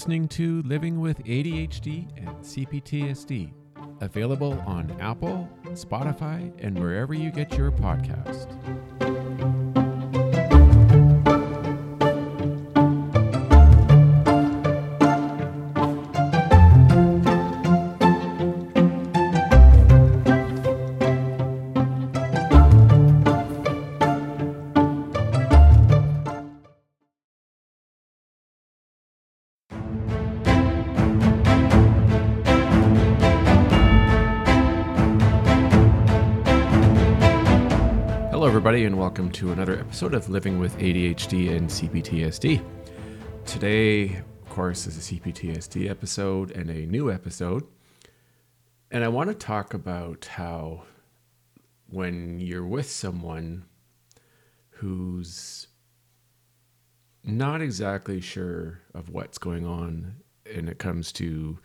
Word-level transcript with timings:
listening 0.00 0.26
to 0.26 0.62
Living 0.62 0.98
with 0.98 1.22
ADHD 1.24 2.08
and 2.16 2.28
CPTSD, 2.38 3.52
available 4.00 4.58
on 4.66 4.90
Apple, 4.98 5.46
Spotify, 5.72 6.50
and 6.64 6.78
wherever 6.78 7.12
you 7.12 7.30
get 7.30 7.52
your 7.58 7.70
podcast. 7.70 8.48
To 39.40 39.52
another 39.52 39.78
episode 39.78 40.12
of 40.12 40.28
Living 40.28 40.58
with 40.58 40.76
ADHD 40.76 41.56
and 41.56 41.66
CPTSD. 41.66 42.62
Today, 43.46 44.16
of 44.16 44.48
course, 44.50 44.86
is 44.86 44.98
a 44.98 45.14
CPTSD 45.14 45.88
episode 45.88 46.50
and 46.50 46.68
a 46.68 46.84
new 46.84 47.10
episode. 47.10 47.66
And 48.90 49.02
I 49.02 49.08
want 49.08 49.30
to 49.30 49.34
talk 49.34 49.72
about 49.72 50.26
how 50.26 50.82
when 51.88 52.38
you're 52.38 52.66
with 52.66 52.90
someone 52.90 53.64
who's 54.72 55.68
not 57.24 57.62
exactly 57.62 58.20
sure 58.20 58.82
of 58.92 59.08
what's 59.08 59.38
going 59.38 59.64
on 59.64 60.16
and 60.44 60.68
it 60.68 60.78
comes 60.78 61.12
to, 61.12 61.58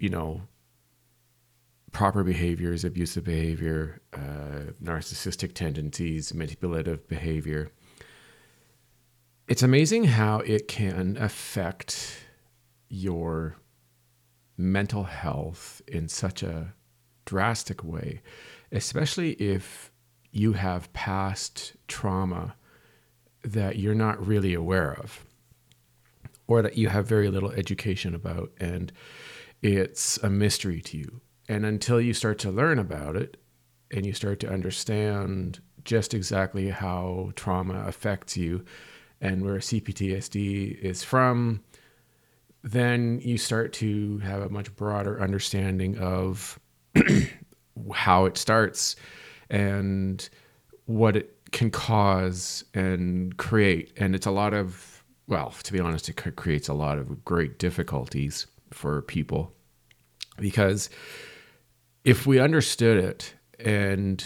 you 0.00 0.08
know, 0.08 0.40
proper 1.92 2.24
behaviors, 2.24 2.84
abusive 2.84 3.24
behavior, 3.24 4.00
uh, 4.14 4.72
narcissistic 4.82 5.54
tendencies, 5.54 6.32
manipulative 6.34 7.06
behavior. 7.06 7.70
It's 9.46 9.62
amazing 9.62 10.04
how 10.04 10.40
it 10.40 10.68
can 10.68 11.16
affect 11.18 12.24
your 12.88 13.56
mental 14.56 15.04
health 15.04 15.82
in 15.86 16.08
such 16.08 16.42
a 16.42 16.72
drastic 17.24 17.84
way, 17.84 18.22
especially 18.70 19.32
if 19.32 19.90
you 20.30 20.54
have 20.54 20.92
past 20.94 21.74
trauma 21.88 22.54
that 23.44 23.76
you're 23.76 23.94
not 23.94 24.24
really 24.26 24.54
aware 24.54 24.94
of 24.94 25.24
or 26.46 26.62
that 26.62 26.78
you 26.78 26.88
have 26.88 27.06
very 27.06 27.28
little 27.28 27.50
education 27.52 28.14
about 28.14 28.50
and 28.58 28.92
it's 29.60 30.16
a 30.18 30.30
mystery 30.30 30.80
to 30.80 30.96
you 30.96 31.20
and 31.48 31.66
until 31.66 32.00
you 32.00 32.14
start 32.14 32.38
to 32.40 32.50
learn 32.50 32.78
about 32.78 33.16
it 33.16 33.36
and 33.90 34.06
you 34.06 34.12
start 34.12 34.40
to 34.40 34.50
understand 34.50 35.60
just 35.84 36.14
exactly 36.14 36.70
how 36.70 37.32
trauma 37.34 37.84
affects 37.86 38.36
you 38.36 38.64
and 39.20 39.44
where 39.44 39.58
CPTSD 39.58 40.78
is 40.80 41.02
from, 41.02 41.62
then 42.62 43.20
you 43.22 43.36
start 43.38 43.72
to 43.74 44.18
have 44.18 44.42
a 44.42 44.48
much 44.48 44.74
broader 44.76 45.20
understanding 45.20 45.98
of 45.98 46.58
how 47.92 48.24
it 48.24 48.36
starts 48.36 48.96
and 49.50 50.28
what 50.86 51.16
it 51.16 51.36
can 51.50 51.70
cause 51.70 52.64
and 52.74 53.36
create. 53.36 53.92
And 53.96 54.14
it's 54.14 54.26
a 54.26 54.30
lot 54.30 54.54
of, 54.54 55.04
well, 55.26 55.54
to 55.62 55.72
be 55.72 55.80
honest, 55.80 56.08
it 56.08 56.36
creates 56.36 56.68
a 56.68 56.74
lot 56.74 56.98
of 56.98 57.24
great 57.24 57.58
difficulties 57.58 58.46
for 58.70 59.02
people 59.02 59.52
because 60.38 60.88
if 62.04 62.26
we 62.26 62.38
understood 62.38 63.02
it 63.02 63.34
and 63.58 64.24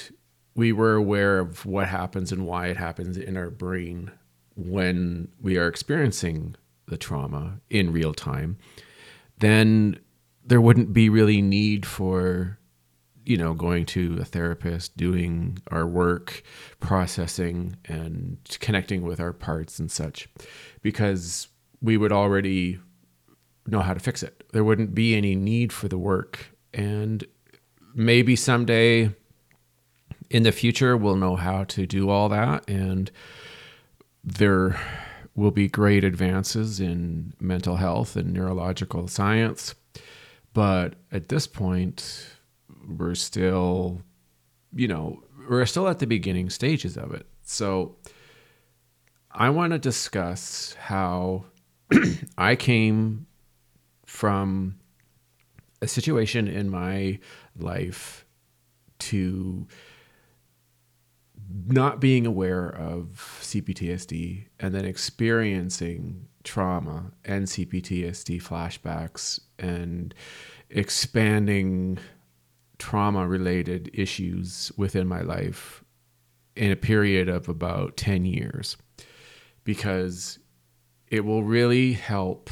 we 0.55 0.73
were 0.73 0.95
aware 0.95 1.39
of 1.39 1.67
what 1.67 1.89
happens 1.89 2.33
and 2.33 2.47
why 2.47 2.69
it 2.69 2.77
happens 2.77 3.17
in 3.17 3.37
our 3.37 3.51
brain 3.51 4.11
when 4.57 5.29
we 5.41 5.59
are 5.59 5.69
experiencing 5.69 6.57
the 6.87 6.97
trauma 6.97 7.61
in 7.69 7.93
real 7.93 8.15
time, 8.15 8.57
then 9.39 9.99
there 10.45 10.61
wouldn't 10.61 10.93
be 10.93 11.09
really 11.09 11.43
need 11.43 11.85
for 11.85 12.59
you 13.27 13.37
know 13.37 13.53
going 13.53 13.85
to 13.85 14.17
a 14.21 14.25
therapist 14.25 14.97
doing 14.97 15.59
our 15.71 15.87
work 15.87 16.43
processing 16.81 17.77
and 17.85 18.39
connecting 18.61 19.03
with 19.03 19.21
our 19.21 19.33
parts 19.33 19.79
and 19.79 19.91
such 19.91 20.29
because 20.81 21.49
we 21.83 21.97
would 21.97 22.13
already 22.13 22.79
know 23.67 23.81
how 23.81 23.93
to 23.93 24.01
fix 24.01 24.23
it. 24.23 24.45
There 24.53 24.65
wouldn't 24.65 24.95
be 24.95 25.17
any 25.17 25.35
need 25.35 25.73
for 25.73 25.89
the 25.89 25.99
work 25.99 26.57
and 26.73 27.27
maybe 27.97 28.37
someday 28.37 29.11
in 30.29 30.43
the 30.43 30.53
future 30.53 30.97
we'll 30.97 31.17
know 31.17 31.35
how 31.35 31.65
to 31.65 31.87
do 31.87 32.11
all 32.11 32.29
that 32.29 32.69
and 32.69 33.11
there 34.23 34.79
will 35.35 35.51
be 35.51 35.69
great 35.69 36.05
advances 36.05 36.79
in 36.79 37.33
mental 37.41 37.77
health 37.77 38.17
and 38.17 38.33
neurological 38.33 39.09
science. 39.09 39.75
But 40.53 40.95
at 41.11 41.29
this 41.29 41.47
point 41.47 42.29
we're 42.87 43.15
still 43.15 44.03
you 44.75 44.87
know 44.87 45.23
we're 45.49 45.67
still 45.67 45.89
at 45.89 45.99
the 45.99 46.07
beginning 46.07 46.51
stages 46.51 46.97
of 46.97 47.13
it. 47.15 47.27
So 47.43 47.97
i 49.33 49.51
want 49.51 49.73
to 49.73 49.79
discuss 49.79 50.75
how 50.79 51.45
i 52.39 52.57
came 52.57 53.27
from 54.07 54.79
a 55.83 55.87
situation 55.87 56.49
in 56.49 56.71
my 56.71 57.19
life 57.63 58.25
to 58.99 59.67
not 61.69 62.01
being 62.01 62.27
aware 62.27 62.69
of 62.69 63.39
CPTSD 63.43 64.47
and 64.59 64.75
then 64.75 64.85
experiencing 64.85 66.27
trauma 66.45 67.13
and 67.25 67.47
CPTSD 67.47 68.43
flashbacks 68.43 69.41
and 69.59 70.15
expanding 70.71 71.99
trauma 72.79 73.27
related 73.27 73.91
issues 73.95 74.73
within 74.77 75.07
my 75.07 75.21
life 75.21 75.85
in 76.55 76.73
a 76.73 76.77
period 76.77 77.29
of 77.29 77.49
about 77.49 77.97
10 77.97 78.25
years. 78.25 78.77
Because 79.65 80.39
it 81.09 81.25
will 81.25 81.43
really 81.43 81.93
help 81.93 82.51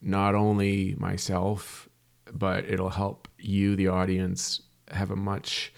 not 0.00 0.34
only 0.34 0.94
myself 0.98 1.88
but 2.32 2.64
it'll 2.64 2.90
help 2.90 3.28
you, 3.44 3.76
the 3.76 3.88
audience, 3.88 4.62
have 4.90 5.10
a 5.10 5.16
much 5.16 5.72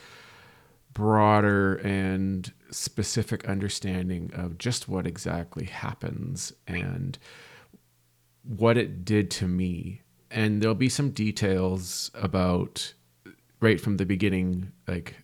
broader 0.93 1.75
and 1.77 2.53
specific 2.71 3.47
understanding 3.49 4.31
of 4.34 4.59
just 4.59 4.88
what 4.88 5.06
exactly 5.06 5.66
happens 5.66 6.53
and 6.66 7.19
what 8.43 8.78
it 8.78 9.04
did 9.04 9.31
to 9.31 9.47
me. 9.47 10.00
And 10.31 10.62
there'll 10.62 10.75
be 10.75 10.88
some 10.88 11.10
details 11.10 12.10
about 12.15 12.94
right 13.60 13.81
from 13.81 13.97
the 13.97 14.06
beginning, 14.06 14.72
like 14.88 15.16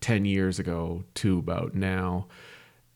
10 0.00 0.24
years 0.24 0.58
ago 0.58 1.04
to 1.14 1.38
about 1.38 1.74
now. 1.74 2.28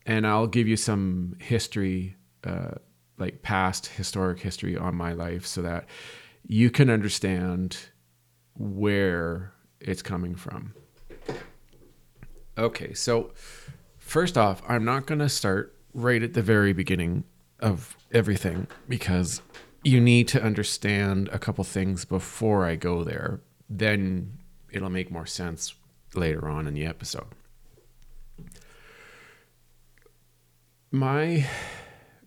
And 0.05 0.25
I'll 0.25 0.47
give 0.47 0.67
you 0.67 0.77
some 0.77 1.35
history, 1.39 2.15
uh, 2.43 2.75
like 3.17 3.41
past 3.41 3.87
historic 3.87 4.39
history 4.39 4.77
on 4.77 4.95
my 4.95 5.13
life 5.13 5.45
so 5.45 5.61
that 5.61 5.85
you 6.47 6.69
can 6.69 6.89
understand 6.89 7.77
where 8.57 9.53
it's 9.79 10.01
coming 10.01 10.35
from. 10.35 10.73
Okay, 12.57 12.93
so 12.93 13.31
first 13.97 14.37
off, 14.37 14.61
I'm 14.67 14.85
not 14.85 15.05
going 15.05 15.19
to 15.19 15.29
start 15.29 15.75
right 15.93 16.23
at 16.23 16.33
the 16.33 16.41
very 16.41 16.73
beginning 16.73 17.25
of 17.59 17.97
everything 18.11 18.67
because 18.87 19.41
you 19.83 19.99
need 19.99 20.27
to 20.29 20.41
understand 20.41 21.29
a 21.31 21.39
couple 21.39 21.63
things 21.63 22.05
before 22.05 22.65
I 22.65 22.75
go 22.75 23.03
there. 23.03 23.41
Then 23.69 24.39
it'll 24.71 24.89
make 24.89 25.11
more 25.11 25.25
sense 25.25 25.75
later 26.13 26.47
on 26.49 26.67
in 26.67 26.73
the 26.73 26.85
episode. 26.85 27.27
My 30.91 31.45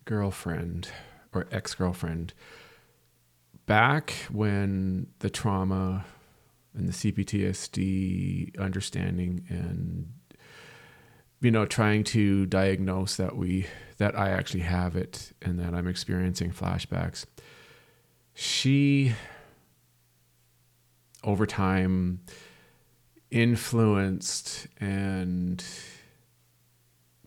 girlfriend 0.05 0.89
or 1.33 1.47
ex 1.51 1.75
girlfriend 1.75 2.33
back 3.67 4.11
when 4.31 5.09
the 5.19 5.31
trauma 5.31 6.05
and 6.79 6.89
the 6.89 6.93
CPTSD 6.93 8.59
understanding 8.59 9.45
and 9.49 10.13
you 11.41 11.51
know 11.51 11.67
trying 11.67 12.05
to 12.05 12.47
diagnose 12.47 13.17
that 13.17 13.37
we 13.37 13.67
that 13.99 14.17
I 14.19 14.31
actually 14.31 14.61
have 14.61 14.97
it 14.97 15.33
and 15.43 15.59
that 15.61 15.75
I'm 15.75 15.89
experiencing 15.89 16.53
flashbacks. 16.53 17.27
She 18.35 19.15
over 21.25 21.47
time 21.47 22.21
influenced 23.31 24.69
and 24.79 25.63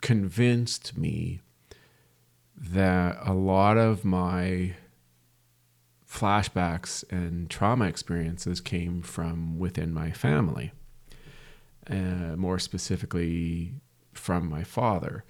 convinced 0.01 0.97
me 0.97 1.41
that 2.55 3.17
a 3.21 3.33
lot 3.33 3.77
of 3.77 4.05
my 4.05 4.75
flashbacks 6.11 7.03
and 7.09 7.49
trauma 7.49 7.85
experiences 7.85 8.59
came 8.59 9.01
from 9.01 9.57
within 9.57 9.93
my 9.93 10.11
family, 10.11 10.73
uh, 11.89 12.35
more 12.35 12.59
specifically 12.59 13.73
from 14.13 14.49
my 14.49 14.63
father. 14.63 15.23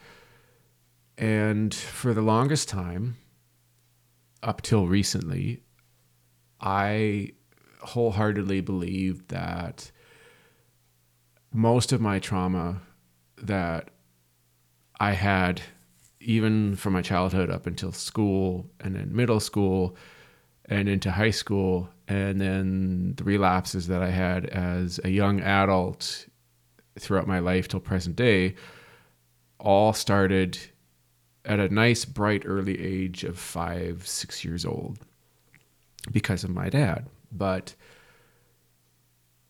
And 1.18 1.74
for 1.74 2.16
the 2.16 2.24
longest 2.24 2.68
time, 2.68 3.18
up 4.42 4.64
till 4.64 4.88
recently, 4.88 5.62
I 6.60 7.34
wholeheartedly 7.82 8.62
believed 8.62 9.30
that 9.30 9.92
most 11.54 11.92
of 11.92 12.02
my 12.02 12.18
trauma 12.18 12.82
that 13.38 13.90
I 15.00 15.12
had, 15.12 15.62
even 16.20 16.76
from 16.76 16.94
my 16.94 17.04
childhood 17.04 17.52
up 17.52 17.68
until 17.68 17.92
school 17.92 18.72
and 18.80 18.96
then 18.96 19.16
middle 19.16 19.40
school 19.40 19.96
and 20.66 20.88
into 20.88 21.12
high 21.12 21.32
school, 21.32 21.90
and 22.08 22.40
then 22.40 23.14
the 23.18 23.24
relapses 23.24 23.88
that 23.88 24.02
I 24.02 24.10
had 24.10 24.46
as 24.46 25.00
a 25.04 25.10
young 25.10 25.42
adult 25.42 26.28
throughout 27.00 27.28
my 27.28 27.40
life 27.40 27.68
till 27.68 27.80
present 27.80 28.16
day, 28.16 28.56
all 29.60 29.94
started 29.94 30.58
at 31.46 31.60
a 31.60 31.74
nice, 31.74 32.06
bright, 32.06 32.44
early 32.46 32.80
age 32.80 33.24
of 33.24 33.38
five, 33.38 34.08
six 34.08 34.46
years 34.46 34.66
old 34.66 35.00
because 36.12 36.44
of 36.44 36.50
my 36.50 36.70
dad. 36.70 37.08
But 37.32 37.76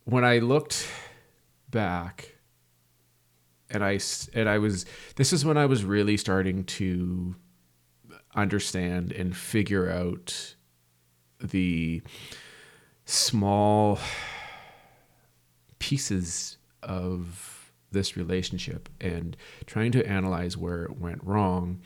when 0.05 0.23
I 0.23 0.39
looked 0.39 0.87
back, 1.69 2.35
and 3.69 3.83
I 3.83 3.99
and 4.33 4.49
I 4.49 4.57
was 4.57 4.85
this 5.15 5.31
is 5.31 5.45
when 5.45 5.57
I 5.57 5.65
was 5.65 5.83
really 5.83 6.17
starting 6.17 6.65
to 6.65 7.35
understand 8.35 9.11
and 9.11 9.35
figure 9.35 9.89
out 9.89 10.55
the 11.43 12.01
small 13.05 13.99
pieces 15.79 16.57
of 16.83 17.71
this 17.91 18.15
relationship 18.15 18.89
and 19.01 19.35
trying 19.65 19.91
to 19.91 20.07
analyze 20.07 20.55
where 20.55 20.83
it 20.83 20.97
went 20.97 21.23
wrong. 21.23 21.81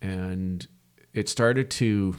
And 0.00 0.66
it 1.12 1.28
started 1.28 1.70
to 1.72 2.16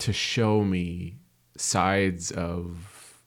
to 0.00 0.12
show 0.12 0.64
me 0.64 1.16
sides 1.56 2.32
of 2.32 3.22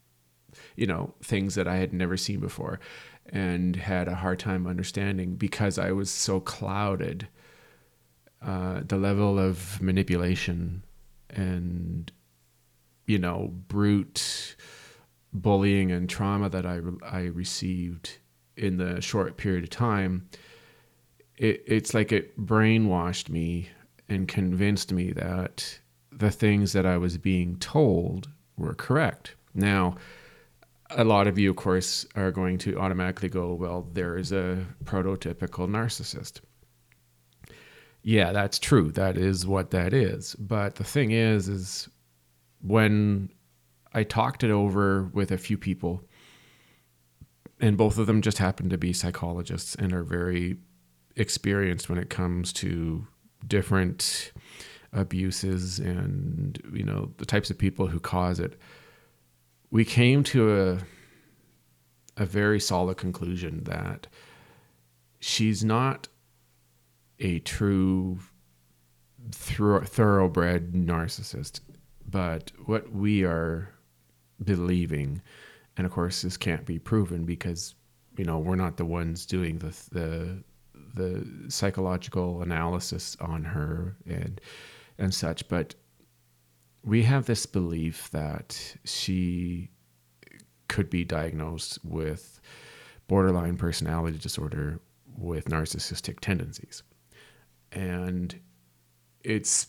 you 0.76 0.86
know 0.86 1.14
things 1.24 1.56
that 1.56 1.68
I 1.68 1.78
had 1.78 1.94
never 1.94 2.18
seen 2.18 2.40
before 2.40 2.80
and 3.30 3.76
had 3.76 4.08
a 4.08 4.16
hard 4.16 4.40
time 4.40 4.68
understanding 4.68 5.36
because 5.36 5.78
I 5.78 5.92
was 5.92 6.10
so 6.10 6.40
clouded 6.40 7.28
uh, 8.42 8.82
the 8.86 8.98
level 8.98 9.40
of 9.40 9.82
manipulation 9.82 10.84
and 11.30 12.12
you 13.08 13.18
know 13.18 13.52
brute 13.68 14.56
bullying 15.34 15.92
and 15.92 16.10
trauma 16.10 16.50
that 16.50 16.66
I 16.66 16.80
I 17.02 17.24
received 17.24 18.18
in 18.56 18.78
the 18.78 19.02
short 19.02 19.38
period 19.38 19.64
of 19.64 19.70
time 19.72 20.30
it, 21.38 21.64
it's 21.66 21.94
like 21.94 22.12
it 22.12 22.40
brainwashed 22.40 23.30
me 23.30 23.70
and 24.10 24.28
convinced 24.28 24.92
me 24.92 25.12
that 25.14 25.80
the 26.12 26.32
things 26.32 26.74
that 26.74 26.86
I 26.86 26.98
was 26.98 27.18
being 27.18 27.58
told 27.58 28.30
were 28.58 28.74
correct. 28.74 29.36
Now, 29.54 29.96
a 30.92 31.04
lot 31.04 31.28
of 31.28 31.38
you, 31.38 31.52
of 31.52 31.58
course, 31.58 32.06
are 32.16 32.32
going 32.32 32.58
to 32.60 32.80
automatically 32.80 33.30
go, 33.30 33.54
well, 33.54 33.88
there 33.94 34.18
is 34.18 34.32
a 34.32 34.66
prototypical 34.86 35.68
narcissist. 35.68 36.40
Yeah, 38.04 38.32
that's 38.32 38.58
true. 38.58 38.92
That 38.92 39.18
is 39.18 39.46
what 39.46 39.72
that 39.72 39.94
is. 39.94 40.36
But 40.36 40.76
the 40.76 40.84
thing 40.84 41.12
is, 41.12 41.50
is 41.50 41.90
when 42.62 43.30
I 43.94 44.04
talked 44.04 44.44
it 44.44 44.52
over 44.52 45.10
with 45.14 45.32
a 45.32 45.38
few 45.38 45.58
people, 45.58 46.04
and 47.60 47.78
both 47.78 47.98
of 47.98 48.08
them 48.08 48.22
just 48.22 48.38
happen 48.38 48.70
to 48.70 48.78
be 48.78 48.94
psychologists 48.94 49.76
and 49.76 49.94
are 49.94 50.04
very 50.04 50.58
experienced 51.16 51.90
when 51.90 51.98
it 51.98 52.10
comes 52.10 52.54
to 52.54 53.08
different 53.46 54.32
abuses 54.94 55.80
and 55.80 56.62
you 56.74 56.84
know 56.84 57.12
the 57.18 57.26
types 57.26 57.50
of 57.50 57.58
people 57.58 57.88
who 57.88 58.00
cause 58.00 58.40
it 58.40 58.60
we 59.70 59.84
came 59.84 60.24
to 60.24 60.60
a 60.60 60.78
a 62.22 62.26
very 62.26 62.60
solid 62.60 62.98
conclusion 62.98 63.64
that 63.66 64.08
she's 65.20 65.64
not 65.64 66.08
a 67.20 67.40
true 67.40 68.20
thoroughbred 69.32 70.74
narcissist 70.74 71.60
but 72.08 72.52
what 72.66 72.92
we 72.92 73.24
are 73.24 73.70
believing 74.44 75.22
and 75.76 75.86
of 75.86 75.92
course 75.92 76.22
this 76.22 76.38
can't 76.38 76.66
be 76.66 76.80
proven 76.80 77.26
because 77.26 77.76
you 78.18 78.24
know 78.24 78.40
we're 78.40 78.56
not 78.56 78.78
the 78.78 78.86
ones 78.86 79.26
doing 79.26 79.58
the 79.60 79.76
the 79.92 80.44
the 80.98 81.26
psychological 81.50 82.42
analysis 82.42 83.16
on 83.20 83.44
her 83.44 83.96
and 84.06 84.42
and 84.98 85.14
such. 85.14 85.48
But 85.48 85.76
we 86.84 87.04
have 87.04 87.26
this 87.26 87.46
belief 87.46 88.10
that 88.12 88.76
she 88.84 89.70
could 90.68 90.90
be 90.90 91.04
diagnosed 91.04 91.80
with 91.84 92.40
borderline 93.08 93.58
personality 93.58 94.18
disorder 94.18 94.80
with 95.18 95.46
narcissistic 95.46 96.20
tendencies. 96.20 96.84
And 97.72 98.40
it's 99.24 99.68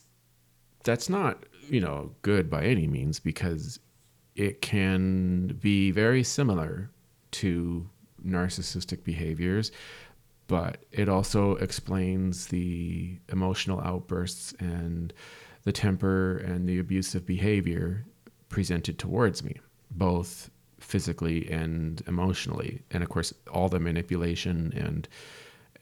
that's 0.85 1.09
not, 1.09 1.45
you 1.69 1.81
know, 1.81 2.13
good 2.23 2.51
by 2.51 2.65
any 2.65 2.87
means 2.87 3.21
because 3.21 3.79
it 4.37 4.63
can 4.63 5.49
be 5.61 5.91
very 5.91 6.23
similar 6.23 6.91
to 7.31 7.89
narcissistic 8.25 9.05
behaviors 9.05 9.71
but 10.49 10.79
it 10.91 11.09
also 11.09 11.57
explains 11.57 12.47
the 12.47 13.19
emotional 13.29 13.81
outbursts 13.81 14.55
and 14.59 15.13
the 15.63 15.73
temper 15.73 16.39
and 16.39 16.67
the 16.67 16.79
abusive 16.79 17.27
behavior 17.27 18.07
presented 18.49 18.99
towards 18.99 19.45
me, 19.45 19.55
both 19.91 20.51
physically 20.81 21.49
and 21.51 22.03
emotionally. 22.07 22.83
And 22.91 23.03
of 23.03 23.11
course, 23.11 23.33
all 23.53 23.69
the 23.69 23.79
manipulation 23.79 24.73
and 24.75 25.07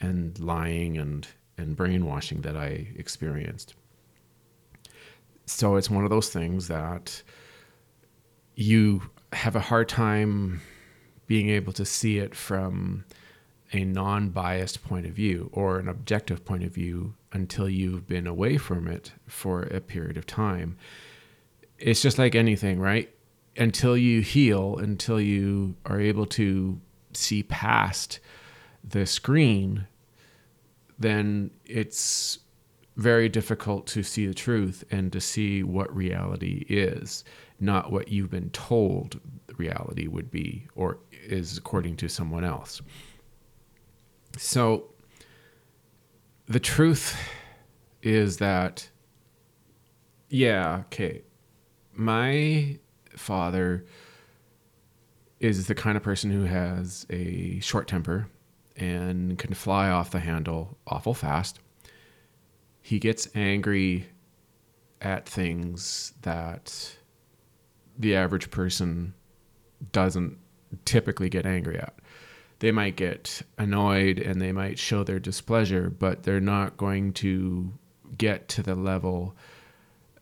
and 0.01 0.39
lying 0.41 0.99
and 0.99 1.27
and 1.57 1.77
brainwashing 1.77 2.43
that 2.43 2.57
I 2.57 2.89
experienced. 2.97 3.75
So 5.47 5.77
it's 5.77 5.89
one 5.89 6.05
of 6.05 6.11
those 6.11 6.29
things 6.29 6.69
that 6.69 7.23
you 8.57 9.03
have 9.33 9.57
a 9.57 9.61
hard 9.61 9.89
time 9.89 10.61
being 11.27 11.51
able 11.51 11.73
to 11.75 11.85
see 11.85 12.19
it 12.19 12.35
from 12.35 13.05
a 13.73 13.85
non 13.85 14.31
biased 14.31 14.85
point 14.85 15.07
of 15.07 15.13
view 15.13 15.51
or 15.53 15.79
an 15.79 15.89
objective 15.89 16.45
point 16.45 16.65
of 16.65 16.73
view 16.73 17.15
until 17.33 17.69
you've 17.69 18.07
been 18.07 18.27
away 18.27 18.57
from 18.57 18.87
it 18.89 19.13
for 19.27 19.63
a 19.63 19.81
period 19.81 20.17
of 20.17 20.27
time. 20.27 20.77
It's 21.79 22.01
just 22.01 22.19
like 22.19 22.35
anything, 22.35 22.81
right? 22.81 23.11
Until 23.57 23.97
you 23.97 24.21
heal, 24.21 24.79
until 24.79 25.21
you 25.21 25.77
are 25.85 26.01
able 26.01 26.27
to 26.27 26.81
see 27.13 27.43
past 27.43 28.21
the 28.85 29.07
screen, 29.07 29.87
then 30.99 31.51
it's 31.65 32.39
very 32.97 33.29
difficult 33.29 33.87
to 33.87 34.03
see 34.03 34.27
the 34.27 34.35
truth 34.35 34.85
and 34.91 35.13
to 35.13 35.21
see 35.21 35.63
what 35.63 35.95
reality 35.95 36.65
is, 36.69 37.25
not 37.61 37.93
what 37.93 38.09
you've 38.09 38.31
been 38.31 38.51
told 38.51 39.21
reality 39.57 40.07
would 40.07 40.31
be 40.31 40.67
or 40.75 40.99
is 41.25 41.59
according 41.59 41.97
to 41.97 42.09
someone 42.09 42.45
else. 42.45 42.81
So 44.39 44.91
the 46.47 46.61
truth 46.61 47.17
is 48.03 48.39
that, 48.39 48.89
yeah, 50.29 50.83
okay, 50.87 51.23
my 51.93 52.79
father 53.11 53.85
is 55.41 55.67
the 55.67 55.75
kind 55.75 55.97
of 55.97 56.03
person 56.03 56.31
who 56.31 56.45
has 56.45 57.07
a 57.11 57.61
short 57.61 57.89
temper 57.89 58.29
and 58.77 59.39
can 59.39 59.55
fly 59.55 59.91
off 59.91 60.11
the 60.11 60.21
handle 60.21 60.77
awful 60.87 61.15
fast. 61.15 61.61
He 62.87 63.01
gets 63.01 63.29
angry 63.35 64.07
at 65.01 65.29
things 65.29 66.13
that 66.23 66.97
the 67.99 68.15
average 68.15 68.49
person 68.53 69.13
doesn't 69.91 70.39
typically 70.85 71.29
get 71.29 71.47
angry 71.47 71.81
at. 71.81 71.99
They 72.61 72.71
might 72.71 72.95
get 72.95 73.43
annoyed 73.59 74.21
and 74.21 74.41
they 74.41 74.53
might 74.53 74.79
show 74.79 75.03
their 75.03 75.19
displeasure, 75.19 75.91
but 75.91 76.23
they're 76.23 76.39
not 76.39 76.77
going 76.77 77.13
to 77.15 77.73
get 78.17 78.47
to 78.51 78.63
the 78.63 78.77
level 78.77 79.35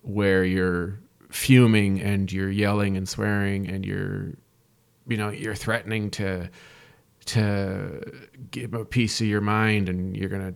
where 0.00 0.42
you're 0.42 0.98
fuming 1.28 2.00
and 2.00 2.32
you're 2.32 2.50
yelling 2.50 2.96
and 2.96 3.06
swearing 3.06 3.68
and 3.68 3.84
you're 3.84 4.28
you 5.06 5.18
know 5.18 5.28
you're 5.28 5.54
threatening 5.54 6.10
to 6.12 6.48
to 7.26 8.00
give 8.50 8.72
a 8.72 8.86
piece 8.86 9.20
of 9.20 9.26
your 9.26 9.42
mind 9.42 9.90
and 9.90 10.16
you're 10.16 10.30
gonna 10.30 10.54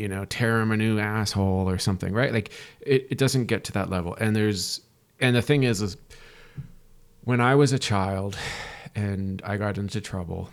you 0.00 0.08
know 0.08 0.24
tear 0.24 0.60
him 0.60 0.72
a 0.72 0.76
new 0.76 0.98
asshole 0.98 1.68
or 1.68 1.78
something 1.78 2.14
right? 2.14 2.32
Like 2.32 2.52
it, 2.80 3.06
it 3.10 3.18
doesn't 3.18 3.46
get 3.46 3.64
to 3.64 3.72
that 3.72 3.90
level. 3.90 4.16
And 4.18 4.34
there's 4.34 4.80
and 5.20 5.36
the 5.36 5.42
thing 5.42 5.64
is, 5.64 5.82
is 5.82 5.96
when 7.24 7.40
I 7.40 7.54
was 7.54 7.72
a 7.72 7.78
child 7.78 8.38
and 8.94 9.42
I 9.44 9.58
got 9.58 9.76
into 9.76 10.00
trouble, 10.00 10.48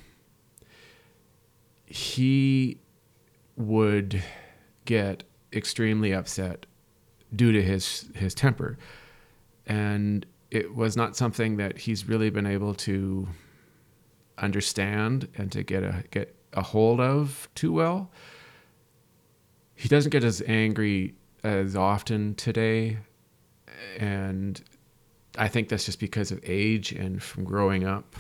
he 1.86 2.80
would 3.56 4.22
get 4.86 5.24
extremely 5.54 6.14
upset 6.14 6.66
due 7.34 7.54
to 7.54 7.62
his 7.64 8.10
his 8.14 8.36
temper, 8.36 8.78
and 9.66 10.26
it 10.52 10.76
was 10.76 10.98
not 10.98 11.16
something 11.16 11.58
that 11.58 11.78
he's 11.78 12.08
really 12.08 12.30
been 12.30 12.46
able 12.46 12.74
to 12.74 13.28
understand 14.38 15.28
and 15.38 15.52
to 15.54 15.64
get 15.64 15.84
a 15.84 16.04
get 16.12 16.36
a 16.54 16.62
hold 16.62 17.00
of 17.00 17.48
too 17.56 17.72
well. 17.72 18.12
He 19.78 19.88
doesn't 19.88 20.10
get 20.10 20.24
as 20.24 20.42
angry 20.48 21.14
as 21.44 21.76
often 21.76 22.34
today, 22.34 22.98
and 24.00 24.60
I 25.38 25.48
think 25.48 25.70
that's 25.70 25.86
just 25.86 26.00
because 26.00 26.32
of 26.32 26.40
age 26.44 26.92
and 26.92 27.22
from 27.22 27.44
growing 27.44 27.86
up 27.86 28.16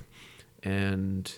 and 0.62 1.38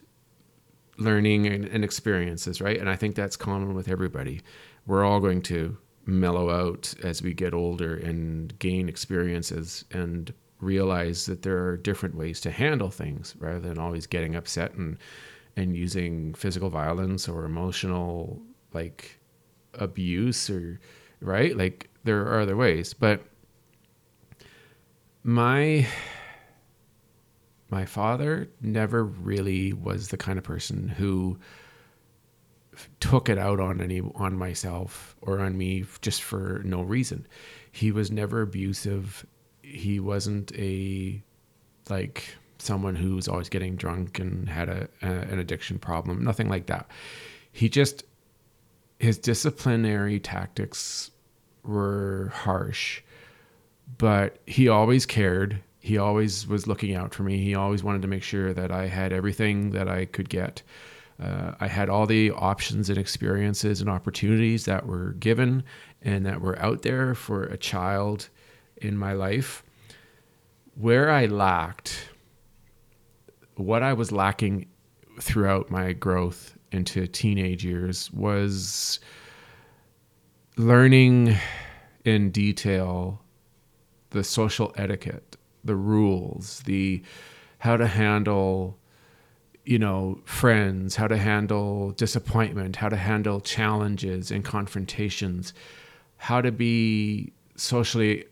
learning 0.98 1.48
and, 1.48 1.64
and 1.64 1.86
experiences, 1.86 2.60
right? 2.60 2.78
And 2.78 2.90
I 2.90 2.98
think 2.98 3.16
that's 3.16 3.38
common 3.38 3.74
with 3.74 3.88
everybody. 3.88 4.42
We're 4.86 5.06
all 5.06 5.22
going 5.22 5.42
to 5.44 5.78
mellow 6.06 6.50
out 6.50 6.94
as 7.02 7.22
we 7.22 7.34
get 7.34 7.54
older 7.54 7.96
and 7.96 8.58
gain 8.60 8.90
experiences 8.90 9.86
and 9.92 10.34
realize 10.60 11.28
that 11.28 11.44
there 11.44 11.66
are 11.66 11.78
different 11.78 12.16
ways 12.16 12.42
to 12.42 12.52
handle 12.52 12.90
things 12.90 13.36
rather 13.40 13.62
than 13.62 13.78
always 13.78 14.06
getting 14.06 14.36
upset 14.36 14.74
and 14.74 14.98
and 15.56 15.78
using 15.78 16.34
physical 16.34 16.70
violence 16.70 17.30
or 17.30 17.46
emotional 17.46 18.42
like 18.74 19.19
abuse 19.80 20.50
or 20.50 20.80
right 21.22 21.58
like 21.58 21.90
there 22.04 22.22
are 22.22 22.40
other 22.40 22.56
ways 22.56 22.94
but 22.94 23.22
my 25.24 25.88
my 27.70 27.86
father 27.86 28.50
never 28.62 29.04
really 29.04 29.74
was 29.74 30.08
the 30.08 30.18
kind 30.18 30.40
of 30.40 30.44
person 30.44 30.88
who 30.88 31.38
took 33.00 33.30
it 33.30 33.38
out 33.38 33.60
on 33.60 33.82
any 33.82 34.02
on 34.16 34.38
myself 34.38 35.16
or 35.22 35.40
on 35.40 35.58
me 35.58 35.86
just 36.02 36.24
for 36.24 36.62
no 36.64 36.82
reason. 36.82 37.28
He 37.72 37.92
was 37.92 38.12
never 38.12 38.42
abusive. 38.42 39.26
He 39.62 40.00
wasn't 40.00 40.52
a 40.56 41.22
like 41.90 42.36
someone 42.58 42.96
who 42.96 43.16
was 43.16 43.28
always 43.28 43.50
getting 43.50 43.76
drunk 43.76 44.20
and 44.20 44.50
had 44.50 44.70
a, 44.70 44.88
a 45.02 45.08
an 45.08 45.40
addiction 45.40 45.80
problem. 45.80 46.24
Nothing 46.24 46.50
like 46.50 46.68
that. 46.68 46.90
He 47.52 47.70
just 47.70 48.04
his 49.00 49.18
disciplinary 49.18 50.20
tactics 50.20 51.10
were 51.64 52.32
harsh, 52.36 53.02
but 53.98 54.40
he 54.46 54.68
always 54.68 55.06
cared. 55.06 55.62
He 55.80 55.98
always 55.98 56.46
was 56.46 56.68
looking 56.68 56.94
out 56.94 57.14
for 57.14 57.24
me. 57.24 57.38
He 57.38 57.56
always 57.56 57.82
wanted 57.82 58.02
to 58.02 58.10
make 58.10 58.24
sure 58.24 58.54
that 58.54 58.72
I 58.72 58.88
had 58.88 59.14
everything 59.14 59.72
that 59.72 59.88
I 59.88 60.06
could 60.06 60.30
get. 60.30 60.62
Uh, 61.22 61.54
I 61.60 61.68
had 61.68 61.90
all 61.90 62.06
the 62.06 62.32
options 62.32 62.90
and 62.90 62.98
experiences 62.98 63.80
and 63.82 63.90
opportunities 63.90 64.66
that 64.66 64.86
were 64.86 65.14
given 65.14 65.64
and 66.02 66.26
that 66.26 66.42
were 66.42 66.60
out 66.60 66.82
there 66.82 67.16
for 67.16 67.44
a 67.44 67.58
child 67.58 68.30
in 68.78 68.98
my 68.98 69.14
life. 69.14 69.64
Where 70.76 71.10
I 71.10 71.26
lacked, 71.26 72.10
what 73.56 73.82
I 73.82 73.94
was 73.94 74.12
lacking 74.12 74.68
throughout 75.20 75.70
my 75.70 75.94
growth 75.94 76.58
into 76.72 77.08
teenage 77.08 77.64
years 77.64 78.12
was 78.12 79.00
learning 80.58 81.36
in 82.06 82.32
detail 82.32 83.22
the 84.12 84.24
social 84.24 84.74
etiquette, 84.76 85.38
the 85.64 85.76
rules, 85.76 86.62
the 86.66 87.02
how 87.60 87.78
to 87.78 87.88
handle 87.88 88.78
you 89.66 89.78
know, 89.78 90.20
friends, 90.26 90.96
how 90.96 91.08
to 91.08 91.18
handle 91.18 91.92
disappointment, 91.92 92.78
how 92.78 92.90
to 92.90 92.96
handle 92.96 93.40
challenges 93.40 94.32
and 94.32 94.44
confrontations, 94.44 95.54
how 96.18 96.42
to 96.42 96.52
be 96.52 97.32
socially 97.56 98.26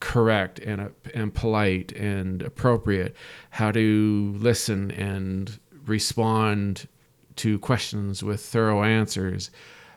correct 0.00 0.58
and, 0.58 0.80
uh, 0.80 0.88
and 1.14 1.32
polite 1.32 1.92
and 1.92 2.42
appropriate, 2.42 3.14
how 3.50 3.70
to 3.70 4.34
listen 4.38 4.90
and 4.90 5.60
respond 5.86 6.88
to 7.40 7.58
questions 7.58 8.22
with 8.22 8.40
thorough 8.40 8.82
answers, 8.82 9.50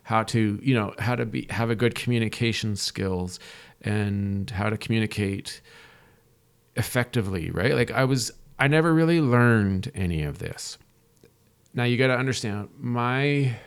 how 0.03 0.23
to, 0.23 0.59
you 0.61 0.73
know, 0.73 0.93
how 0.99 1.15
to 1.15 1.25
be 1.25 1.47
have 1.49 1.69
a 1.69 1.75
good 1.75 1.95
communication 1.95 2.75
skills 2.75 3.39
and 3.81 4.49
how 4.49 4.69
to 4.69 4.77
communicate 4.77 5.61
effectively, 6.75 7.51
right? 7.51 7.73
Like 7.73 7.91
I 7.91 8.05
was 8.05 8.31
I 8.59 8.67
never 8.67 8.93
really 8.93 9.19
learned 9.19 9.91
any 9.93 10.23
of 10.23 10.39
this. 10.39 10.77
Now 11.73 11.83
you 11.83 11.97
got 11.97 12.07
to 12.07 12.17
understand, 12.17 12.69
my 12.77 13.57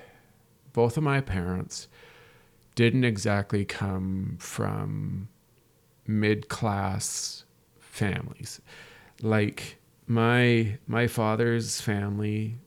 both 0.73 0.97
of 0.97 1.03
my 1.03 1.21
parents 1.21 1.89
didn't 2.75 3.05
exactly 3.05 3.65
come 3.65 4.37
from 4.39 5.29
mid-class 6.07 7.45
families. 7.79 8.61
Like 9.23 9.79
my 10.07 10.79
my 10.87 11.07
father's 11.07 11.81
family 11.81 12.59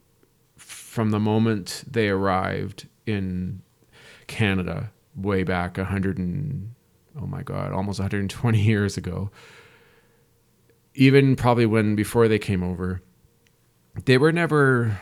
from 0.90 1.12
the 1.12 1.20
moment 1.20 1.84
they 1.88 2.10
arrived 2.10 2.88
in 3.06 3.62
Canada 4.26 4.92
way 5.16 5.44
back 5.44 5.78
100 5.78 6.18
and 6.18 6.74
oh 7.22 7.28
my 7.28 7.44
god, 7.44 7.72
almost 7.72 8.00
120 8.00 8.60
years 8.60 8.98
ago. 8.98 9.30
Even 10.96 11.36
probably 11.36 11.68
when 11.68 11.96
before 11.96 12.28
they 12.28 12.40
came 12.40 12.64
over, 12.64 13.04
they 14.06 14.18
were 14.18 14.32
never 14.32 15.00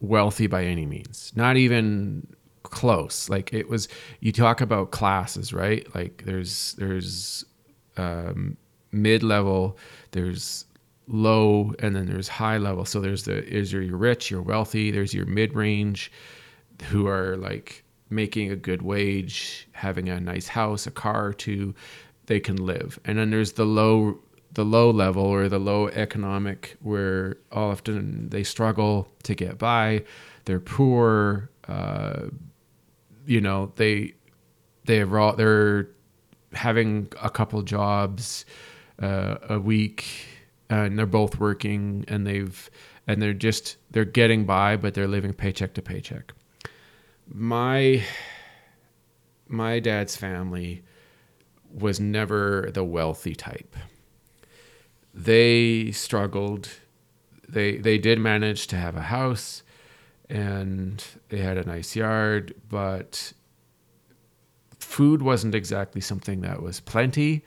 wealthy 0.00 0.46
by 0.46 0.64
any 0.64 0.86
means, 0.86 1.32
not 1.34 1.56
even 1.56 2.24
close. 2.62 3.28
Like 3.28 3.52
it 3.52 3.68
was, 3.68 3.88
you 4.20 4.30
talk 4.30 4.60
about 4.60 4.92
classes, 4.92 5.52
right? 5.52 5.84
Like 5.96 6.22
there's 6.24 6.74
there's 6.74 7.44
um, 7.96 8.56
mid 8.92 9.24
level, 9.24 9.76
there's 10.12 10.64
low, 11.08 11.72
and 11.78 11.94
then 11.94 12.06
there's 12.06 12.28
high 12.28 12.58
level. 12.58 12.84
So 12.84 13.00
there's 13.00 13.24
the 13.24 13.44
is 13.44 13.72
you're 13.72 13.96
rich, 13.96 14.30
you're 14.30 14.42
wealthy. 14.42 14.90
There's 14.90 15.14
your 15.14 15.26
mid 15.26 15.54
range, 15.54 16.10
who 16.84 17.06
are 17.06 17.36
like 17.36 17.84
making 18.10 18.50
a 18.50 18.56
good 18.56 18.82
wage, 18.82 19.68
having 19.72 20.08
a 20.08 20.20
nice 20.20 20.48
house, 20.48 20.86
a 20.86 20.90
car 20.90 21.26
or 21.26 21.32
two, 21.32 21.74
they 22.26 22.40
can 22.40 22.56
live. 22.56 22.98
And 23.04 23.18
then 23.18 23.30
there's 23.30 23.52
the 23.52 23.64
low 23.64 24.18
the 24.52 24.64
low 24.64 24.90
level 24.90 25.24
or 25.24 25.48
the 25.50 25.58
low 25.58 25.88
economic 25.88 26.76
where 26.80 27.36
all 27.52 27.70
often 27.70 28.28
they 28.30 28.42
struggle 28.42 29.06
to 29.22 29.34
get 29.34 29.58
by 29.58 30.02
they're 30.46 30.58
poor 30.60 31.50
uh, 31.68 32.22
you 33.26 33.40
know 33.40 33.70
they 33.76 34.14
they 34.86 34.96
have 34.96 35.36
they're 35.36 35.88
having 36.54 37.06
a 37.22 37.28
couple 37.28 37.60
jobs 37.60 38.46
uh, 39.02 39.36
a 39.50 39.60
week 39.60 40.06
and 40.68 40.98
they're 40.98 41.06
both 41.06 41.38
working 41.38 42.04
and 42.08 42.26
they've 42.26 42.70
and 43.06 43.22
they're 43.22 43.32
just 43.32 43.76
they're 43.90 44.04
getting 44.04 44.44
by 44.44 44.76
but 44.76 44.94
they're 44.94 45.08
living 45.08 45.32
paycheck 45.32 45.74
to 45.74 45.82
paycheck 45.82 46.32
my 47.28 48.02
my 49.48 49.78
dad's 49.78 50.16
family 50.16 50.82
was 51.72 52.00
never 52.00 52.70
the 52.72 52.84
wealthy 52.84 53.34
type 53.34 53.76
they 55.16 55.90
struggled. 55.92 56.68
They 57.48 57.78
they 57.78 57.96
did 57.98 58.18
manage 58.18 58.66
to 58.68 58.76
have 58.76 58.96
a 58.96 59.02
house 59.02 59.62
and 60.28 61.02
they 61.30 61.38
had 61.38 61.56
a 61.56 61.64
nice 61.64 61.96
yard, 61.96 62.54
but 62.68 63.32
food 64.78 65.22
wasn't 65.22 65.54
exactly 65.54 66.00
something 66.00 66.42
that 66.42 66.62
was 66.62 66.80
plenty. 66.80 67.44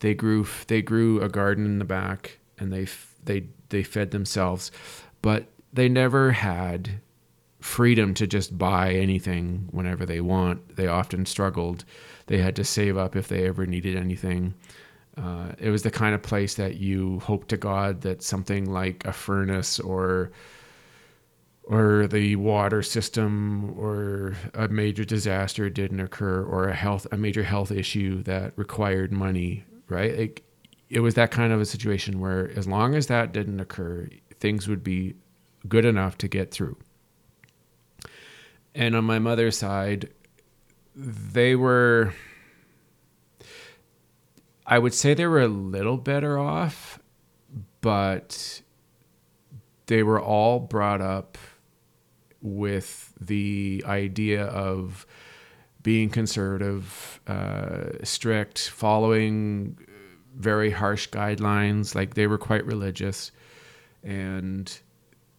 They 0.00 0.14
grew 0.14 0.46
they 0.66 0.80
grew 0.80 1.20
a 1.20 1.28
garden 1.28 1.66
in 1.66 1.78
the 1.78 1.84
back 1.84 2.38
and 2.60 2.72
they 2.72 2.86
they 3.24 3.46
they 3.70 3.82
fed 3.82 4.10
themselves, 4.10 4.70
but 5.22 5.46
they 5.72 5.88
never 5.88 6.32
had 6.32 7.00
freedom 7.60 8.14
to 8.14 8.26
just 8.26 8.56
buy 8.56 8.92
anything 8.92 9.68
whenever 9.70 10.06
they 10.06 10.20
want. 10.20 10.76
They 10.76 10.86
often 10.86 11.26
struggled. 11.26 11.84
They 12.26 12.38
had 12.38 12.56
to 12.56 12.64
save 12.64 12.96
up 12.96 13.16
if 13.16 13.28
they 13.28 13.46
ever 13.46 13.66
needed 13.66 13.96
anything. 13.96 14.54
Uh, 15.16 15.52
it 15.58 15.70
was 15.70 15.82
the 15.82 15.90
kind 15.90 16.14
of 16.14 16.22
place 16.22 16.54
that 16.54 16.76
you 16.76 17.18
hope 17.20 17.48
to 17.48 17.56
God 17.56 18.02
that 18.02 18.22
something 18.22 18.70
like 18.70 19.04
a 19.04 19.12
furnace 19.12 19.78
or 19.80 20.30
or 21.64 22.08
the 22.08 22.34
water 22.36 22.82
system 22.82 23.78
or 23.78 24.34
a 24.54 24.66
major 24.68 25.04
disaster 25.04 25.68
didn't 25.70 26.00
occur 26.00 26.42
or 26.42 26.68
a 26.68 26.74
health 26.74 27.06
a 27.12 27.16
major 27.16 27.42
health 27.42 27.70
issue 27.70 28.22
that 28.22 28.52
required 28.56 29.12
money 29.12 29.64
right 29.88 30.18
like 30.18 30.42
it 30.90 31.00
was 31.00 31.14
that 31.14 31.30
kind 31.30 31.52
of 31.52 31.60
a 31.60 31.64
situation 31.64 32.20
where 32.20 32.50
as 32.56 32.66
long 32.66 32.94
as 32.94 33.06
that 33.06 33.32
didn't 33.32 33.60
occur 33.60 34.08
things 34.40 34.66
would 34.66 34.82
be 34.82 35.14
good 35.68 35.84
enough 35.84 36.18
to 36.18 36.26
get 36.26 36.50
through. 36.50 36.76
And 38.74 38.96
on 38.96 39.04
my 39.04 39.18
mother's 39.18 39.56
side 39.56 40.10
they 40.94 41.54
were 41.54 42.12
I 44.66 44.78
would 44.78 44.94
say 44.94 45.14
they 45.14 45.26
were 45.26 45.40
a 45.40 45.48
little 45.48 45.96
better 45.96 46.38
off, 46.38 47.00
but 47.80 48.62
they 49.86 50.02
were 50.04 50.20
all 50.20 50.60
brought 50.60 51.00
up 51.00 51.36
with 52.40 53.12
the 53.20 53.82
idea 53.84 54.44
of 54.44 55.06
being 55.82 56.08
conservative, 56.08 57.20
uh, 57.26 58.04
strict, 58.04 58.68
following 58.68 59.76
very 60.36 60.70
harsh 60.70 61.08
guidelines. 61.08 61.94
Like 61.94 62.14
they 62.14 62.26
were 62.26 62.38
quite 62.38 62.64
religious, 62.66 63.32
and 64.02 64.78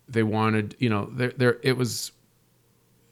they 0.08 0.24
wanted, 0.24 0.76
you 0.80 0.90
know, 0.90 1.10
there, 1.12 1.34
there. 1.38 1.58
It 1.64 1.78
was. 1.78 2.12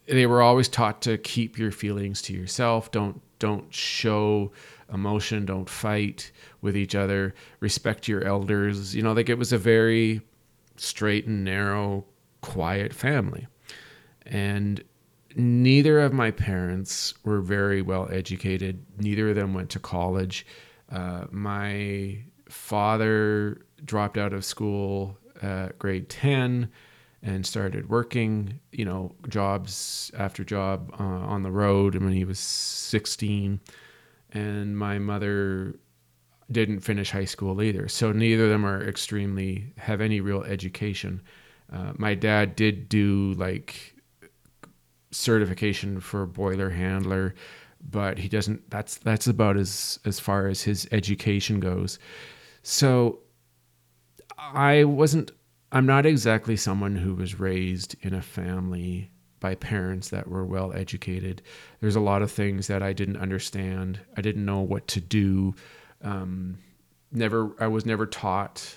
They 0.08 0.26
were 0.26 0.42
always 0.42 0.68
taught 0.68 1.04
to 1.04 1.20
keep 1.20 1.58
your 1.58 1.72
feelings 1.72 2.22
to 2.24 2.34
yourself. 2.34 2.92
Don't 2.92 3.22
don't 3.38 3.74
show 3.74 4.52
emotion. 4.92 5.46
Don't 5.46 5.70
fight 5.70 6.32
with 6.62 6.76
each 6.76 6.96
other. 6.96 7.34
Respect 7.60 8.08
your 8.08 8.24
elders. 8.24 8.96
You 8.96 9.04
know, 9.04 9.14
like 9.14 9.30
it 9.30 9.38
was 9.38 9.54
a 9.54 9.58
very 9.58 10.22
straight 10.78 11.28
and 11.28 11.44
narrow, 11.44 12.06
quiet 12.42 12.94
family, 12.94 13.48
and 14.26 14.84
neither 15.36 16.00
of 16.00 16.14
my 16.14 16.32
parents 16.32 17.14
were 17.24 17.42
very 17.42 17.82
well 17.82 18.08
educated. 18.12 18.84
Neither 18.98 19.30
of 19.30 19.36
them 19.36 19.54
went 19.54 19.70
to 19.72 19.80
college. 19.80 20.46
Uh, 20.92 21.26
my 21.32 22.18
father 22.50 23.62
dropped 23.86 24.18
out 24.18 24.34
of 24.34 24.44
school 24.44 25.18
at 25.42 25.78
grade 25.80 26.10
10 26.10 26.70
and 27.22 27.46
started 27.46 27.90
working, 27.90 28.60
you 28.72 28.86
know, 28.86 29.14
jobs 29.28 30.12
after 30.18 30.44
job 30.44 30.94
uh, 31.00 31.04
on 31.04 31.44
the 31.44 31.52
road 31.52 31.96
when 31.96 32.14
he 32.14 32.24
was 32.24 32.40
16. 32.40 33.60
And 34.32 34.78
my 34.78 35.00
mother 35.00 35.76
didn't 36.52 36.80
finish 36.80 37.12
high 37.12 37.26
school 37.26 37.62
either. 37.62 37.88
So 37.88 38.12
neither 38.12 38.46
of 38.46 38.50
them 38.50 38.66
are 38.66 38.88
extremely, 38.88 39.74
have 39.78 40.02
any 40.02 40.22
real 40.22 40.44
education. 40.44 41.22
Uh, 41.72 41.94
my 41.98 42.16
dad 42.16 42.56
did 42.56 42.90
do 42.90 43.34
like 43.38 43.96
certification 45.12 46.00
for 46.00 46.26
boiler 46.26 46.70
handler, 46.70 47.36
but 47.82 48.18
he 48.18 48.30
doesn't. 48.30 48.70
That's 48.70 48.98
that's 48.98 49.28
about 49.28 49.58
as 49.58 50.00
as 50.06 50.20
far 50.20 50.48
as 50.48 50.64
his 50.64 50.88
education 50.92 51.60
goes. 51.60 52.00
So 52.64 53.20
I 54.38 54.84
wasn't. 54.84 55.32
I'm 55.72 55.86
not 55.86 56.06
exactly 56.06 56.58
someone 56.58 56.96
who 56.96 57.14
was 57.14 57.40
raised 57.40 57.96
in 58.02 58.14
a 58.14 58.22
family 58.22 59.12
by 59.40 59.56
parents 59.56 60.10
that 60.10 60.28
were 60.28 60.46
well 60.46 60.74
educated. 60.74 61.42
There's 61.80 61.96
a 61.96 62.02
lot 62.02 62.22
of 62.22 62.32
things 62.32 62.68
that 62.68 62.82
I 62.82 62.94
didn't 62.94 63.18
understand. 63.18 64.00
I 64.18 64.22
didn't 64.22 64.46
know 64.46 64.62
what 64.62 64.88
to 64.90 65.02
do. 65.02 65.56
Um, 66.04 66.58
never. 67.12 67.52
I 67.60 67.68
was 67.68 67.86
never 67.86 68.06
taught 68.06 68.76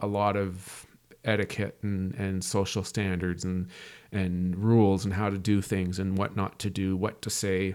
a 0.00 0.06
lot 0.06 0.36
of 0.36 0.86
etiquette 1.24 1.78
and, 1.82 2.14
and 2.14 2.44
social 2.44 2.84
standards 2.84 3.44
and 3.44 3.68
and 4.12 4.56
rules 4.56 5.04
and 5.04 5.14
how 5.14 5.28
to 5.28 5.38
do 5.38 5.60
things 5.60 5.98
and 5.98 6.16
what 6.16 6.36
not 6.36 6.58
to 6.60 6.70
do, 6.70 6.96
what 6.96 7.20
to 7.22 7.30
say. 7.30 7.74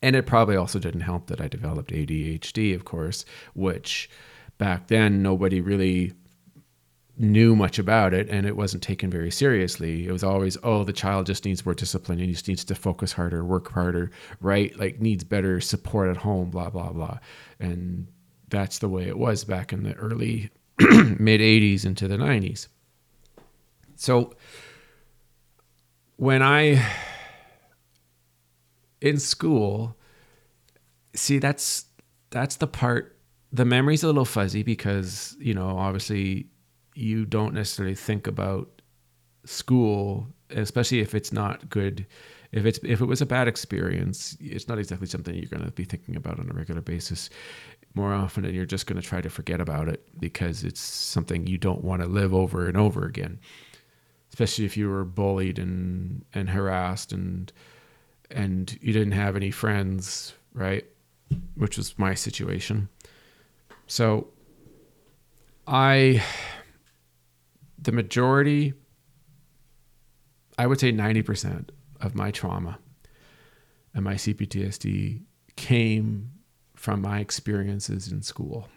And 0.00 0.14
it 0.14 0.26
probably 0.26 0.56
also 0.56 0.78
didn't 0.78 1.00
help 1.00 1.26
that 1.26 1.40
I 1.40 1.48
developed 1.48 1.90
ADHD, 1.90 2.74
of 2.74 2.84
course, 2.84 3.24
which 3.54 4.08
back 4.56 4.88
then 4.88 5.22
nobody 5.22 5.60
really 5.60 6.12
knew 7.20 7.56
much 7.56 7.80
about 7.80 8.14
it 8.14 8.28
and 8.28 8.46
it 8.46 8.56
wasn't 8.56 8.82
taken 8.82 9.10
very 9.10 9.30
seriously. 9.30 10.06
It 10.06 10.12
was 10.12 10.22
always, 10.22 10.56
oh, 10.62 10.84
the 10.84 10.92
child 10.92 11.26
just 11.26 11.44
needs 11.44 11.66
more 11.66 11.74
discipline. 11.74 12.18
He 12.18 12.32
just 12.32 12.46
needs 12.46 12.64
to 12.64 12.74
focus 12.74 13.12
harder, 13.12 13.44
work 13.44 13.72
harder, 13.72 14.12
right? 14.40 14.76
Like 14.78 15.00
needs 15.00 15.24
better 15.24 15.60
support 15.60 16.10
at 16.10 16.16
home, 16.16 16.50
blah, 16.50 16.70
blah, 16.70 16.92
blah. 16.92 17.18
And 17.58 18.06
that's 18.48 18.78
the 18.78 18.88
way 18.88 19.08
it 19.08 19.18
was 19.18 19.44
back 19.44 19.72
in 19.72 19.82
the 19.82 19.94
early 19.94 20.50
mid 20.78 21.40
80s 21.40 21.84
into 21.84 22.06
the 22.06 22.16
90s. 22.16 22.68
So 23.96 24.34
when 26.16 26.40
I 26.40 26.86
in 29.00 29.18
school, 29.18 29.96
see 31.14 31.38
that's 31.38 31.86
that's 32.30 32.56
the 32.56 32.66
part 32.66 33.16
the 33.52 33.64
memory's 33.64 34.02
a 34.02 34.06
little 34.06 34.24
fuzzy 34.24 34.62
because, 34.62 35.36
you 35.38 35.54
know, 35.54 35.78
obviously 35.78 36.46
you 36.94 37.24
don't 37.24 37.54
necessarily 37.54 37.94
think 37.94 38.26
about 38.26 38.82
school, 39.44 40.26
especially 40.50 41.00
if 41.00 41.14
it's 41.14 41.32
not 41.32 41.68
good. 41.70 42.06
If 42.52 42.66
it's 42.66 42.78
if 42.82 43.00
it 43.00 43.06
was 43.06 43.20
a 43.20 43.26
bad 43.26 43.48
experience, 43.48 44.36
it's 44.40 44.68
not 44.68 44.78
exactly 44.78 45.06
something 45.06 45.34
you're 45.34 45.46
going 45.46 45.64
to 45.64 45.70
be 45.70 45.84
thinking 45.84 46.16
about 46.16 46.38
on 46.38 46.50
a 46.50 46.54
regular 46.54 46.80
basis. 46.80 47.30
More 47.94 48.12
often, 48.12 48.44
you're 48.52 48.66
just 48.66 48.86
going 48.86 49.00
to 49.00 49.06
try 49.06 49.20
to 49.20 49.30
forget 49.30 49.60
about 49.60 49.88
it 49.88 50.06
because 50.20 50.64
it's 50.64 50.80
something 50.80 51.46
you 51.46 51.58
don't 51.58 51.84
want 51.84 52.02
to 52.02 52.08
live 52.08 52.34
over 52.34 52.66
and 52.66 52.76
over 52.76 53.04
again 53.04 53.38
especially 54.30 54.64
if 54.64 54.76
you 54.76 54.88
were 54.88 55.04
bullied 55.04 55.58
and 55.58 56.24
and 56.34 56.50
harassed 56.50 57.12
and 57.12 57.52
and 58.30 58.78
you 58.80 58.92
didn't 58.92 59.12
have 59.12 59.36
any 59.36 59.50
friends, 59.50 60.34
right? 60.52 60.84
Which 61.54 61.76
was 61.76 61.98
my 61.98 62.14
situation. 62.14 62.88
So 63.86 64.28
I 65.66 66.22
the 67.80 67.92
majority 67.92 68.74
I 70.58 70.66
would 70.66 70.80
say 70.80 70.92
90% 70.92 71.68
of 72.00 72.16
my 72.16 72.32
trauma 72.32 72.80
and 73.94 74.04
my 74.04 74.14
CPTSD 74.14 75.22
came 75.54 76.32
from 76.74 77.00
my 77.00 77.20
experiences 77.20 78.10
in 78.10 78.22
school. 78.22 78.68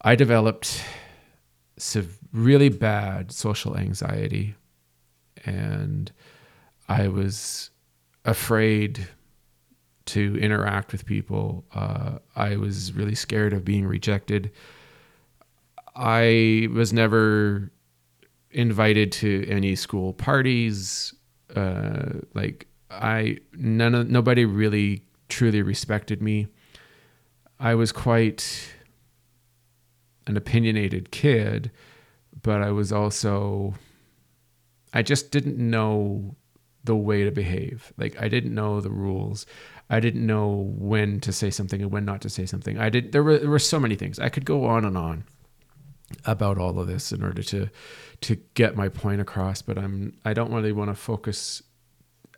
I 0.00 0.14
developed 0.14 0.80
really 2.32 2.68
bad 2.68 3.32
social 3.32 3.76
anxiety 3.76 4.54
and 5.44 6.12
I 6.88 7.08
was 7.08 7.70
afraid 8.24 9.08
to 10.06 10.38
interact 10.38 10.92
with 10.92 11.04
people. 11.04 11.64
Uh, 11.74 12.18
I 12.34 12.56
was 12.56 12.92
really 12.92 13.14
scared 13.14 13.52
of 13.52 13.64
being 13.64 13.86
rejected. 13.86 14.52
I 15.94 16.68
was 16.72 16.92
never 16.92 17.72
invited 18.50 19.12
to 19.12 19.46
any 19.48 19.74
school 19.74 20.12
parties. 20.12 21.14
Uh, 21.54 22.20
like 22.34 22.66
I, 22.90 23.38
none 23.52 23.94
of 23.94 24.08
nobody 24.08 24.44
really 24.44 25.02
truly 25.28 25.62
respected 25.62 26.22
me. 26.22 26.46
I 27.58 27.74
was 27.74 27.90
quite 27.90 28.74
an 30.26 30.36
opinionated 30.36 31.10
kid, 31.10 31.70
but 32.42 32.62
I 32.62 32.70
was 32.70 32.92
also, 32.92 33.74
I 34.92 35.02
just 35.02 35.30
didn't 35.30 35.58
know 35.58 36.36
the 36.86 36.96
way 36.96 37.24
to 37.24 37.30
behave. 37.30 37.92
Like 37.96 38.20
I 38.20 38.28
didn't 38.28 38.54
know 38.54 38.80
the 38.80 38.90
rules. 38.90 39.46
I 39.88 40.00
didn't 40.00 40.26
know 40.26 40.72
when 40.76 41.20
to 41.20 41.32
say 41.32 41.50
something 41.50 41.80
and 41.80 41.92
when 41.92 42.04
not 42.04 42.20
to 42.22 42.30
say 42.30 42.46
something. 42.46 42.78
I 42.78 42.88
did. 42.88 43.12
There 43.12 43.22
were 43.22 43.38
there 43.38 43.50
were 43.50 43.58
so 43.58 43.78
many 43.78 43.94
things. 43.94 44.18
I 44.18 44.28
could 44.28 44.44
go 44.44 44.64
on 44.64 44.84
and 44.84 44.96
on 44.96 45.24
about 46.24 46.58
all 46.58 46.78
of 46.78 46.86
this 46.86 47.12
in 47.12 47.22
order 47.22 47.42
to 47.42 47.68
to 48.22 48.36
get 48.54 48.76
my 48.76 48.88
point 48.88 49.20
across. 49.20 49.62
But 49.62 49.78
I'm 49.78 50.16
I 50.24 50.32
don't 50.32 50.52
really 50.52 50.72
want 50.72 50.90
to 50.90 50.94
focus 50.94 51.62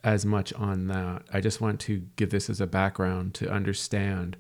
as 0.05 0.27
much 0.27 0.53
on 0.55 0.89
that. 0.89 1.23
I 1.33 1.41
just 1.41 1.61
want 1.61 1.81
to 1.81 2.03
give 2.17 2.31
this 2.31 2.51
as 2.51 2.61
a 2.61 2.67
background 2.67 3.35
to 3.35 3.51
understand 3.51 4.37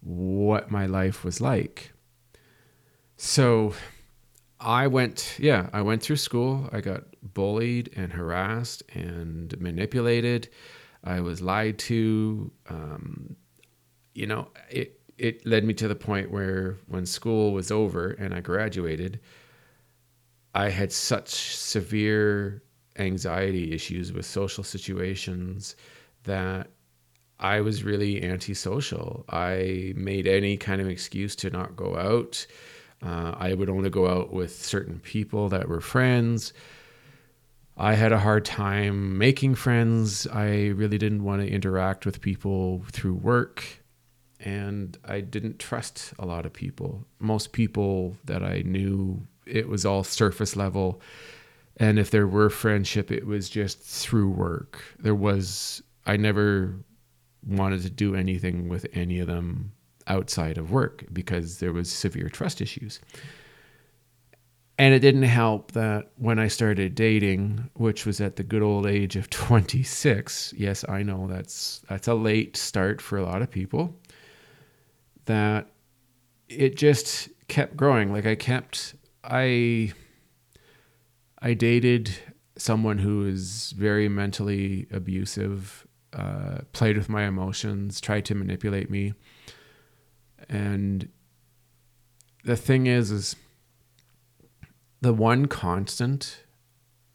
what 0.00 0.70
my 0.70 0.86
life 0.86 1.24
was 1.24 1.40
like. 1.40 1.92
So 3.16 3.74
I 4.62 4.86
went, 4.86 5.36
yeah, 5.38 5.68
I 5.72 5.82
went 5.82 6.02
through 6.02 6.16
school. 6.16 6.68
I 6.72 6.80
got 6.80 7.04
bullied 7.34 7.90
and 7.96 8.12
harassed 8.12 8.82
and 8.94 9.58
manipulated. 9.60 10.48
I 11.04 11.20
was 11.20 11.42
lied 11.42 11.78
to. 11.80 12.50
Um, 12.68 13.36
you 14.14 14.26
know, 14.26 14.48
it 14.70 15.00
it 15.18 15.44
led 15.46 15.64
me 15.64 15.74
to 15.74 15.88
the 15.88 15.94
point 15.94 16.30
where 16.30 16.78
when 16.86 17.06
school 17.06 17.52
was 17.52 17.70
over 17.70 18.10
and 18.10 18.34
I 18.34 18.40
graduated, 18.40 19.20
I 20.54 20.68
had 20.68 20.92
such 20.92 21.56
severe 21.56 22.62
anxiety 22.98 23.72
issues 23.72 24.12
with 24.12 24.26
social 24.26 24.62
situations 24.62 25.76
that 26.24 26.68
I 27.40 27.60
was 27.60 27.82
really 27.82 28.22
antisocial. 28.22 29.24
I 29.28 29.92
made 29.96 30.26
any 30.26 30.56
kind 30.56 30.80
of 30.80 30.88
excuse 30.88 31.34
to 31.36 31.50
not 31.50 31.74
go 31.74 31.96
out. 31.96 32.46
Uh, 33.04 33.34
I 33.36 33.54
would 33.54 33.68
only 33.68 33.90
go 33.90 34.06
out 34.06 34.32
with 34.32 34.64
certain 34.64 35.00
people 35.00 35.48
that 35.48 35.68
were 35.68 35.80
friends. 35.80 36.52
I 37.76 37.94
had 37.94 38.12
a 38.12 38.18
hard 38.18 38.44
time 38.44 39.18
making 39.18 39.56
friends. 39.56 40.26
I 40.26 40.68
really 40.68 40.98
didn't 40.98 41.24
want 41.24 41.42
to 41.42 41.48
interact 41.48 42.06
with 42.06 42.20
people 42.20 42.84
through 42.92 43.14
work. 43.14 43.64
And 44.38 44.96
I 45.04 45.20
didn't 45.20 45.58
trust 45.58 46.12
a 46.18 46.26
lot 46.26 46.46
of 46.46 46.52
people. 46.52 47.04
Most 47.18 47.52
people 47.52 48.16
that 48.24 48.42
I 48.42 48.62
knew, 48.64 49.26
it 49.46 49.68
was 49.68 49.86
all 49.86 50.04
surface 50.04 50.56
level. 50.56 51.00
And 51.78 51.98
if 51.98 52.10
there 52.10 52.26
were 52.26 52.50
friendship, 52.50 53.10
it 53.10 53.26
was 53.26 53.48
just 53.48 53.80
through 53.80 54.30
work. 54.30 54.82
There 54.98 55.14
was, 55.14 55.82
I 56.06 56.16
never 56.16 56.74
wanted 57.46 57.82
to 57.82 57.90
do 57.90 58.14
anything 58.14 58.68
with 58.68 58.86
any 58.92 59.18
of 59.18 59.26
them 59.26 59.72
outside 60.06 60.58
of 60.58 60.70
work 60.70 61.04
because 61.12 61.58
there 61.58 61.72
was 61.72 61.90
severe 61.90 62.28
trust 62.28 62.60
issues. 62.60 63.00
And 64.78 64.94
it 64.94 65.00
didn't 65.00 65.22
help 65.24 65.72
that 65.72 66.10
when 66.16 66.38
I 66.38 66.48
started 66.48 66.94
dating, 66.94 67.70
which 67.74 68.06
was 68.06 68.20
at 68.20 68.36
the 68.36 68.42
good 68.42 68.62
old 68.62 68.86
age 68.86 69.16
of 69.16 69.30
26, 69.30 70.54
yes, 70.56 70.84
I 70.88 71.02
know 71.02 71.26
that's 71.26 71.82
that's 71.88 72.08
a 72.08 72.14
late 72.14 72.56
start 72.56 73.00
for 73.00 73.18
a 73.18 73.22
lot 73.24 73.42
of 73.42 73.50
people, 73.50 73.96
that 75.26 75.68
it 76.48 76.76
just 76.76 77.28
kept 77.48 77.76
growing. 77.76 78.12
Like 78.12 78.26
I 78.26 78.34
kept 78.34 78.94
I 79.22 79.92
I 81.40 81.54
dated 81.54 82.10
someone 82.56 82.98
who 82.98 83.20
was 83.20 83.72
very 83.76 84.08
mentally 84.08 84.86
abusive, 84.92 85.86
uh, 86.12 86.58
played 86.72 86.96
with 86.96 87.08
my 87.08 87.24
emotions, 87.24 88.00
tried 88.00 88.24
to 88.26 88.34
manipulate 88.34 88.90
me. 88.90 89.14
And 90.48 91.08
the 92.44 92.56
thing 92.56 92.86
is, 92.86 93.10
is 93.10 93.36
the 95.00 95.12
one 95.12 95.46
constant, 95.46 96.44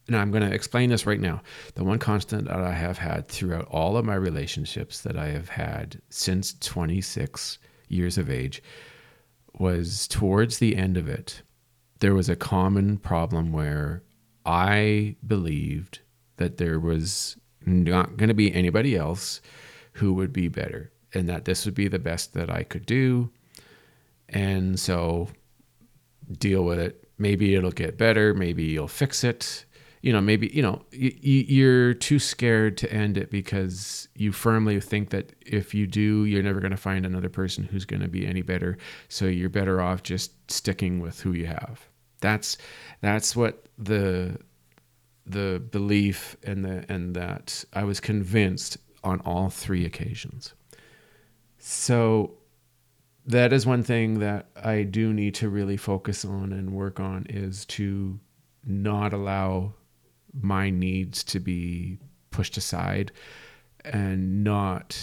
and 0.08 0.16
I'm 0.16 0.32
going 0.32 0.48
to 0.48 0.54
explain 0.54 0.90
this 0.90 1.06
right 1.06 1.20
now. 1.20 1.42
The 1.76 1.84
one 1.84 2.00
constant 2.00 2.48
that 2.48 2.60
I 2.60 2.74
have 2.74 2.98
had 2.98 3.28
throughout 3.28 3.66
all 3.66 3.98
of 3.98 4.06
my 4.06 4.16
relationships 4.16 5.02
that 5.02 5.18
I 5.18 5.28
have 5.28 5.50
had 5.50 6.02
since 6.10 6.54
26 6.60 7.60
years 7.88 8.18
of 8.18 8.30
age 8.30 8.62
was 9.58 10.08
towards 10.08 10.60
the 10.60 10.76
end 10.76 10.98
of 10.98 11.08
it, 11.08 11.42
there 12.00 12.14
was 12.14 12.30
a 12.30 12.36
common 12.36 12.98
problem 12.98 13.52
where 13.52 14.04
I 14.46 15.16
believed 15.26 16.00
that 16.38 16.58
there 16.58 16.80
was 16.80 17.38
not 17.66 18.18
going 18.18 18.30
to 18.30 18.36
be 18.36 18.54
anybody 18.54 18.96
else 18.96 19.42
who 19.94 20.14
would 20.14 20.32
be 20.32 20.48
better 20.48 20.92
and 21.18 21.28
that 21.28 21.46
this 21.46 21.66
would 21.66 21.76
be 21.76 21.88
the 21.88 22.00
best 22.00 22.34
that 22.34 22.50
I 22.50 22.64
could 22.64 22.86
do. 22.86 23.30
And 24.30 24.80
so 24.80 25.30
deal 26.40 26.64
with 26.64 26.80
it. 26.80 27.10
Maybe 27.18 27.56
it'll 27.56 27.72
get 27.72 27.98
better. 27.98 28.34
Maybe 28.34 28.64
you'll 28.64 28.88
fix 28.88 29.24
it. 29.24 29.66
You 30.02 30.14
know, 30.14 30.22
maybe, 30.22 30.48
you 30.54 30.62
know, 30.62 30.86
you're 30.92 31.96
too 31.96 32.20
scared 32.20 32.78
to 32.78 32.94
end 32.94 33.18
it 33.18 33.32
because 33.32 34.08
you 34.16 34.32
firmly 34.32 34.80
think 34.80 35.10
that 35.10 35.34
if 35.42 35.74
you 35.74 35.88
do, 35.88 36.26
you're 36.26 36.44
never 36.44 36.60
going 36.60 36.72
to 36.72 36.78
find 36.78 37.06
another 37.06 37.30
person 37.30 37.64
who's 37.64 37.84
going 37.84 38.04
to 38.04 38.08
be 38.08 38.26
any 38.26 38.44
better. 38.44 38.78
So 39.10 39.26
you're 39.26 39.50
better 39.50 39.82
off 39.82 40.04
just 40.04 40.32
sticking 40.52 41.00
with 41.00 41.22
who 41.22 41.34
you 41.34 41.48
have. 41.48 41.90
That's 42.22 42.58
that's 43.02 43.36
what 43.36 43.66
the 43.78 44.38
the 45.26 45.62
belief 45.72 46.38
and 46.44 46.64
the 46.64 46.86
and 46.90 47.16
that 47.16 47.66
I 47.74 47.84
was 47.84 48.00
convinced 48.00 48.78
on 49.04 49.20
all 49.22 49.50
three 49.50 49.86
occasions. 49.86 50.54
So 51.58 52.38
that 53.26 53.52
is 53.52 53.66
one 53.66 53.84
thing 53.84 54.20
that 54.20 54.48
I 54.56 54.84
do 54.84 55.14
need 55.14 55.36
to 55.36 55.50
really 55.50 55.78
focus 55.78 56.24
on 56.24 56.54
and 56.54 56.72
work 56.72 57.00
on 57.00 57.26
is 57.30 57.66
to 57.66 58.20
not 58.66 59.14
allow 59.14 59.74
my 60.34 60.70
needs 60.70 61.24
to 61.26 61.40
be 61.40 62.00
pushed 62.32 62.58
aside 62.58 63.12
and 63.84 64.44
not 64.44 64.98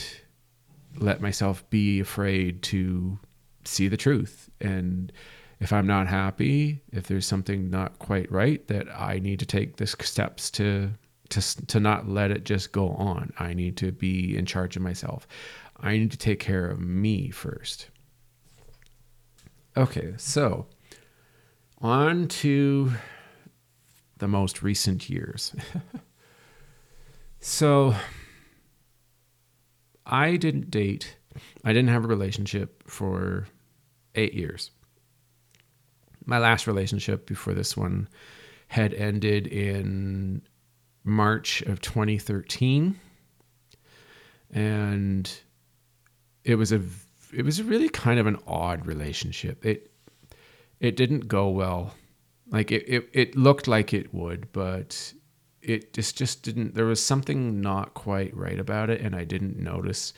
let 0.96 1.20
myself 1.20 1.68
be 1.70 2.00
afraid 2.00 2.62
to 2.62 3.18
see 3.64 3.88
the 3.88 3.96
truth 3.96 4.48
and 4.60 5.12
if 5.60 5.72
I'm 5.72 5.86
not 5.86 6.08
happy, 6.08 6.82
if 6.92 7.06
there's 7.06 7.26
something 7.26 7.70
not 7.70 7.98
quite 7.98 8.30
right, 8.30 8.66
that 8.68 8.86
I 8.94 9.18
need 9.18 9.38
to 9.38 9.46
take 9.46 9.76
the 9.76 9.86
steps 9.86 10.50
to 10.52 10.90
to 11.30 11.66
to 11.66 11.80
not 11.80 12.08
let 12.08 12.30
it 12.30 12.44
just 12.44 12.72
go 12.72 12.90
on. 12.90 13.32
I 13.38 13.54
need 13.54 13.76
to 13.78 13.92
be 13.92 14.36
in 14.36 14.46
charge 14.46 14.76
of 14.76 14.82
myself. 14.82 15.26
I 15.84 15.98
need 15.98 16.10
to 16.10 16.18
take 16.18 16.40
care 16.40 16.66
of 16.66 16.80
me 16.80 17.30
first. 17.30 17.90
Okay, 19.76 20.14
so 20.16 20.66
on 21.78 22.26
to 22.28 22.92
the 24.18 24.28
most 24.28 24.62
recent 24.62 25.08
years. 25.08 25.54
so 27.40 27.94
I 30.06 30.36
didn't 30.36 30.70
date, 30.70 31.16
I 31.64 31.72
didn't 31.72 31.90
have 31.90 32.04
a 32.04 32.08
relationship 32.08 32.82
for 32.88 33.46
eight 34.16 34.34
years 34.34 34.70
my 36.26 36.38
last 36.38 36.66
relationship 36.66 37.26
before 37.26 37.54
this 37.54 37.76
one 37.76 38.08
had 38.68 38.94
ended 38.94 39.46
in 39.46 40.42
March 41.04 41.62
of 41.62 41.80
2013 41.80 42.98
and 44.50 45.40
it 46.44 46.56
was 46.56 46.72
a 46.72 46.80
it 47.32 47.44
was 47.44 47.62
really 47.62 47.88
kind 47.88 48.20
of 48.20 48.26
an 48.26 48.38
odd 48.46 48.86
relationship 48.86 49.64
it 49.64 49.90
it 50.80 50.96
didn't 50.96 51.28
go 51.28 51.48
well 51.48 51.94
like 52.50 52.70
it, 52.70 52.84
it, 52.86 53.08
it 53.12 53.36
looked 53.36 53.66
like 53.66 53.92
it 53.92 54.12
would 54.12 54.52
but 54.52 55.12
it 55.62 55.92
just 55.92 56.16
just 56.16 56.42
didn't 56.42 56.74
there 56.74 56.84
was 56.84 57.02
something 57.02 57.60
not 57.60 57.94
quite 57.94 58.36
right 58.36 58.58
about 58.58 58.90
it 58.90 59.00
and 59.00 59.16
I 59.16 59.24
didn't 59.24 59.58
notice 59.58 60.12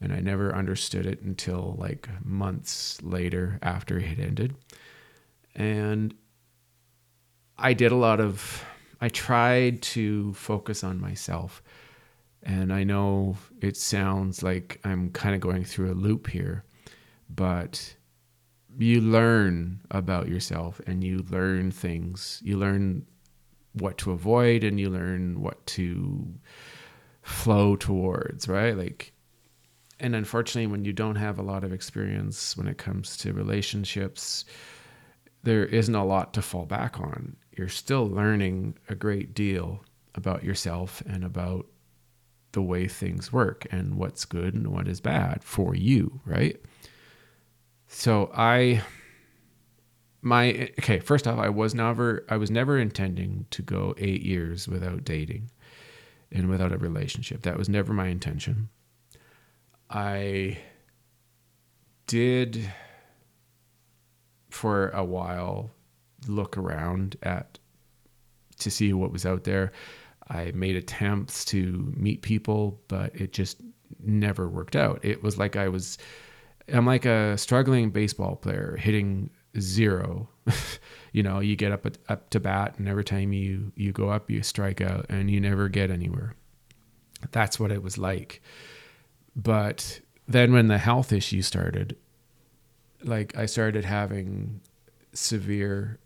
and 0.00 0.12
I 0.12 0.20
never 0.20 0.54
understood 0.54 1.06
it 1.06 1.22
until 1.22 1.76
like 1.78 2.08
months 2.24 3.00
later 3.02 3.58
after 3.62 3.98
it 3.98 4.18
ended 4.18 4.54
and 5.54 6.14
I 7.58 7.72
did 7.72 7.90
a 7.92 7.96
lot 7.96 8.20
of, 8.20 8.64
I 9.00 9.08
tried 9.08 9.82
to 9.82 10.34
focus 10.34 10.84
on 10.84 11.00
myself. 11.00 11.62
And 12.46 12.72
I 12.72 12.84
know 12.84 13.36
it 13.60 13.76
sounds 13.76 14.44
like 14.44 14.80
I'm 14.84 15.10
kind 15.10 15.34
of 15.34 15.40
going 15.40 15.64
through 15.64 15.90
a 15.90 15.94
loop 15.94 16.28
here, 16.28 16.64
but 17.28 17.96
you 18.78 19.00
learn 19.00 19.80
about 19.90 20.28
yourself 20.28 20.80
and 20.86 21.02
you 21.02 21.24
learn 21.28 21.72
things. 21.72 22.40
You 22.44 22.56
learn 22.56 23.04
what 23.72 23.98
to 23.98 24.12
avoid 24.12 24.62
and 24.62 24.78
you 24.78 24.90
learn 24.90 25.40
what 25.40 25.66
to 25.66 26.24
flow 27.22 27.74
towards, 27.74 28.46
right? 28.46 28.76
Like, 28.76 29.12
and 29.98 30.14
unfortunately, 30.14 30.68
when 30.68 30.84
you 30.84 30.92
don't 30.92 31.16
have 31.16 31.40
a 31.40 31.42
lot 31.42 31.64
of 31.64 31.72
experience 31.72 32.56
when 32.56 32.68
it 32.68 32.78
comes 32.78 33.16
to 33.18 33.32
relationships, 33.32 34.44
there 35.42 35.64
isn't 35.64 35.94
a 35.96 36.04
lot 36.04 36.32
to 36.34 36.42
fall 36.42 36.64
back 36.66 37.00
on. 37.00 37.34
You're 37.58 37.68
still 37.68 38.06
learning 38.06 38.78
a 38.88 38.94
great 38.94 39.34
deal 39.34 39.84
about 40.14 40.44
yourself 40.44 41.02
and 41.06 41.24
about 41.24 41.66
the 42.56 42.62
way 42.62 42.88
things 42.88 43.30
work 43.30 43.66
and 43.70 43.96
what's 43.96 44.24
good 44.24 44.54
and 44.54 44.68
what 44.68 44.88
is 44.88 44.98
bad 44.98 45.44
for 45.44 45.74
you, 45.74 46.22
right? 46.24 46.58
So 47.86 48.30
I 48.34 48.82
my 50.22 50.70
okay, 50.78 51.00
first 51.00 51.28
off, 51.28 51.38
I 51.38 51.50
was 51.50 51.74
never 51.74 52.24
I 52.30 52.38
was 52.38 52.50
never 52.50 52.78
intending 52.78 53.44
to 53.50 53.60
go 53.60 53.94
8 53.98 54.22
years 54.22 54.66
without 54.66 55.04
dating 55.04 55.50
and 56.32 56.48
without 56.48 56.72
a 56.72 56.78
relationship. 56.78 57.42
That 57.42 57.58
was 57.58 57.68
never 57.68 57.92
my 57.92 58.06
intention. 58.06 58.70
I 59.90 60.56
did 62.06 62.72
for 64.48 64.88
a 64.88 65.04
while 65.04 65.72
look 66.26 66.56
around 66.56 67.16
at 67.22 67.58
to 68.60 68.70
see 68.70 68.94
what 68.94 69.12
was 69.12 69.26
out 69.26 69.44
there. 69.44 69.72
I 70.28 70.50
made 70.52 70.76
attempts 70.76 71.44
to 71.46 71.92
meet 71.96 72.22
people, 72.22 72.80
but 72.88 73.14
it 73.14 73.32
just 73.32 73.60
never 74.00 74.48
worked 74.48 74.76
out. 74.76 75.04
It 75.04 75.22
was 75.22 75.38
like 75.38 75.56
I 75.56 75.68
was 75.68 75.98
I'm 76.72 76.86
like 76.86 77.04
a 77.04 77.38
struggling 77.38 77.90
baseball 77.90 78.36
player 78.36 78.76
hitting 78.76 79.30
zero. 79.58 80.28
you 81.12 81.22
know, 81.22 81.40
you 81.40 81.56
get 81.56 81.72
up 81.72 81.86
up 82.08 82.30
to 82.30 82.40
bat 82.40 82.74
and 82.78 82.88
every 82.88 83.04
time 83.04 83.32
you 83.32 83.72
you 83.76 83.92
go 83.92 84.10
up 84.10 84.30
you 84.30 84.42
strike 84.42 84.80
out 84.80 85.06
and 85.08 85.30
you 85.30 85.40
never 85.40 85.68
get 85.68 85.90
anywhere. 85.90 86.34
That's 87.32 87.58
what 87.58 87.72
it 87.72 87.82
was 87.82 87.96
like. 87.98 88.42
But 89.34 90.00
then 90.26 90.52
when 90.52 90.68
the 90.68 90.78
health 90.78 91.12
issue 91.12 91.42
started, 91.42 91.96
like 93.02 93.36
I 93.36 93.46
started 93.46 93.84
having 93.84 94.60
severe 95.12 95.98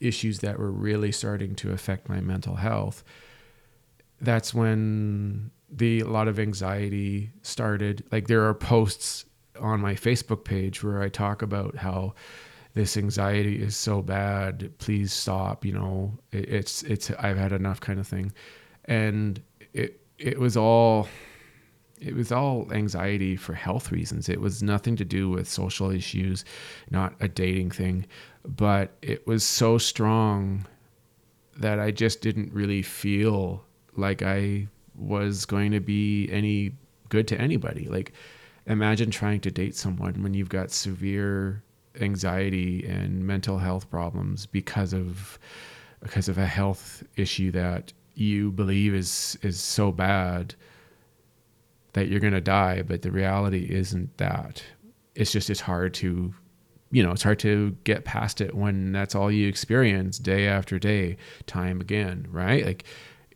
issues 0.00 0.40
that 0.40 0.58
were 0.58 0.70
really 0.70 1.12
starting 1.12 1.54
to 1.56 1.72
affect 1.72 2.08
my 2.08 2.20
mental 2.20 2.56
health, 2.56 3.04
that's 4.20 4.54
when 4.54 5.50
the 5.70 6.00
a 6.00 6.06
lot 6.06 6.28
of 6.28 6.38
anxiety 6.38 7.32
started. 7.42 8.04
Like 8.12 8.28
there 8.28 8.46
are 8.46 8.54
posts 8.54 9.24
on 9.60 9.80
my 9.80 9.94
Facebook 9.94 10.44
page 10.44 10.82
where 10.82 11.02
I 11.02 11.08
talk 11.08 11.42
about 11.42 11.76
how 11.76 12.14
this 12.74 12.96
anxiety 12.96 13.62
is 13.62 13.76
so 13.76 14.02
bad. 14.02 14.70
Please 14.78 15.12
stop. 15.12 15.64
You 15.64 15.72
know, 15.72 16.18
it, 16.32 16.48
it's 16.48 16.82
it's 16.82 17.10
I've 17.12 17.38
had 17.38 17.52
enough 17.52 17.80
kind 17.80 17.98
of 17.98 18.06
thing, 18.06 18.32
and 18.84 19.42
it 19.72 20.00
it 20.18 20.38
was 20.38 20.56
all 20.56 21.08
it 22.00 22.14
was 22.14 22.30
all 22.30 22.70
anxiety 22.72 23.36
for 23.36 23.54
health 23.54 23.90
reasons. 23.90 24.28
It 24.28 24.40
was 24.40 24.62
nothing 24.62 24.96
to 24.96 25.04
do 25.04 25.30
with 25.30 25.48
social 25.48 25.90
issues, 25.90 26.44
not 26.90 27.14
a 27.20 27.28
dating 27.28 27.70
thing, 27.70 28.06
but 28.44 28.92
it 29.02 29.26
was 29.26 29.44
so 29.44 29.78
strong 29.78 30.66
that 31.56 31.80
I 31.80 31.90
just 31.90 32.20
didn't 32.20 32.52
really 32.52 32.82
feel 32.82 33.64
like 33.98 34.22
I 34.22 34.68
was 34.94 35.44
going 35.44 35.72
to 35.72 35.80
be 35.80 36.28
any 36.30 36.72
good 37.08 37.28
to 37.28 37.40
anybody. 37.40 37.88
Like 37.88 38.12
imagine 38.66 39.10
trying 39.10 39.40
to 39.40 39.50
date 39.50 39.76
someone 39.76 40.22
when 40.22 40.34
you've 40.34 40.48
got 40.48 40.70
severe 40.70 41.62
anxiety 42.00 42.86
and 42.86 43.26
mental 43.26 43.58
health 43.58 43.90
problems 43.90 44.46
because 44.46 44.92
of 44.92 45.38
because 46.02 46.28
of 46.28 46.38
a 46.38 46.46
health 46.46 47.02
issue 47.16 47.50
that 47.50 47.92
you 48.14 48.50
believe 48.52 48.94
is 48.94 49.38
is 49.42 49.60
so 49.60 49.90
bad 49.92 50.54
that 51.94 52.08
you're 52.08 52.20
going 52.20 52.32
to 52.32 52.40
die 52.40 52.82
but 52.82 53.02
the 53.02 53.10
reality 53.10 53.66
isn't 53.70 54.14
that 54.18 54.62
it's 55.14 55.32
just 55.32 55.48
it's 55.48 55.60
hard 55.60 55.94
to 55.94 56.34
you 56.90 57.02
know 57.02 57.12
it's 57.12 57.22
hard 57.22 57.38
to 57.38 57.74
get 57.84 58.04
past 58.04 58.40
it 58.40 58.54
when 58.54 58.92
that's 58.92 59.14
all 59.14 59.30
you 59.30 59.48
experience 59.48 60.18
day 60.18 60.46
after 60.46 60.78
day 60.78 61.16
time 61.46 61.80
again 61.80 62.26
right 62.30 62.66
like 62.66 62.84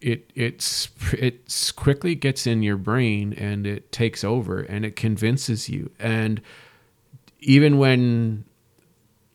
it 0.01 0.31
it's 0.35 0.89
it 1.13 1.73
quickly 1.77 2.15
gets 2.15 2.47
in 2.47 2.63
your 2.63 2.77
brain 2.77 3.33
and 3.35 3.67
it 3.67 3.93
takes 3.93 4.25
over 4.25 4.61
and 4.61 4.85
it 4.85 4.97
convinces 4.97 5.69
you. 5.69 5.91
And 5.99 6.41
even 7.41 7.79
when 7.79 8.45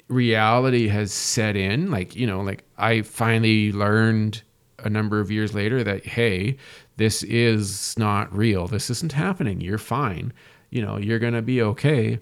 reality 0.07 0.87
has 0.87 1.11
set 1.11 1.55
in 1.55 1.89
like 1.89 2.15
you 2.15 2.27
know 2.27 2.39
like 2.39 2.63
i 2.77 3.01
finally 3.01 3.71
learned 3.71 4.43
a 4.83 4.87
number 4.87 5.19
of 5.19 5.31
years 5.31 5.55
later 5.55 5.83
that 5.83 6.05
hey 6.05 6.55
this 6.97 7.23
is 7.23 7.97
not 7.97 8.33
real. 8.35 8.67
This 8.67 8.89
isn't 8.89 9.11
happening. 9.11 9.61
You're 9.61 9.77
fine. 9.77 10.33
You 10.69 10.81
know 10.81 10.97
you're 10.97 11.19
going 11.19 11.33
to 11.33 11.41
be 11.41 11.61
okay. 11.61 12.19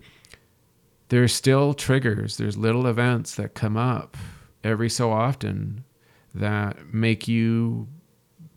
There's 1.10 1.34
still 1.34 1.74
triggers. 1.74 2.38
There's 2.38 2.58
little 2.58 2.88
events 2.88 3.36
that 3.36 3.54
come 3.54 3.78
up 3.78 4.18
every 4.64 4.90
so 4.90 5.12
often 5.12 5.84
that 6.34 6.94
make 6.94 7.28
you 7.28 7.88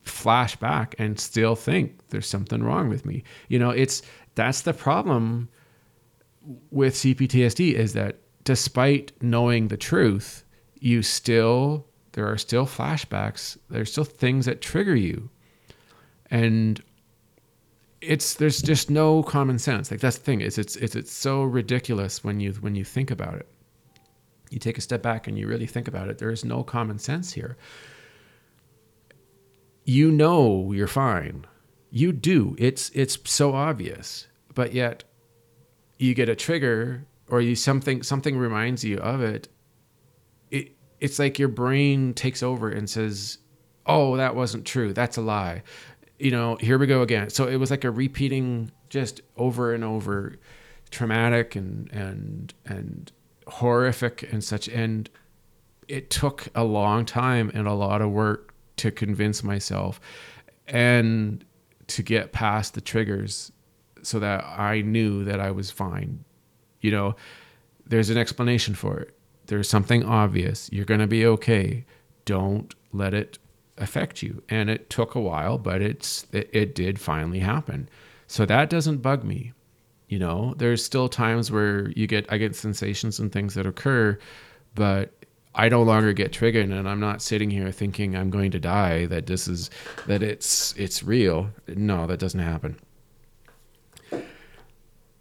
flash 0.08 0.56
back 0.56 0.94
and 0.98 1.18
still 1.18 1.54
think 1.54 1.98
there's 2.10 2.28
something 2.28 2.62
wrong 2.62 2.88
with 2.88 3.04
me 3.04 3.22
you 3.48 3.58
know 3.58 3.70
it's 3.70 4.02
that's 4.34 4.60
the 4.62 4.72
problem 4.72 5.48
with 6.70 6.94
CPTSD 6.94 7.72
is 7.72 7.92
that 7.94 8.18
despite 8.44 9.12
knowing 9.20 9.68
the 9.68 9.76
truth, 9.76 10.44
you 10.78 11.02
still 11.02 11.86
there 12.12 12.26
are 12.26 12.38
still 12.38 12.64
flashbacks. 12.66 13.58
There's 13.68 13.92
still 13.92 14.04
things 14.04 14.46
that 14.46 14.62
trigger 14.62 14.94
you, 14.94 15.28
and 16.30 16.82
it's 18.00 18.34
there's 18.34 18.62
just 18.62 18.88
no 18.88 19.22
common 19.22 19.58
sense. 19.58 19.90
Like 19.90 20.00
that's 20.00 20.18
the 20.18 20.24
thing 20.24 20.40
is 20.40 20.58
it's 20.58 20.76
it's 20.76 20.94
it's 20.94 21.12
so 21.12 21.42
ridiculous 21.42 22.22
when 22.24 22.40
you 22.40 22.52
when 22.52 22.74
you 22.74 22.84
think 22.84 23.10
about 23.10 23.34
it. 23.34 23.48
You 24.50 24.60
take 24.60 24.78
a 24.78 24.80
step 24.80 25.02
back 25.02 25.26
and 25.26 25.36
you 25.36 25.48
really 25.48 25.66
think 25.66 25.88
about 25.88 26.08
it. 26.08 26.18
There 26.18 26.30
is 26.30 26.44
no 26.44 26.62
common 26.62 26.98
sense 26.98 27.32
here. 27.32 27.56
You 29.86 30.10
know 30.10 30.72
you're 30.72 30.88
fine. 30.88 31.46
You 31.90 32.12
do. 32.12 32.56
It's 32.58 32.90
it's 32.90 33.16
so 33.24 33.54
obvious, 33.54 34.26
but 34.52 34.74
yet 34.74 35.04
you 35.96 36.12
get 36.12 36.28
a 36.28 36.34
trigger 36.34 37.06
or 37.28 37.40
you 37.40 37.54
something 37.54 38.02
something 38.02 38.36
reminds 38.36 38.82
you 38.82 38.98
of 38.98 39.20
it, 39.20 39.48
it 40.50 40.72
it's 40.98 41.20
like 41.20 41.38
your 41.38 41.48
brain 41.48 42.14
takes 42.14 42.42
over 42.42 42.68
and 42.68 42.90
says, 42.90 43.38
"Oh, 43.86 44.16
that 44.16 44.34
wasn't 44.34 44.66
true. 44.66 44.92
That's 44.92 45.18
a 45.18 45.22
lie." 45.22 45.62
You 46.18 46.32
know, 46.32 46.56
here 46.56 46.78
we 46.78 46.88
go 46.88 47.02
again. 47.02 47.30
So 47.30 47.46
it 47.46 47.56
was 47.56 47.70
like 47.70 47.84
a 47.84 47.90
repeating 47.92 48.72
just 48.88 49.20
over 49.36 49.72
and 49.72 49.84
over 49.84 50.34
traumatic 50.90 51.54
and 51.54 51.88
and 51.92 52.52
and 52.64 53.12
horrific 53.46 54.32
and 54.32 54.42
such 54.42 54.66
and 54.66 55.08
it 55.86 56.10
took 56.10 56.48
a 56.56 56.64
long 56.64 57.04
time 57.04 57.52
and 57.54 57.68
a 57.68 57.72
lot 57.72 58.02
of 58.02 58.10
work 58.10 58.45
to 58.76 58.90
convince 58.90 59.42
myself 59.42 60.00
and 60.66 61.44
to 61.86 62.02
get 62.02 62.32
past 62.32 62.74
the 62.74 62.80
triggers 62.80 63.52
so 64.02 64.18
that 64.18 64.44
I 64.44 64.82
knew 64.82 65.24
that 65.24 65.40
I 65.40 65.50
was 65.50 65.70
fine 65.70 66.24
you 66.86 66.92
know, 66.92 67.16
there's 67.84 68.10
an 68.10 68.16
explanation 68.16 68.74
for 68.74 68.98
it. 69.00 69.18
There's 69.46 69.68
something 69.68 70.04
obvious. 70.04 70.70
You're 70.72 70.84
going 70.84 71.00
to 71.00 71.08
be 71.08 71.26
okay. 71.26 71.84
Don't 72.24 72.72
let 72.92 73.12
it 73.12 73.38
affect 73.78 74.22
you. 74.22 74.42
And 74.48 74.70
it 74.70 74.88
took 74.88 75.16
a 75.16 75.20
while, 75.20 75.58
but 75.58 75.82
it's 75.82 76.26
it, 76.32 76.48
it 76.52 76.74
did 76.76 77.00
finally 77.00 77.40
happen. 77.40 77.88
So 78.28 78.46
that 78.46 78.70
doesn't 78.70 78.98
bug 78.98 79.24
me. 79.24 79.52
You 80.08 80.20
know, 80.20 80.54
there's 80.56 80.84
still 80.84 81.08
times 81.08 81.50
where 81.50 81.90
you 81.90 82.06
get 82.06 82.30
I 82.32 82.38
get 82.38 82.54
sensations 82.54 83.18
and 83.18 83.32
things 83.32 83.54
that 83.54 83.66
occur, 83.66 84.16
but 84.76 85.12
I 85.56 85.70
no 85.70 85.82
longer 85.82 86.12
get 86.12 86.32
triggered 86.32 86.68
and 86.68 86.88
I'm 86.88 87.00
not 87.00 87.22
sitting 87.22 87.50
here 87.50 87.72
thinking 87.72 88.14
I'm 88.14 88.30
going 88.30 88.50
to 88.50 88.60
die 88.60 89.06
that 89.06 89.26
this 89.26 89.48
is 89.48 89.70
that 90.06 90.22
it's 90.22 90.74
it's 90.76 91.02
real. 91.02 91.50
No, 91.66 92.06
that 92.06 92.18
doesn't 92.18 92.40
happen. 92.40 92.78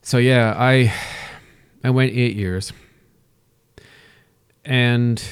So 0.01 0.17
yeah, 0.17 0.53
I 0.57 0.93
I 1.83 1.89
went 1.89 2.11
eight 2.11 2.35
years. 2.35 2.73
And 4.65 5.23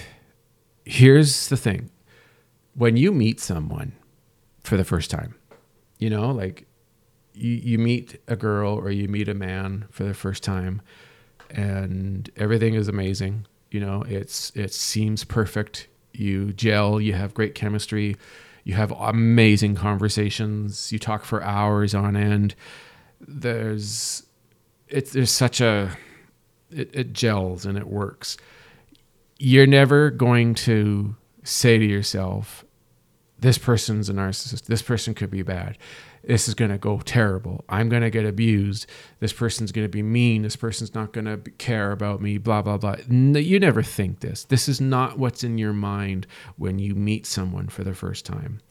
here's 0.85 1.49
the 1.49 1.57
thing 1.57 1.89
when 2.75 2.95
you 2.95 3.11
meet 3.11 3.39
someone 3.39 3.93
for 4.63 4.77
the 4.77 4.85
first 4.85 5.11
time, 5.11 5.35
you 5.99 6.09
know, 6.09 6.31
like 6.31 6.65
you, 7.33 7.51
you 7.51 7.77
meet 7.77 8.21
a 8.27 8.35
girl 8.35 8.73
or 8.73 8.89
you 8.89 9.07
meet 9.07 9.27
a 9.27 9.33
man 9.33 9.85
for 9.91 10.03
the 10.03 10.13
first 10.13 10.43
time 10.43 10.81
and 11.49 12.29
everything 12.37 12.73
is 12.73 12.87
amazing. 12.87 13.45
You 13.73 13.79
know, 13.79 14.03
it's 14.07 14.51
it 14.55 14.71
seems 14.71 15.23
perfect. 15.23 15.87
You 16.11 16.53
gel, 16.53 17.01
you 17.01 17.13
have 17.13 17.33
great 17.33 17.55
chemistry, 17.55 18.17
you 18.63 18.75
have 18.75 18.91
amazing 18.91 19.73
conversations, 19.73 20.91
you 20.91 20.99
talk 20.99 21.25
for 21.25 21.41
hours 21.41 21.95
on 21.95 22.15
end. 22.15 22.53
There's 23.19 24.27
it's 24.87 25.13
there's 25.13 25.31
such 25.31 25.59
a 25.59 25.97
it, 26.69 26.91
it 26.93 27.13
gels 27.13 27.65
and 27.65 27.75
it 27.75 27.87
works. 27.87 28.37
You're 29.39 29.65
never 29.65 30.11
going 30.11 30.53
to 30.55 31.15
say 31.43 31.79
to 31.79 31.83
yourself, 31.85 32.63
this 33.43 33.57
person's 33.57 34.07
a 34.07 34.13
narcissist. 34.13 34.67
This 34.67 34.81
person 34.81 35.13
could 35.13 35.29
be 35.29 35.41
bad. 35.41 35.77
This 36.23 36.47
is 36.47 36.53
going 36.53 36.71
to 36.71 36.77
go 36.77 36.99
terrible. 36.99 37.65
I'm 37.67 37.89
going 37.89 38.01
to 38.01 38.09
get 38.09 38.25
abused. 38.25 38.85
This 39.19 39.33
person's 39.33 39.73
going 39.73 39.83
to 39.83 39.91
be 39.91 40.01
mean. 40.01 40.43
This 40.43 40.55
person's 40.55 40.95
not 40.95 41.11
going 41.11 41.25
to 41.25 41.37
care 41.57 41.91
about 41.91 42.21
me, 42.21 42.37
blah, 42.37 42.61
blah, 42.61 42.77
blah. 42.77 42.95
You 43.09 43.59
never 43.59 43.83
think 43.83 44.21
this. 44.21 44.45
This 44.45 44.69
is 44.69 44.79
not 44.79 45.19
what's 45.19 45.43
in 45.43 45.57
your 45.57 45.73
mind 45.73 46.25
when 46.55 46.79
you 46.79 46.95
meet 46.95 47.25
someone 47.25 47.67
for 47.67 47.83
the 47.83 47.93
first 47.93 48.25
time. 48.25 48.61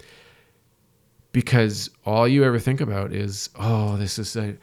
Because 1.32 1.90
all 2.06 2.26
you 2.26 2.42
ever 2.42 2.58
think 2.58 2.80
about 2.80 3.12
is, 3.12 3.50
oh, 3.56 3.98
this 3.98 4.18
is 4.18 4.34
a 4.36 4.56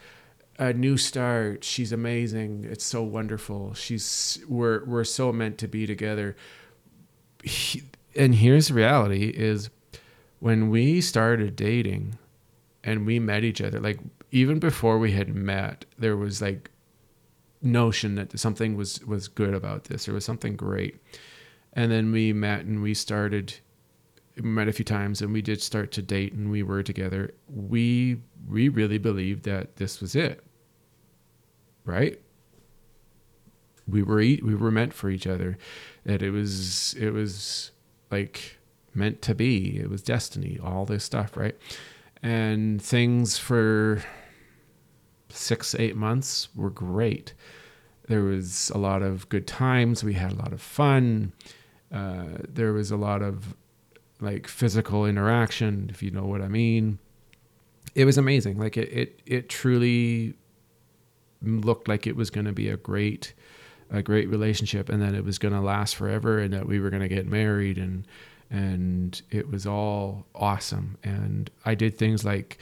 a 0.57 0.73
new 0.73 0.97
start. 0.97 1.63
She's 1.63 1.93
amazing. 1.93 2.67
It's 2.69 2.83
so 2.83 3.01
wonderful. 3.03 3.75
She's 3.75 4.43
we're 4.47 4.83
we're 4.85 5.03
so 5.03 5.31
meant 5.31 5.59
to 5.59 5.67
be 5.67 5.85
together. 5.85 6.35
He, 7.43 7.83
and 8.15 8.35
here's 8.35 8.67
the 8.67 8.73
reality 8.73 9.29
is 9.29 9.69
when 10.39 10.69
we 10.69 11.01
started 11.01 11.55
dating 11.55 12.17
and 12.83 13.05
we 13.05 13.19
met 13.19 13.43
each 13.43 13.61
other 13.61 13.79
like 13.79 13.99
even 14.31 14.59
before 14.59 14.97
we 14.97 15.11
had 15.11 15.33
met 15.33 15.85
there 15.97 16.17
was 16.17 16.41
like 16.41 16.71
notion 17.61 18.15
that 18.15 18.37
something 18.39 18.75
was 18.75 19.03
was 19.05 19.27
good 19.27 19.53
about 19.53 19.85
this 19.85 20.05
there 20.05 20.13
was 20.13 20.25
something 20.25 20.55
great 20.55 20.97
and 21.73 21.91
then 21.91 22.11
we 22.11 22.31
met 22.31 22.61
and 22.61 22.81
we 22.81 22.93
started 22.93 23.53
met 24.37 24.69
a 24.69 24.71
few 24.71 24.85
times 24.85 25.21
and 25.21 25.33
we 25.33 25.41
did 25.41 25.61
start 25.61 25.91
to 25.91 26.01
date 26.01 26.31
and 26.31 26.49
we 26.49 26.63
were 26.63 26.81
together 26.81 27.31
we 27.49 28.21
we 28.47 28.69
really 28.69 28.97
believed 28.97 29.43
that 29.43 29.75
this 29.75 29.99
was 29.99 30.15
it 30.15 30.41
right? 31.89 32.19
We 33.87 34.03
were 34.03 34.17
we 34.17 34.55
were 34.55 34.71
meant 34.71 34.93
for 34.93 35.09
each 35.09 35.25
other. 35.25 35.57
That 36.05 36.21
it 36.21 36.29
was 36.29 36.93
it 36.93 37.09
was 37.09 37.71
like 38.11 38.58
meant 38.93 39.21
to 39.23 39.35
be. 39.35 39.79
It 39.79 39.89
was 39.89 40.01
destiny. 40.01 40.59
All 40.63 40.85
this 40.85 41.03
stuff, 41.03 41.37
right? 41.37 41.55
And 42.21 42.81
things 42.81 43.37
for 43.37 44.03
six 45.29 45.75
eight 45.75 45.95
months 45.95 46.49
were 46.55 46.69
great. 46.69 47.33
There 48.07 48.23
was 48.23 48.71
a 48.73 48.77
lot 48.77 49.01
of 49.01 49.29
good 49.29 49.47
times. 49.47 50.03
We 50.03 50.13
had 50.13 50.31
a 50.31 50.35
lot 50.35 50.51
of 50.51 50.61
fun. 50.61 51.33
Uh, 51.91 52.39
there 52.47 52.73
was 52.73 52.91
a 52.91 52.97
lot 52.97 53.21
of 53.21 53.55
like 54.19 54.47
physical 54.47 55.05
interaction, 55.05 55.89
if 55.91 56.03
you 56.03 56.11
know 56.11 56.25
what 56.25 56.41
I 56.41 56.47
mean. 56.47 56.99
It 57.95 58.05
was 58.05 58.17
amazing. 58.17 58.57
Like 58.59 58.77
it, 58.77 58.91
it, 58.91 59.21
it 59.25 59.49
truly 59.49 60.33
looked 61.41 61.87
like 61.87 62.05
it 62.05 62.15
was 62.15 62.29
going 62.29 62.45
to 62.45 62.51
be 62.51 62.69
a 62.69 62.77
great 62.77 63.33
a 63.91 64.03
great 64.03 64.29
relationship 64.29 64.87
and 64.87 65.01
that 65.01 65.15
it 65.15 65.25
was 65.25 65.39
going 65.39 65.53
to 65.53 65.59
last 65.59 65.95
forever 65.95 66.37
and 66.37 66.53
that 66.53 66.67
we 66.67 66.79
were 66.79 66.91
going 66.91 67.01
to 67.01 67.07
get 67.07 67.25
married 67.25 67.77
and 67.77 68.05
and 68.49 69.21
it 69.29 69.49
was 69.49 69.65
all 69.65 70.25
awesome. 70.33 70.97
And 71.03 71.49
I 71.65 71.75
did 71.75 71.97
things 71.97 72.25
like 72.25 72.57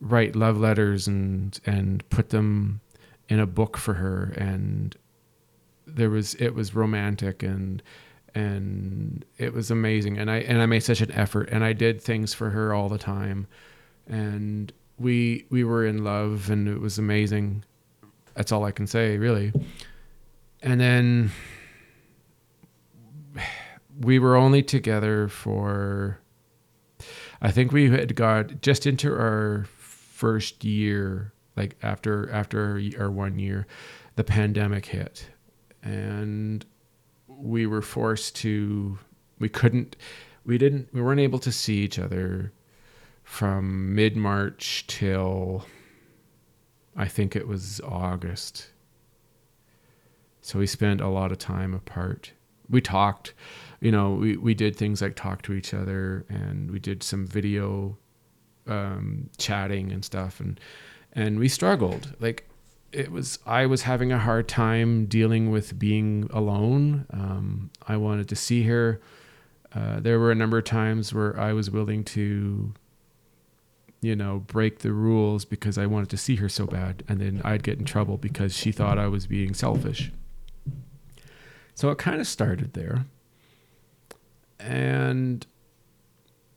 write 0.00 0.36
love 0.36 0.58
letters 0.58 1.06
and 1.06 1.58
and 1.66 2.08
put 2.10 2.30
them 2.30 2.80
in 3.28 3.40
a 3.40 3.46
book 3.46 3.76
for 3.76 3.94
her. 3.94 4.32
And 4.36 4.96
there 5.86 6.10
was 6.10 6.34
it 6.34 6.54
was 6.54 6.74
romantic 6.74 7.42
and 7.42 7.82
and 8.34 9.24
it 9.38 9.52
was 9.52 9.70
amazing. 9.70 10.18
And 10.18 10.30
I 10.30 10.38
and 10.38 10.62
I 10.62 10.66
made 10.66 10.80
such 10.80 11.00
an 11.00 11.12
effort 11.12 11.48
and 11.50 11.64
I 11.64 11.72
did 11.72 12.00
things 12.00 12.34
for 12.34 12.50
her 12.50 12.72
all 12.72 12.88
the 12.88 12.98
time. 12.98 13.46
And 14.06 14.72
we 14.98 15.44
we 15.50 15.64
were 15.64 15.86
in 15.86 16.04
love 16.04 16.50
and 16.50 16.68
it 16.68 16.80
was 16.80 16.98
amazing. 16.98 17.64
That's 18.34 18.52
all 18.52 18.64
I 18.64 18.70
can 18.70 18.86
say, 18.86 19.18
really. 19.18 19.52
And 20.62 20.80
then 20.80 21.32
we 24.00 24.18
were 24.18 24.36
only 24.36 24.62
together 24.62 25.28
for, 25.28 26.18
I 27.40 27.50
think 27.50 27.72
we 27.72 27.90
had 27.90 28.14
got 28.14 28.60
just 28.60 28.86
into 28.86 29.12
our 29.12 29.66
first 29.68 30.64
year, 30.64 31.32
like 31.56 31.76
after 31.82 32.30
after 32.30 32.80
our 32.98 33.10
one 33.10 33.38
year, 33.38 33.66
the 34.16 34.24
pandemic 34.24 34.86
hit, 34.86 35.28
and 35.82 36.64
we 37.26 37.66
were 37.66 37.82
forced 37.82 38.36
to. 38.36 38.98
We 39.38 39.48
couldn't. 39.48 39.96
We 40.44 40.58
didn't. 40.58 40.88
We 40.92 41.02
weren't 41.02 41.20
able 41.20 41.38
to 41.40 41.52
see 41.52 41.78
each 41.78 41.98
other 41.98 42.52
from 43.22 43.94
mid 43.94 44.16
March 44.16 44.84
till 44.86 45.66
I 46.96 47.06
think 47.06 47.36
it 47.36 47.46
was 47.46 47.80
August. 47.84 48.70
So 50.40 50.58
we 50.58 50.66
spent 50.66 51.00
a 51.00 51.08
lot 51.08 51.30
of 51.30 51.38
time 51.38 51.74
apart. 51.74 52.32
We 52.70 52.80
talked, 52.80 53.34
you 53.80 53.92
know, 53.92 54.12
we, 54.12 54.36
we 54.36 54.54
did 54.54 54.76
things 54.76 55.00
like 55.02 55.14
talk 55.14 55.42
to 55.42 55.52
each 55.52 55.72
other 55.72 56.24
and 56.28 56.70
we 56.70 56.78
did 56.78 57.02
some 57.02 57.26
video 57.26 57.96
um, 58.66 59.30
chatting 59.38 59.92
and 59.92 60.04
stuff 60.04 60.40
and 60.40 60.60
and 61.12 61.38
we 61.38 61.48
struggled. 61.48 62.14
Like 62.20 62.48
it 62.92 63.10
was 63.10 63.38
I 63.46 63.66
was 63.66 63.82
having 63.82 64.12
a 64.12 64.18
hard 64.18 64.48
time 64.48 65.06
dealing 65.06 65.50
with 65.50 65.78
being 65.78 66.28
alone. 66.32 67.06
Um, 67.10 67.70
I 67.86 67.96
wanted 67.96 68.28
to 68.28 68.36
see 68.36 68.64
her. 68.64 69.00
Uh, 69.74 70.00
there 70.00 70.18
were 70.18 70.30
a 70.30 70.34
number 70.34 70.58
of 70.58 70.64
times 70.64 71.12
where 71.12 71.38
I 71.38 71.52
was 71.52 71.70
willing 71.70 72.02
to 72.04 72.72
you 74.00 74.14
know, 74.14 74.44
break 74.46 74.80
the 74.80 74.92
rules 74.92 75.44
because 75.44 75.76
I 75.76 75.86
wanted 75.86 76.08
to 76.10 76.16
see 76.16 76.36
her 76.36 76.48
so 76.48 76.66
bad. 76.66 77.02
And 77.08 77.20
then 77.20 77.40
I'd 77.44 77.62
get 77.62 77.78
in 77.78 77.84
trouble 77.84 78.16
because 78.16 78.56
she 78.56 78.70
thought 78.70 78.98
I 78.98 79.08
was 79.08 79.26
being 79.26 79.54
selfish. 79.54 80.12
So 81.74 81.90
it 81.90 81.98
kind 81.98 82.20
of 82.20 82.26
started 82.26 82.74
there. 82.74 83.06
And 84.58 85.46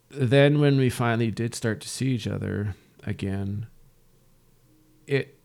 then 0.10 0.60
when 0.60 0.78
we 0.78 0.90
finally 0.90 1.32
did 1.32 1.56
start 1.56 1.82
to 1.82 1.90
see 1.90 2.08
each 2.08 2.28
other 2.28 2.76
again, 3.04 3.68
it 5.08 5.38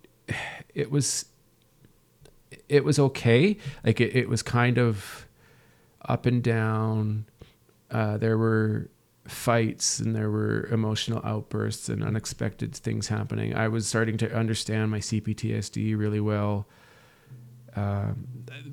it 0.75 0.91
was 0.91 1.27
it 2.69 2.85
was 2.85 2.99
okay. 2.99 3.57
Like 3.85 4.01
it, 4.01 4.15
it 4.15 4.29
was 4.29 4.43
kind 4.43 4.79
of 4.79 5.27
up 6.03 6.27
and 6.27 6.43
down. 6.43 7.27
Uh, 7.91 8.17
there 8.17 8.37
were 8.39 8.91
fights 9.29 9.99
and 9.99 10.15
there 10.15 10.31
were 10.31 10.67
emotional 10.67 11.21
outbursts 11.25 11.89
and 11.89 12.03
unexpected 12.03 12.75
things 12.75 13.09
happening. 13.09 13.55
I 13.55 13.69
was 13.69 13.87
starting 13.87 14.17
to 14.19 14.33
understand 14.35 14.91
my 14.91 14.99
CPTSD 14.99 15.97
really 15.97 16.21
well. 16.21 16.67
Uh, 17.77 18.13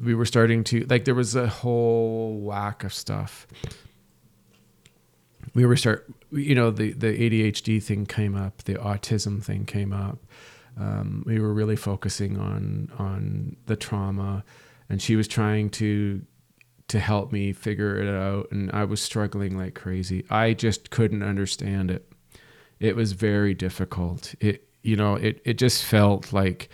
we 0.01 0.15
were 0.15 0.25
starting 0.25 0.63
to 0.65 0.85
like 0.89 1.05
there 1.05 1.15
was 1.15 1.35
a 1.35 1.47
whole 1.47 2.37
whack 2.39 2.83
of 2.83 2.93
stuff. 2.93 3.47
We 5.53 5.65
were 5.65 5.75
start, 5.75 6.11
you 6.31 6.55
know, 6.55 6.71
the 6.71 6.93
the 6.93 7.07
ADHD 7.07 7.83
thing 7.83 8.05
came 8.05 8.35
up, 8.35 8.63
the 8.63 8.75
autism 8.75 9.43
thing 9.43 9.65
came 9.65 9.93
up. 9.93 10.19
Um, 10.79 11.23
we 11.25 11.39
were 11.39 11.53
really 11.53 11.75
focusing 11.75 12.39
on 12.39 12.91
on 12.97 13.57
the 13.65 13.75
trauma, 13.75 14.43
and 14.89 15.01
she 15.01 15.15
was 15.15 15.27
trying 15.27 15.69
to 15.71 16.21
to 16.87 16.99
help 16.99 17.31
me 17.31 17.53
figure 17.53 17.95
it 17.97 18.07
out 18.07 18.51
and 18.51 18.69
I 18.71 18.83
was 18.83 19.01
struggling 19.01 19.57
like 19.57 19.73
crazy. 19.73 20.25
I 20.29 20.53
just 20.53 20.89
couldn't 20.89 21.23
understand 21.23 21.89
it. 21.89 22.11
It 22.79 22.95
was 22.95 23.13
very 23.13 23.53
difficult. 23.53 24.35
It 24.39 24.67
you 24.83 24.95
know, 24.95 25.15
it 25.15 25.41
it 25.45 25.57
just 25.57 25.83
felt 25.83 26.33
like 26.33 26.69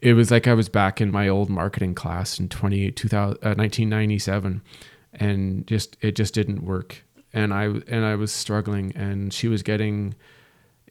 it 0.00 0.14
was 0.14 0.30
like 0.30 0.48
I 0.48 0.54
was 0.54 0.68
back 0.68 1.00
in 1.00 1.10
my 1.10 1.28
old 1.28 1.50
marketing 1.50 1.94
class 1.94 2.38
in 2.38 2.48
20, 2.48 2.90
2000, 2.92 3.36
uh, 3.42 3.54
1997 3.54 4.62
and 5.12 5.66
just 5.66 5.96
it 6.00 6.12
just 6.12 6.34
didn't 6.34 6.64
work. 6.64 7.04
And 7.32 7.52
I 7.52 7.64
and 7.64 8.04
I 8.04 8.14
was 8.16 8.32
struggling 8.32 8.92
and 8.96 9.32
she 9.32 9.48
was 9.48 9.62
getting 9.62 10.14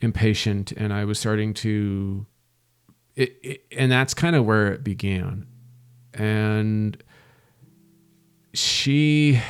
impatient 0.02 0.72
and 0.72 0.94
I 0.94 1.06
was 1.06 1.20
starting 1.20 1.54
to 1.56 2.26
it, 3.16 3.38
it 3.44 3.66
and 3.72 3.92
that's 3.92 4.14
kind 4.14 4.36
of 4.36 4.46
where 4.46 4.74
it 4.74 4.84
began. 4.84 5.48
And 6.14 7.02
she 8.54 9.42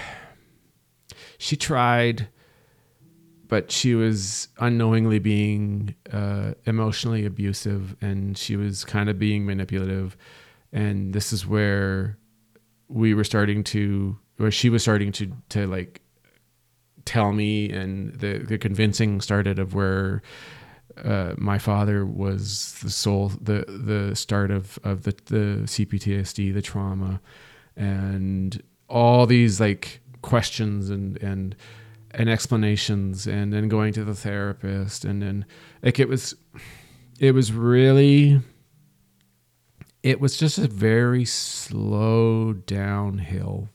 she 1.38 1.56
tried 1.56 2.28
but 3.50 3.72
she 3.72 3.96
was 3.96 4.48
unknowingly 4.60 5.18
being 5.18 5.96
uh, 6.14 6.54
emotionally 6.66 7.26
abusive 7.26 7.96
and 8.00 8.38
she 8.38 8.56
was 8.56 8.86
kind 8.86 9.10
of 9.10 9.18
being 9.18 9.46
manipulative. 9.46 10.16
And 10.72 11.14
this 11.14 11.34
is 11.34 11.48
where 11.48 12.18
we 12.88 13.14
were 13.14 13.24
starting 13.24 13.64
to 13.66 14.18
where 14.38 14.52
she 14.52 14.70
was 14.70 14.84
starting 14.84 15.12
to 15.12 15.32
to 15.50 15.68
like 15.68 16.02
tell 17.06 17.34
me 17.34 17.70
and 17.72 18.14
the 18.14 18.38
the 18.38 18.58
convincing 18.58 19.20
started 19.20 19.58
of 19.58 19.74
where 19.74 20.22
uh, 21.04 21.34
my 21.38 21.58
father 21.58 22.06
was 22.06 22.78
the 22.84 22.92
soul 22.92 23.30
the 23.42 23.66
the 23.68 24.16
start 24.16 24.52
of 24.52 24.78
of 24.84 25.04
the 25.04 25.16
the 25.26 25.64
CPTSD 25.66 26.54
the 26.54 26.62
trauma. 26.62 27.20
And 27.76 28.62
all 28.88 29.26
these 29.26 29.60
like 29.60 30.02
questions 30.22 30.92
and 30.92 31.18
and 31.24 31.56
and 32.12 32.30
explanations 32.30 33.28
and 33.28 33.54
then 33.54 33.68
going 33.68 33.94
to 33.94 34.04
the 34.04 34.16
therapist 34.16 35.06
and 35.06 35.22
then 35.22 35.46
like 35.84 36.00
it 36.00 36.10
was 36.10 36.36
it 37.20 37.34
was 37.34 37.52
really 37.52 38.40
it 40.02 40.20
was 40.20 40.38
just 40.38 40.58
a 40.58 40.68
very 40.68 41.26
slow 41.26 42.54
downhill 42.54 43.70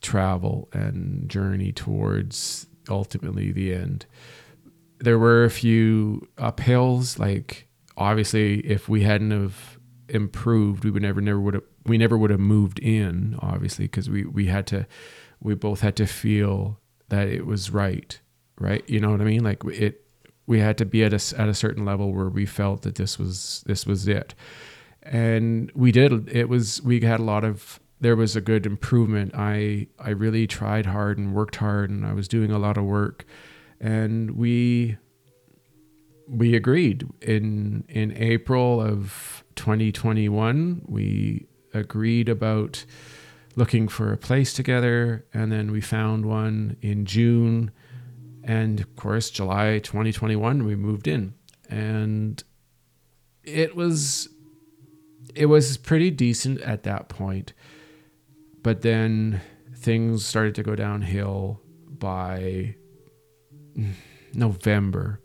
travel 0.00 0.68
and 0.72 1.28
journey 1.28 1.72
towards 1.72 2.66
ultimately 2.88 3.50
the 3.50 3.74
end. 3.74 4.06
There 5.00 5.18
were 5.18 5.44
a 5.44 5.50
few 5.50 6.28
uphills 6.36 7.18
like 7.18 7.66
obviously 7.96 8.60
if 8.60 8.88
we 8.88 9.02
hadn't 9.02 9.32
have 9.32 9.78
improved 10.08 10.84
we 10.84 10.90
would 10.90 11.02
never 11.02 11.20
never 11.20 11.40
would 11.40 11.54
have 11.54 11.64
we 11.88 11.98
never 11.98 12.16
would 12.16 12.30
have 12.30 12.40
moved 12.40 12.78
in, 12.78 13.36
obviously, 13.40 13.86
because 13.86 14.08
we 14.08 14.24
we 14.24 14.46
had 14.46 14.66
to, 14.68 14.86
we 15.40 15.54
both 15.54 15.80
had 15.80 15.96
to 15.96 16.06
feel 16.06 16.78
that 17.08 17.28
it 17.28 17.46
was 17.46 17.70
right, 17.70 18.20
right. 18.58 18.84
You 18.88 19.00
know 19.00 19.10
what 19.10 19.20
I 19.20 19.24
mean? 19.24 19.44
Like 19.44 19.64
it, 19.64 20.04
we 20.46 20.60
had 20.60 20.78
to 20.78 20.84
be 20.84 21.04
at 21.04 21.12
a 21.12 21.40
at 21.40 21.48
a 21.48 21.54
certain 21.54 21.84
level 21.84 22.12
where 22.12 22.28
we 22.28 22.46
felt 22.46 22.82
that 22.82 22.96
this 22.96 23.18
was 23.18 23.62
this 23.66 23.86
was 23.86 24.08
it, 24.08 24.34
and 25.02 25.70
we 25.74 25.92
did. 25.92 26.28
It 26.28 26.48
was 26.48 26.82
we 26.82 27.00
had 27.00 27.20
a 27.20 27.24
lot 27.24 27.44
of 27.44 27.80
there 28.00 28.16
was 28.16 28.36
a 28.36 28.40
good 28.40 28.66
improvement. 28.66 29.32
I 29.34 29.88
I 29.98 30.10
really 30.10 30.46
tried 30.46 30.86
hard 30.86 31.18
and 31.18 31.34
worked 31.34 31.56
hard, 31.56 31.90
and 31.90 32.06
I 32.06 32.12
was 32.12 32.28
doing 32.28 32.50
a 32.50 32.58
lot 32.58 32.76
of 32.76 32.84
work, 32.84 33.24
and 33.80 34.32
we 34.32 34.96
we 36.28 36.54
agreed 36.54 37.08
in 37.20 37.84
in 37.88 38.12
April 38.16 38.80
of 38.80 39.44
2021 39.56 40.82
we 40.86 41.46
agreed 41.74 42.28
about 42.28 42.84
looking 43.58 43.88
for 43.88 44.12
a 44.12 44.16
place 44.16 44.52
together, 44.52 45.26
and 45.34 45.50
then 45.50 45.72
we 45.72 45.80
found 45.80 46.24
one 46.24 46.76
in 46.80 47.04
June, 47.04 47.72
and 48.44 48.78
of 48.78 48.94
course, 48.94 49.30
July 49.30 49.80
2021, 49.80 50.64
we 50.64 50.76
moved 50.76 51.08
in, 51.08 51.34
and 51.68 52.42
it 53.42 53.74
was 53.74 54.28
it 55.34 55.46
was 55.46 55.76
pretty 55.76 56.10
decent 56.10 56.60
at 56.60 56.84
that 56.84 57.08
point, 57.08 57.52
but 58.62 58.82
then 58.82 59.40
things 59.76 60.24
started 60.24 60.54
to 60.54 60.62
go 60.62 60.76
downhill 60.76 61.60
by 61.86 62.76
November. 64.32 65.20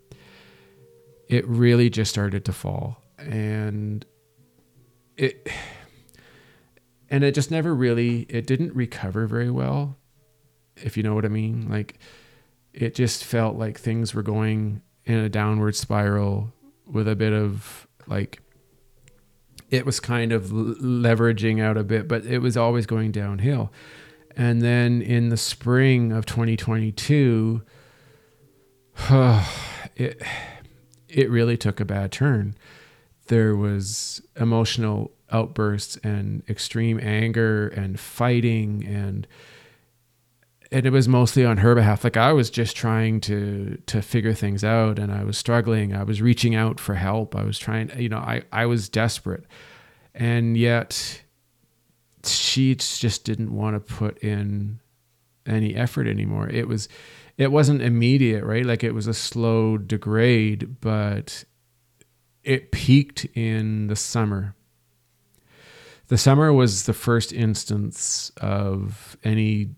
It 1.28 1.46
really 1.46 1.88
just 1.88 2.10
started 2.10 2.44
to 2.46 2.52
fall, 2.52 3.00
and 3.16 4.04
it 5.16 5.48
and 7.14 7.22
it 7.22 7.32
just 7.32 7.48
never 7.48 7.72
really 7.72 8.22
it 8.28 8.44
didn't 8.44 8.74
recover 8.74 9.28
very 9.28 9.48
well 9.48 9.96
if 10.76 10.96
you 10.96 11.04
know 11.04 11.14
what 11.14 11.24
i 11.24 11.28
mean. 11.28 11.68
Like 11.70 12.00
it 12.72 12.96
just 12.96 13.22
felt 13.22 13.54
like 13.54 13.78
things 13.78 14.16
were 14.16 14.22
going 14.24 14.82
in 15.04 15.18
a 15.18 15.28
downward 15.28 15.76
spiral 15.76 16.52
with 16.90 17.06
a 17.06 17.14
bit 17.14 17.32
of 17.32 17.86
like 18.08 18.42
it 19.70 19.86
was 19.86 20.00
kind 20.00 20.32
of 20.32 20.46
leveraging 20.46 21.62
out 21.62 21.76
a 21.76 21.84
bit 21.84 22.08
but 22.08 22.26
it 22.26 22.40
was 22.40 22.56
always 22.56 22.84
going 22.84 23.12
downhill. 23.12 23.72
And 24.36 24.60
then 24.60 25.00
in 25.00 25.28
the 25.28 25.36
spring 25.36 26.10
of 26.10 26.26
2022 26.26 27.62
it 29.94 30.20
it 31.08 31.30
really 31.30 31.56
took 31.56 31.78
a 31.78 31.84
bad 31.84 32.10
turn. 32.10 32.56
There 33.28 33.54
was 33.54 34.20
emotional 34.34 35.13
outbursts 35.30 35.96
and 36.04 36.42
extreme 36.48 37.00
anger 37.00 37.68
and 37.68 37.98
fighting 37.98 38.84
and 38.86 39.26
and 40.72 40.86
it 40.86 40.90
was 40.90 41.06
mostly 41.06 41.44
on 41.44 41.58
her 41.58 41.74
behalf. 41.74 42.02
Like 42.02 42.16
I 42.16 42.32
was 42.32 42.50
just 42.50 42.76
trying 42.76 43.20
to 43.22 43.78
to 43.86 44.02
figure 44.02 44.34
things 44.34 44.64
out, 44.64 44.98
and 44.98 45.12
I 45.12 45.22
was 45.22 45.38
struggling. 45.38 45.94
I 45.94 46.02
was 46.02 46.20
reaching 46.20 46.56
out 46.56 46.80
for 46.80 46.94
help. 46.94 47.36
I 47.36 47.44
was 47.44 47.58
trying, 47.58 47.92
you 47.96 48.08
know, 48.08 48.18
I 48.18 48.42
I 48.50 48.66
was 48.66 48.88
desperate, 48.88 49.44
and 50.14 50.56
yet 50.56 51.22
she 52.26 52.74
just 52.74 53.24
didn't 53.24 53.54
want 53.54 53.74
to 53.74 53.94
put 53.94 54.18
in 54.18 54.80
any 55.46 55.74
effort 55.74 56.06
anymore. 56.06 56.48
It 56.48 56.68
was, 56.68 56.88
it 57.36 57.52
wasn't 57.52 57.82
immediate, 57.82 58.44
right? 58.44 58.64
Like 58.64 58.84
it 58.84 58.92
was 58.92 59.06
a 59.06 59.14
slow 59.14 59.76
degrade, 59.76 60.80
but 60.80 61.44
it 62.42 62.72
peaked 62.72 63.26
in 63.34 63.88
the 63.88 63.96
summer. 63.96 64.54
The 66.08 66.18
summer 66.18 66.52
was 66.52 66.84
the 66.84 66.92
first 66.92 67.32
instance 67.32 68.30
of 68.40 69.16
any 69.24 69.70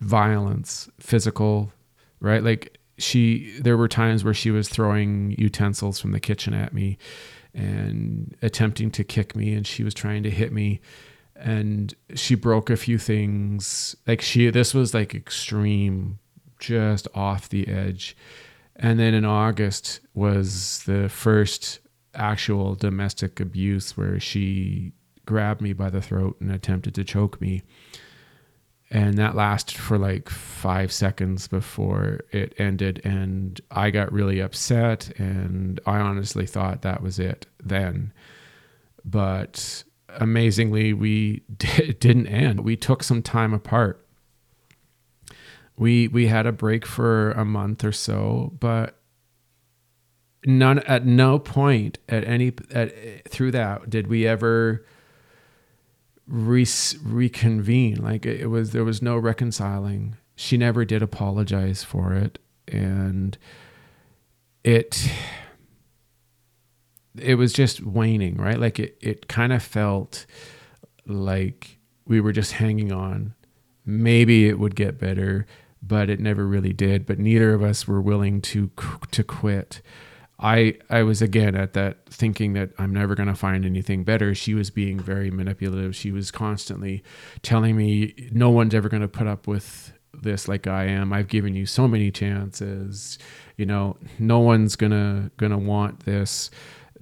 violence, 0.00 0.90
physical, 0.98 1.72
right? 2.20 2.42
Like 2.42 2.78
she, 2.98 3.58
there 3.60 3.76
were 3.76 3.88
times 3.88 4.24
where 4.24 4.34
she 4.34 4.50
was 4.50 4.68
throwing 4.68 5.34
utensils 5.38 6.00
from 6.00 6.12
the 6.12 6.20
kitchen 6.20 6.52
at 6.54 6.72
me 6.72 6.98
and 7.54 8.34
attempting 8.42 8.90
to 8.92 9.04
kick 9.04 9.36
me, 9.36 9.52
and 9.52 9.66
she 9.66 9.84
was 9.84 9.94
trying 9.94 10.22
to 10.24 10.30
hit 10.30 10.52
me. 10.52 10.80
And 11.36 11.94
she 12.14 12.34
broke 12.34 12.70
a 12.70 12.76
few 12.76 12.98
things. 12.98 13.96
Like 14.06 14.20
she, 14.20 14.50
this 14.50 14.74
was 14.74 14.94
like 14.94 15.14
extreme, 15.14 16.18
just 16.58 17.08
off 17.14 17.48
the 17.48 17.68
edge. 17.68 18.16
And 18.76 18.98
then 18.98 19.14
in 19.14 19.24
August 19.24 20.00
was 20.14 20.82
the 20.86 21.08
first 21.08 21.80
actual 22.14 22.74
domestic 22.74 23.40
abuse 23.40 23.96
where 23.96 24.20
she 24.20 24.92
grabbed 25.26 25.60
me 25.60 25.72
by 25.72 25.90
the 25.90 26.02
throat 26.02 26.36
and 26.40 26.50
attempted 26.50 26.94
to 26.94 27.04
choke 27.04 27.40
me. 27.40 27.62
And 28.90 29.16
that 29.16 29.34
lasted 29.34 29.78
for 29.78 29.96
like 29.96 30.28
five 30.28 30.92
seconds 30.92 31.48
before 31.48 32.20
it 32.30 32.54
ended 32.58 33.00
and 33.04 33.58
i 33.70 33.88
got 33.88 34.12
really 34.12 34.38
upset 34.38 35.10
and 35.18 35.80
i 35.86 35.96
honestly 35.98 36.44
thought 36.46 36.82
that 36.82 37.02
was 37.02 37.18
it 37.18 37.46
then. 37.62 38.12
But 39.04 39.84
amazingly 40.08 40.92
we 40.92 41.42
didn't 41.56 42.26
end. 42.26 42.60
We 42.60 42.76
took 42.76 43.02
some 43.02 43.22
time 43.22 43.54
apart. 43.54 44.06
We 45.76 46.08
we 46.08 46.26
had 46.26 46.46
a 46.46 46.52
break 46.52 46.84
for 46.84 47.32
a 47.32 47.46
month 47.46 47.84
or 47.84 47.92
so 47.92 48.52
but 48.60 48.98
none 50.44 50.80
at 50.80 51.06
no 51.06 51.38
point 51.38 51.98
at 52.08 52.24
any 52.24 52.52
at 52.72 53.28
through 53.30 53.52
that 53.52 53.88
did 53.88 54.06
we 54.08 54.26
ever 54.26 54.84
re- 56.26 56.66
reconvene. 57.02 58.02
Like 58.02 58.26
it 58.26 58.46
was, 58.46 58.72
there 58.72 58.84
was 58.84 59.02
no 59.02 59.16
reconciling. 59.16 60.16
She 60.34 60.56
never 60.56 60.84
did 60.84 61.02
apologize 61.02 61.84
for 61.84 62.14
it, 62.14 62.38
and 62.66 63.36
it 64.64 65.10
it 67.18 67.34
was 67.34 67.52
just 67.52 67.82
waning, 67.82 68.36
right? 68.36 68.58
Like 68.58 68.78
it 68.78 68.96
it 69.00 69.28
kind 69.28 69.52
of 69.52 69.62
felt 69.62 70.26
like 71.06 71.78
we 72.06 72.20
were 72.20 72.32
just 72.32 72.52
hanging 72.52 72.92
on. 72.92 73.34
Maybe 73.84 74.48
it 74.48 74.58
would 74.58 74.76
get 74.76 74.98
better, 74.98 75.46
but 75.82 76.08
it 76.08 76.20
never 76.20 76.46
really 76.46 76.72
did. 76.72 77.06
But 77.06 77.18
neither 77.18 77.52
of 77.52 77.62
us 77.62 77.86
were 77.86 78.00
willing 78.00 78.40
to 78.42 78.70
to 79.10 79.22
quit. 79.24 79.82
I 80.42 80.74
I 80.90 81.04
was 81.04 81.22
again 81.22 81.54
at 81.54 81.72
that 81.74 82.04
thinking 82.10 82.54
that 82.54 82.70
I'm 82.76 82.92
never 82.92 83.14
going 83.14 83.28
to 83.28 83.34
find 83.34 83.64
anything 83.64 84.02
better. 84.02 84.34
She 84.34 84.54
was 84.54 84.70
being 84.70 84.98
very 84.98 85.30
manipulative. 85.30 85.94
She 85.94 86.10
was 86.10 86.30
constantly 86.30 87.04
telling 87.42 87.76
me 87.76 88.28
no 88.32 88.50
one's 88.50 88.74
ever 88.74 88.88
going 88.88 89.02
to 89.02 89.08
put 89.08 89.28
up 89.28 89.46
with 89.46 89.92
this 90.12 90.48
like 90.48 90.66
I 90.66 90.84
am. 90.84 91.12
I've 91.12 91.28
given 91.28 91.54
you 91.54 91.64
so 91.64 91.86
many 91.86 92.10
chances. 92.10 93.18
You 93.56 93.66
know, 93.66 93.96
no 94.18 94.40
one's 94.40 94.74
going 94.74 94.92
to 94.92 95.30
going 95.36 95.52
to 95.52 95.58
want 95.58 96.00
this. 96.00 96.50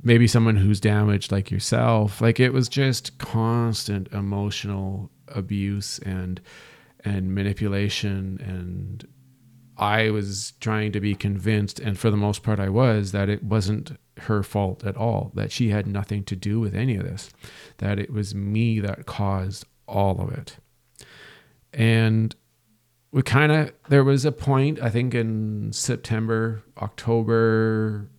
Maybe 0.03 0.27
someone 0.27 0.57
who's 0.57 0.81
damaged 0.81 1.33
like 1.33 1.51
yourself. 1.51 2.21
Like 2.21 2.41
it 2.41 2.53
was 2.53 2.69
just 2.69 3.19
constant 3.19 4.13
emotional 4.13 5.11
abuse 5.29 5.99
and 6.01 6.41
and 7.05 7.35
manipulation 7.35 8.39
and 8.45 9.09
I 9.81 10.11
was 10.11 10.53
trying 10.61 10.93
to 10.93 11.01
be 11.01 11.15
convinced, 11.15 11.81
and 11.81 11.99
for 11.99 12.11
the 12.11 12.17
most 12.17 12.43
part, 12.43 12.61
I 12.61 12.69
was, 12.69 13.13
that 13.13 13.31
it 13.31 13.43
wasn't 13.43 13.99
her 14.19 14.43
fault 14.43 14.85
at 14.85 14.95
all, 14.95 15.33
that 15.35 15.51
she 15.51 15.71
had 15.71 15.87
nothing 15.87 16.23
to 16.25 16.37
do 16.37 16.61
with 16.61 16.75
any 16.75 16.97
of 16.97 17.05
this, 17.05 17.31
that 17.79 17.99
it 17.99 18.13
was 18.13 18.35
me 18.35 18.79
that 18.81 19.07
caused 19.07 19.65
all 19.89 20.21
of 20.21 20.31
it. 20.33 20.59
And 21.73 22.37
we 23.11 23.23
kind 23.23 23.51
of, 23.51 23.73
there 23.89 24.05
was 24.05 24.27
a 24.27 24.33
point, 24.33 24.83
I 24.83 24.91
think 24.91 25.15
in 25.15 25.73
September, 25.73 26.63
October, 26.77 28.11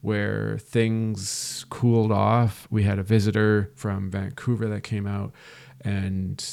where 0.00 0.58
things 0.58 1.64
cooled 1.70 2.10
off. 2.10 2.66
We 2.68 2.82
had 2.82 2.98
a 2.98 3.04
visitor 3.04 3.70
from 3.76 4.10
Vancouver 4.10 4.66
that 4.66 4.82
came 4.82 5.06
out, 5.06 5.32
and 5.82 6.44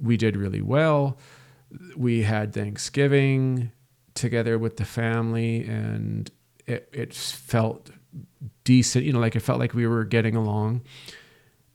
we 0.00 0.16
did 0.16 0.36
really 0.36 0.62
well. 0.62 1.18
We 1.96 2.22
had 2.22 2.52
Thanksgiving 2.52 3.72
together 4.16 4.58
with 4.58 4.76
the 4.76 4.84
family 4.84 5.64
and 5.64 6.30
it, 6.66 6.88
it 6.92 7.14
felt 7.14 7.90
decent 8.64 9.04
you 9.04 9.12
know 9.12 9.20
like 9.20 9.36
it 9.36 9.40
felt 9.40 9.58
like 9.58 9.74
we 9.74 9.86
were 9.86 10.04
getting 10.04 10.34
along. 10.34 10.82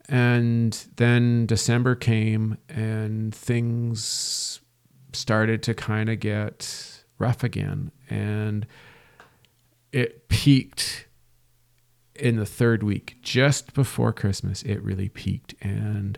And 0.09 0.73
then 0.97 1.45
december 1.45 1.95
came 1.95 2.57
and 2.67 3.33
things 3.33 4.59
started 5.13 5.63
to 5.63 5.73
kind 5.73 6.09
of 6.09 6.19
get 6.19 7.03
rough 7.17 7.43
again 7.43 7.91
and 8.09 8.65
it 9.91 10.27
peaked 10.29 11.07
in 12.15 12.35
the 12.37 12.45
third 12.45 12.83
week 12.83 13.17
just 13.21 13.73
before 13.73 14.11
christmas 14.11 14.63
it 14.63 14.81
really 14.81 15.09
peaked. 15.09 15.53
And 15.61 16.17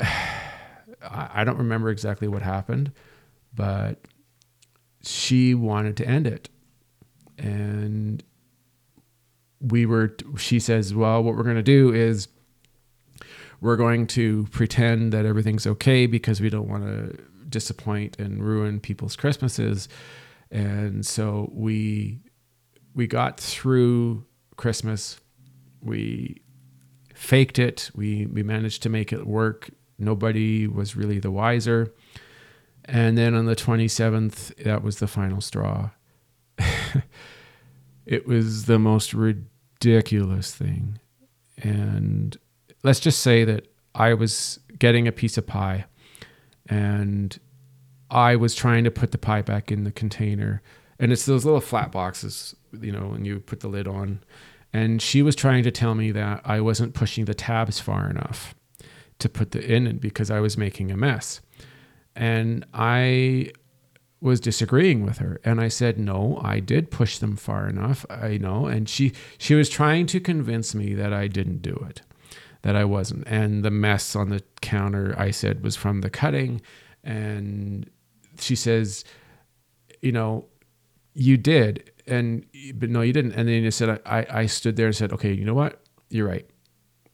i 0.00 1.44
don't 1.44 1.58
remember 1.58 1.90
exactly 1.90 2.26
what 2.26 2.42
happened 2.42 2.90
but 3.54 4.00
she 5.04 5.54
wanted 5.54 5.96
to 5.98 6.06
end 6.06 6.26
it. 6.26 6.48
And 7.38 8.22
we 9.60 9.86
were, 9.86 10.16
she 10.36 10.60
says, 10.60 10.94
well, 10.94 11.22
what 11.22 11.36
we're 11.36 11.42
going 11.42 11.56
to 11.56 11.62
do 11.62 11.92
is 11.92 12.28
we're 13.60 13.76
going 13.76 14.06
to 14.08 14.46
pretend 14.50 15.12
that 15.12 15.24
everything's 15.24 15.66
okay 15.66 16.06
because 16.06 16.40
we 16.40 16.50
don't 16.50 16.68
want 16.68 16.84
to 16.84 17.22
disappoint 17.48 18.18
and 18.18 18.44
ruin 18.44 18.80
people's 18.80 19.16
Christmases. 19.16 19.88
And 20.50 21.04
so 21.04 21.50
we, 21.52 22.20
we 22.94 23.06
got 23.06 23.40
through 23.40 24.24
Christmas. 24.56 25.20
We 25.80 26.42
faked 27.14 27.58
it. 27.58 27.90
We, 27.94 28.26
we 28.26 28.42
managed 28.42 28.82
to 28.82 28.88
make 28.88 29.12
it 29.12 29.26
work. 29.26 29.70
Nobody 29.98 30.66
was 30.66 30.96
really 30.96 31.18
the 31.18 31.30
wiser. 31.30 31.94
And 32.86 33.16
then 33.16 33.34
on 33.34 33.46
the 33.46 33.56
27th, 33.56 34.54
that 34.64 34.82
was 34.82 34.98
the 34.98 35.06
final 35.06 35.40
straw. 35.40 35.90
it 38.06 38.26
was 38.26 38.66
the 38.66 38.78
most 38.78 39.14
ridiculous 39.14 40.54
thing. 40.54 40.98
And 41.58 42.36
let's 42.82 43.00
just 43.00 43.22
say 43.22 43.44
that 43.44 43.68
I 43.94 44.14
was 44.14 44.60
getting 44.78 45.08
a 45.08 45.12
piece 45.12 45.38
of 45.38 45.46
pie 45.46 45.86
and 46.68 47.38
I 48.10 48.36
was 48.36 48.54
trying 48.54 48.84
to 48.84 48.90
put 48.90 49.12
the 49.12 49.18
pie 49.18 49.42
back 49.42 49.72
in 49.72 49.84
the 49.84 49.92
container. 49.92 50.62
And 50.98 51.12
it's 51.12 51.26
those 51.26 51.44
little 51.44 51.60
flat 51.60 51.90
boxes, 51.90 52.54
you 52.78 52.92
know, 52.92 53.08
when 53.08 53.24
you 53.24 53.40
put 53.40 53.60
the 53.60 53.68
lid 53.68 53.88
on. 53.88 54.22
And 54.72 55.00
she 55.00 55.22
was 55.22 55.36
trying 55.36 55.62
to 55.64 55.70
tell 55.70 55.94
me 55.94 56.10
that 56.12 56.42
I 56.44 56.60
wasn't 56.60 56.94
pushing 56.94 57.24
the 57.24 57.34
tabs 57.34 57.80
far 57.80 58.10
enough 58.10 58.54
to 59.20 59.28
put 59.28 59.52
the 59.52 59.64
in 59.64 59.86
and 59.86 60.00
because 60.00 60.30
I 60.30 60.40
was 60.40 60.58
making 60.58 60.90
a 60.90 60.96
mess. 60.96 61.40
And 62.16 62.64
I 62.72 63.50
was 64.24 64.40
disagreeing 64.40 65.04
with 65.04 65.18
her. 65.18 65.38
And 65.44 65.60
I 65.60 65.68
said 65.68 65.98
no 65.98 66.40
I 66.42 66.58
did 66.58 66.90
push 66.90 67.18
them 67.18 67.36
far 67.36 67.68
enough 67.68 68.06
I 68.08 68.38
know. 68.38 68.66
And 68.66 68.88
she 68.88 69.12
she 69.36 69.54
was 69.54 69.68
trying 69.68 70.06
to 70.06 70.18
convince 70.18 70.74
me 70.74 70.94
that 70.94 71.12
I 71.12 71.28
didn't 71.28 71.60
do 71.60 71.74
it 71.88 72.00
that 72.62 72.74
I 72.74 72.86
wasn't. 72.86 73.28
And 73.28 73.62
the 73.62 73.70
mess 73.70 74.16
on 74.16 74.30
the 74.30 74.42
counter 74.62 75.14
I 75.18 75.30
said 75.30 75.62
was 75.62 75.76
from 75.76 76.00
the 76.00 76.08
cutting. 76.08 76.62
And 77.04 77.88
she 78.40 78.56
says 78.56 79.04
you 80.00 80.10
know 80.10 80.46
you 81.12 81.36
did 81.36 81.92
and 82.06 82.46
but 82.76 82.88
no 82.88 83.02
you 83.02 83.12
didn't. 83.12 83.32
And 83.32 83.46
then 83.46 83.62
you 83.62 83.70
said 83.70 84.00
I 84.06 84.26
I 84.30 84.46
stood 84.46 84.76
there 84.76 84.86
and 84.86 84.96
said 84.96 85.12
okay 85.12 85.34
you 85.34 85.44
know 85.44 85.54
what? 85.54 85.82
You're 86.08 86.26
right. 86.26 86.48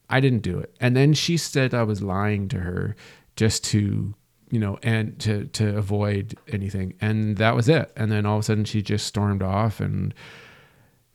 I 0.09 0.21
didn't 0.21 0.43
do 0.43 0.61
it 0.61 0.77
and 0.81 0.95
then 0.95 1.13
she 1.13 1.37
said 1.37 1.75
I 1.75 1.83
was 1.83 2.03
lying 2.03 2.47
to 2.51 2.61
her 2.61 2.95
just 3.35 3.65
to 3.65 4.15
you 4.51 4.59
know, 4.59 4.79
and 4.83 5.19
to 5.21 5.47
to 5.47 5.77
avoid 5.77 6.37
anything. 6.49 6.95
And 7.01 7.37
that 7.39 7.55
was 7.55 7.69
it. 7.69 7.93
And 7.97 8.11
then 8.11 8.27
all 8.27 8.37
of 8.37 8.41
a 8.41 8.45
sudden, 8.45 8.65
she 8.65 8.83
just 8.83 9.07
stormed 9.07 9.43
off. 9.43 9.81
And 9.81 10.13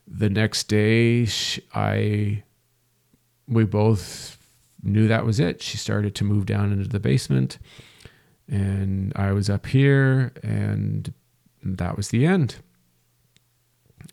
the 0.08 0.30
next 0.30 0.66
day, 0.68 1.26
she, 1.26 1.62
I 1.74 2.44
we 3.48 3.66
both 3.66 4.38
knew 4.84 5.08
that 5.08 5.26
was 5.26 5.40
it. 5.40 5.62
She 5.62 5.78
started 5.78 6.16
to 6.16 6.24
move 6.24 6.46
down 6.46 6.72
into 6.72 6.88
the 6.88 7.00
basement, 7.00 7.58
And 8.48 9.12
I 9.16 9.32
was 9.32 9.50
up 9.50 9.66
here, 9.66 10.32
and 10.44 11.12
that 11.64 11.98
was 11.98 12.10
the 12.10 12.26
end. 12.26 12.58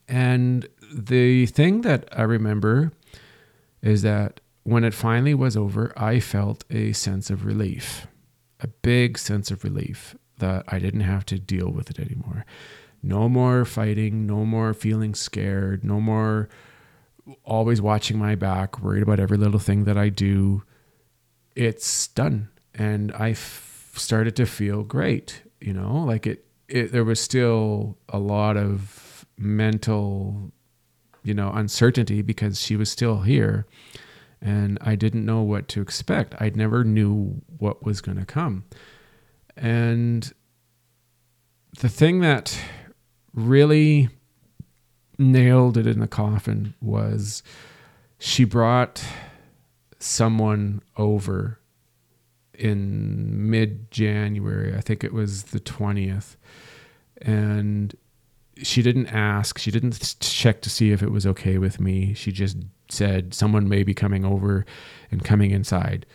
And 0.08 0.66
the 0.92 1.46
thing 1.46 1.82
that 1.82 2.08
I 2.12 2.22
remember 2.22 2.92
is 3.82 4.02
that 4.02 4.40
when 4.62 4.84
it 4.84 4.94
finally 4.94 5.34
was 5.34 5.56
over, 5.56 5.92
I 5.96 6.20
felt 6.20 6.64
a 6.70 6.92
sense 6.92 7.30
of 7.30 7.44
relief, 7.44 8.06
a 8.62 8.68
big 8.68 9.18
sense 9.18 9.50
of 9.50 9.64
relief 9.64 10.16
that 10.38 10.64
I 10.68 10.78
didn't 10.78 11.00
have 11.00 11.26
to 11.26 11.38
deal 11.38 11.68
with 11.70 11.90
it 11.90 11.98
anymore. 11.98 12.46
No 13.02 13.28
more 13.28 13.64
fighting, 13.64 14.26
no 14.26 14.44
more 14.44 14.72
feeling 14.72 15.14
scared, 15.14 15.84
no 15.84 16.00
more 16.00 16.48
always 17.44 17.82
watching 17.82 18.18
my 18.18 18.34
back, 18.34 18.80
worried 18.80 19.02
about 19.02 19.20
every 19.20 19.36
little 19.36 19.60
thing 19.60 19.84
that 19.84 19.98
I 19.98 20.08
do. 20.08 20.62
It's 21.54 22.08
done. 22.08 22.48
And 22.74 23.12
I 23.12 23.30
f- 23.30 23.92
started 23.96 24.36
to 24.36 24.46
feel 24.46 24.82
great, 24.82 25.42
you 25.60 25.72
know, 25.72 26.04
like 26.04 26.26
it, 26.26 26.46
it, 26.68 26.92
there 26.92 27.04
was 27.04 27.20
still 27.20 27.98
a 28.08 28.18
lot 28.18 28.56
of 28.56 29.26
mental, 29.36 30.52
you 31.22 31.34
know, 31.34 31.50
uncertainty 31.52 32.22
because 32.22 32.60
she 32.60 32.76
was 32.76 32.90
still 32.90 33.20
here 33.20 33.66
and 34.42 34.76
I 34.80 34.96
didn't 34.96 35.24
know 35.24 35.42
what 35.42 35.68
to 35.68 35.80
expect. 35.80 36.34
I 36.40 36.50
never 36.54 36.82
knew 36.82 37.42
what 37.58 37.84
was 37.84 38.00
going 38.00 38.18
to 38.18 38.26
come. 38.26 38.64
And 39.56 40.32
the 41.78 41.88
thing 41.88 42.20
that 42.20 42.58
really 43.32 44.08
nailed 45.16 45.76
it 45.78 45.86
in 45.86 46.00
the 46.00 46.08
coffin 46.08 46.74
was 46.80 47.44
she 48.18 48.44
brought 48.44 49.04
someone 50.00 50.82
over 50.96 51.60
in 52.54 53.48
mid 53.48 53.90
January. 53.92 54.74
I 54.74 54.80
think 54.80 55.04
it 55.04 55.12
was 55.12 55.44
the 55.44 55.60
20th. 55.60 56.36
And 57.20 57.94
she 58.56 58.82
didn't 58.82 59.06
ask, 59.06 59.58
she 59.58 59.70
didn't 59.70 60.16
check 60.20 60.62
to 60.62 60.70
see 60.70 60.90
if 60.90 61.02
it 61.02 61.10
was 61.10 61.26
okay 61.26 61.58
with 61.58 61.80
me. 61.80 62.12
She 62.14 62.32
just 62.32 62.56
said, 62.92 63.34
Someone 63.34 63.68
may 63.68 63.82
be 63.82 63.94
coming 63.94 64.24
over 64.24 64.64
and 65.10 65.24
coming 65.24 65.50
inside. 65.50 66.06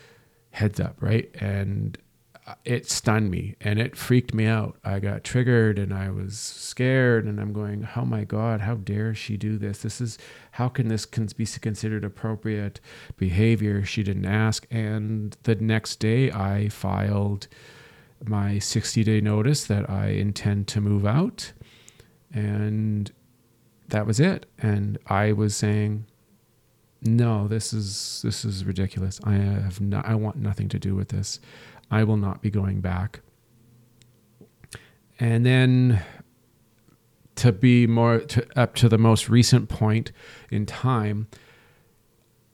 Heads 0.52 0.80
up, 0.80 0.96
right? 1.02 1.30
And 1.40 1.98
uh, 2.46 2.56
it 2.64 2.90
stunned 2.90 3.30
me 3.30 3.56
and 3.60 3.80
it 3.80 3.98
freaked 3.98 4.34
me 4.34 4.46
out. 4.46 4.78
I 4.84 5.00
got 5.00 5.24
triggered 5.24 5.78
and 5.78 5.94
I 5.94 6.10
was 6.10 6.40
scared 6.40 7.26
and 7.26 7.40
I'm 7.40 7.52
going, 7.52 7.88
"Oh 7.96 8.06
my 8.06 8.24
god, 8.24 8.62
how 8.62 8.76
dare 8.76 9.14
she 9.14 9.36
do 9.36 9.58
this? 9.58 9.80
This 9.82 10.00
is 10.00 10.18
how 10.52 10.70
can 10.70 10.88
this 10.88 11.06
be 11.06 11.46
considered 11.46 12.06
appropriate 12.06 12.80
behavior?" 13.18 13.84
She 13.84 14.02
didn't 14.02 14.26
ask 14.26 14.66
and 14.72 15.36
the 15.44 15.56
next 15.56 15.98
day 15.98 16.32
I 16.32 16.70
filed 16.70 17.48
my 18.26 18.54
60-day 18.54 19.22
notice 19.22 19.66
that 19.66 19.90
I 19.90 20.08
intend 20.08 20.68
to 20.70 20.82
move 20.82 21.06
out 21.06 21.52
and 22.34 23.12
that 23.90 24.06
was 24.06 24.20
it. 24.20 24.46
And 24.58 24.98
I 25.08 25.32
was 25.32 25.56
saying, 25.56 26.06
"No, 27.02 27.48
this 27.48 27.74
is 27.74 28.22
this 28.24 28.44
is 28.46 28.66
ridiculous. 28.66 29.20
I 29.24 29.34
have 29.34 29.80
not 29.82 30.06
I 30.06 30.16
want 30.16 30.38
nothing 30.38 30.70
to 30.70 30.80
do 30.80 30.96
with 30.96 31.10
this." 31.10 31.40
I 31.90 32.04
will 32.04 32.18
not 32.18 32.42
be 32.42 32.50
going 32.50 32.82
back. 32.82 33.22
And 35.20 35.46
then 35.46 36.04
to 37.36 37.52
be 37.52 37.88
more 37.88 38.20
to, 38.20 38.46
up 38.60 38.76
to 38.76 38.90
the 38.90 38.98
most 38.98 39.30
recent 39.30 39.70
point 39.70 40.12
in 40.52 40.66
time, 40.66 41.28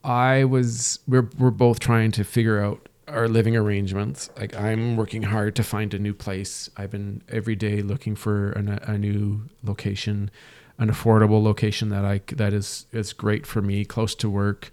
I 0.02 0.44
was 0.44 1.00
we're 1.08 1.28
we're 1.38 1.50
both 1.50 1.80
trying 1.80 2.12
to 2.12 2.24
figure 2.24 2.62
out 2.62 2.88
our 3.08 3.28
living 3.28 3.56
arrangements. 3.56 4.30
Like 4.36 4.54
I'm 4.56 4.96
working 4.96 5.22
hard 5.22 5.56
to 5.56 5.62
find 5.62 5.92
a 5.94 5.98
new 5.98 6.14
place. 6.14 6.70
I've 6.76 6.90
been 6.90 7.22
every 7.28 7.56
day 7.56 7.82
looking 7.82 8.14
for 8.14 8.52
an, 8.52 8.68
a 8.68 8.98
new 8.98 9.48
location, 9.62 10.30
an 10.78 10.90
affordable 10.90 11.42
location 11.42 11.88
that 11.90 12.04
I 12.04 12.20
that 12.34 12.52
is 12.52 12.86
is 12.92 13.12
great 13.12 13.46
for 13.46 13.62
me, 13.62 13.84
close 13.84 14.14
to 14.16 14.30
work, 14.30 14.72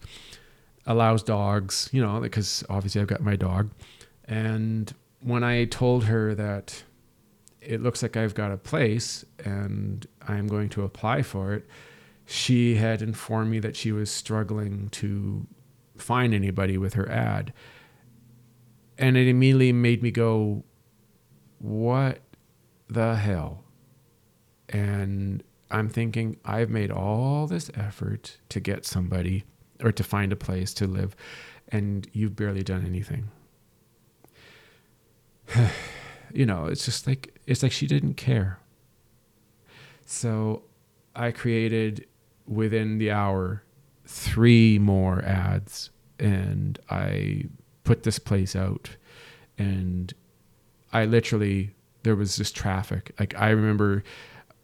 allows 0.85 1.23
dogs. 1.23 1.89
You 1.91 2.01
know, 2.01 2.19
because 2.19 2.63
obviously 2.69 3.01
I've 3.01 3.07
got 3.07 3.21
my 3.21 3.35
dog. 3.35 3.69
And 4.25 4.93
when 5.21 5.43
I 5.43 5.65
told 5.65 6.05
her 6.05 6.33
that 6.35 6.83
it 7.61 7.81
looks 7.81 8.01
like 8.01 8.17
I've 8.17 8.33
got 8.33 8.51
a 8.51 8.57
place 8.57 9.23
and 9.43 10.05
I'm 10.27 10.47
going 10.47 10.69
to 10.69 10.83
apply 10.83 11.21
for 11.21 11.53
it, 11.53 11.67
she 12.25 12.75
had 12.75 13.01
informed 13.01 13.51
me 13.51 13.59
that 13.59 13.75
she 13.75 13.91
was 13.91 14.09
struggling 14.09 14.89
to 14.89 15.45
find 15.97 16.33
anybody 16.33 16.77
with 16.77 16.95
her 16.95 17.09
ad. 17.09 17.53
And 18.97 19.17
it 19.17 19.27
immediately 19.27 19.71
made 19.73 20.01
me 20.01 20.11
go, 20.11 20.63
What 21.59 22.21
the 22.87 23.15
hell? 23.15 23.63
And 24.69 25.43
I'm 25.71 25.89
thinking, 25.89 26.37
I've 26.45 26.69
made 26.69 26.91
all 26.91 27.47
this 27.47 27.71
effort 27.75 28.37
to 28.49 28.59
get 28.59 28.85
somebody 28.85 29.45
or 29.83 29.91
to 29.91 30.03
find 30.03 30.31
a 30.31 30.35
place 30.35 30.73
to 30.75 30.87
live, 30.87 31.15
and 31.69 32.07
you've 32.13 32.35
barely 32.35 32.63
done 32.63 32.85
anything. 32.85 33.29
you 36.33 36.45
know, 36.45 36.65
it's 36.65 36.85
just 36.85 37.07
like 37.07 37.39
it's 37.47 37.63
like 37.63 37.71
she 37.71 37.87
didn't 37.87 38.15
care. 38.15 38.59
So 40.05 40.63
I 41.15 41.31
created 41.31 42.05
within 42.47 42.97
the 42.97 43.11
hour 43.11 43.63
three 44.05 44.77
more 44.77 45.23
ads 45.23 45.89
and 46.19 46.77
I 46.89 47.45
put 47.83 48.03
this 48.03 48.19
place 48.19 48.55
out 48.55 48.97
and 49.57 50.13
I 50.91 51.05
literally 51.05 51.71
there 52.03 52.15
was 52.15 52.35
just 52.35 52.55
traffic. 52.55 53.13
Like 53.19 53.35
I 53.37 53.49
remember 53.49 54.03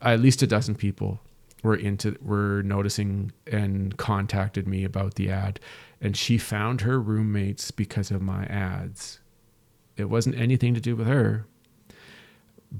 at 0.02 0.20
least 0.20 0.42
a 0.42 0.48
dozen 0.48 0.76
people 0.76 1.20
were 1.64 1.76
into 1.76 2.16
were 2.22 2.62
noticing 2.64 3.32
and 3.48 3.98
contacted 3.98 4.68
me 4.68 4.84
about 4.84 5.16
the 5.16 5.30
ad 5.30 5.60
and 6.00 6.16
she 6.16 6.38
found 6.38 6.82
her 6.82 7.00
roommates 7.00 7.72
because 7.72 8.12
of 8.12 8.22
my 8.22 8.46
ads 8.46 9.20
it 9.98 10.10
wasn't 10.10 10.38
anything 10.38 10.74
to 10.76 10.80
do 10.80 10.96
with 10.96 11.08
her. 11.08 11.46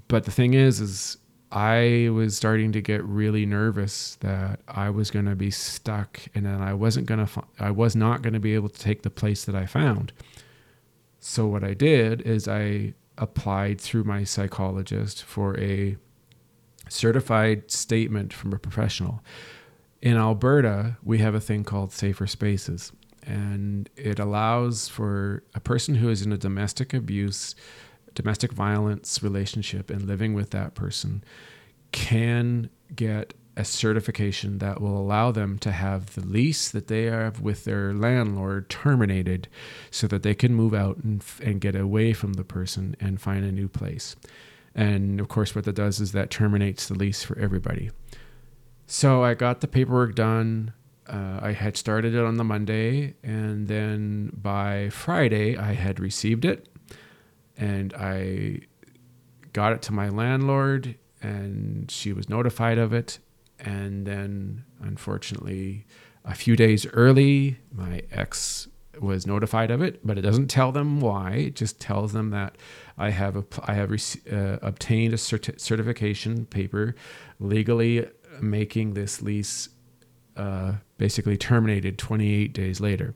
But 0.08 0.26
the 0.26 0.32
thing 0.32 0.54
is, 0.54 0.80
is 0.80 1.18
I 1.52 2.10
was 2.14 2.38
starting 2.38 2.72
to 2.74 2.82
get 2.82 3.04
really 3.04 3.46
nervous 3.46 4.16
that 4.20 4.60
I 4.68 4.90
was 4.90 5.12
going 5.12 5.26
to 5.26 5.36
be 5.36 5.52
stuck 5.52 6.20
and 6.36 6.46
that 6.46 6.62
I 6.62 6.74
wasn't 6.74 7.08
going 7.08 7.26
to, 7.26 7.44
I 7.60 7.72
was 7.72 7.96
not 7.96 8.22
going 8.22 8.34
to 8.34 8.40
be 8.40 8.54
able 8.54 8.70
to 8.70 8.80
take 8.80 9.02
the 9.02 9.10
place 9.10 9.46
that 9.46 9.56
I 9.56 9.66
found. 9.66 10.14
So 11.20 11.48
what 11.48 11.64
I 11.64 11.74
did 11.74 12.22
is 12.22 12.48
I 12.48 12.94
applied 13.18 13.82
through 13.82 14.04
my 14.04 14.24
psychologist 14.24 15.24
for 15.24 15.60
a 15.60 15.98
certified 16.90 17.72
statement 17.72 18.34
from 18.34 18.54
a 18.54 18.60
professional. 18.60 19.22
In 20.02 20.16
Alberta, 20.16 20.98
we 21.04 21.20
have 21.20 21.36
a 21.36 21.40
thing 21.40 21.64
called 21.64 21.92
safer 21.92 22.28
spaces 22.28 22.92
and 23.28 23.90
it 23.98 24.20
allows 24.20 24.88
for 24.88 25.44
a 25.54 25.60
person 25.60 25.96
who 25.96 26.10
is 26.10 26.22
in 26.22 26.32
a 26.32 26.38
domestic 26.38 26.94
abuse, 26.94 27.56
domestic 28.14 28.54
violence 28.54 29.22
relationship 29.22 29.90
and 29.90 30.08
living 30.08 30.34
with 30.34 30.52
that 30.52 30.76
person 30.76 31.24
can 31.92 32.70
get 32.96 33.34
a 33.58 33.66
certification 33.66 34.60
that 34.60 34.80
will 34.80 34.98
allow 34.98 35.32
them 35.32 35.58
to 35.58 35.72
have 35.72 36.14
the 36.14 36.26
lease 36.26 36.70
that 36.70 36.88
they 36.88 37.04
have 37.04 37.42
with 37.42 37.66
their 37.66 37.92
landlord 37.92 38.70
terminated 38.70 39.48
so 39.90 40.08
that 40.08 40.22
they 40.22 40.36
can 40.36 40.54
move 40.54 40.74
out 40.74 40.98
and, 40.98 41.24
and 41.44 41.60
get 41.60 41.76
away 41.76 42.14
from 42.14 42.34
the 42.34 42.44
person 42.44 42.96
and 43.00 43.20
find 43.20 43.44
a 43.44 43.52
new 43.52 43.68
place. 43.68 44.16
And 44.78 45.20
of 45.20 45.28
course, 45.28 45.54
what 45.54 45.66
that 45.66 45.76
does 45.76 46.00
is 46.00 46.14
that 46.14 46.30
terminates 46.30 46.88
the 46.88 46.94
lease 46.94 47.24
for 47.24 47.38
everybody. 47.38 47.92
So 48.86 49.24
I 49.24 49.34
got 49.34 49.60
the 49.60 49.68
paperwork 49.68 50.16
done 50.16 50.72
uh, 51.10 51.40
I 51.42 51.52
had 51.54 51.78
started 51.78 52.14
it 52.14 52.24
on 52.24 52.36
the 52.36 52.44
Monday, 52.44 53.16
and 53.24 53.68
then 53.68 54.32
by 54.34 54.90
Friday, 54.90 55.58
I 55.58 55.74
had 55.74 56.00
received 56.00 56.44
it, 56.44 56.68
and 57.56 57.94
I 57.94 58.62
got 59.54 59.72
it 59.72 59.82
to 59.84 59.94
my 59.94 60.10
landlord, 60.10 60.96
and 61.22 61.90
she 61.90 62.12
was 62.12 62.28
notified 62.28 62.78
of 62.78 62.94
it. 62.94 63.20
And 63.60 64.06
then, 64.06 64.66
unfortunately, 64.82 65.86
a 66.26 66.36
few 66.36 66.56
days 66.56 66.86
early, 66.88 67.60
my 67.72 68.02
ex 68.12 68.68
was 69.02 69.28
notified 69.28 69.72
of 69.72 69.82
it, 69.82 70.06
but 70.06 70.18
it 70.18 70.22
doesn't 70.22 70.48
tell 70.48 70.72
them 70.72 71.00
why. 71.00 71.32
It 71.34 71.56
just 71.56 71.80
tells 71.80 72.14
them 72.14 72.30
that 72.32 72.58
I 72.98 73.10
have 73.12 73.36
a, 73.36 73.46
I 73.64 73.74
have 73.74 73.92
uh, 73.92 74.58
obtained 74.62 75.14
a 75.14 75.18
certi- 75.18 75.60
certification 75.60 76.46
paper 76.46 76.96
legally 77.40 78.08
making 78.42 78.94
this 78.94 79.22
lease 79.22 79.70
uh, 80.36 80.74
basically 80.98 81.38
terminated 81.38 81.98
28 81.98 82.54
days 82.54 82.80
later. 82.80 83.16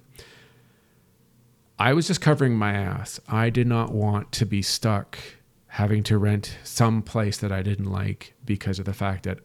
I 1.77 1.93
was 1.93 2.07
just 2.07 2.21
covering 2.21 2.55
my 2.55 2.73
ass. 2.73 3.19
I 3.27 3.49
did 3.49 3.67
not 3.67 3.91
want 3.91 4.31
to 4.33 4.45
be 4.45 4.61
stuck 4.61 5.17
having 5.67 6.03
to 6.03 6.17
rent 6.17 6.57
some 6.63 7.01
place 7.01 7.37
that 7.37 7.51
I 7.51 7.61
didn't 7.61 7.91
like 7.91 8.33
because 8.43 8.77
of 8.77 8.85
the 8.85 8.93
fact 8.93 9.23
that 9.23 9.39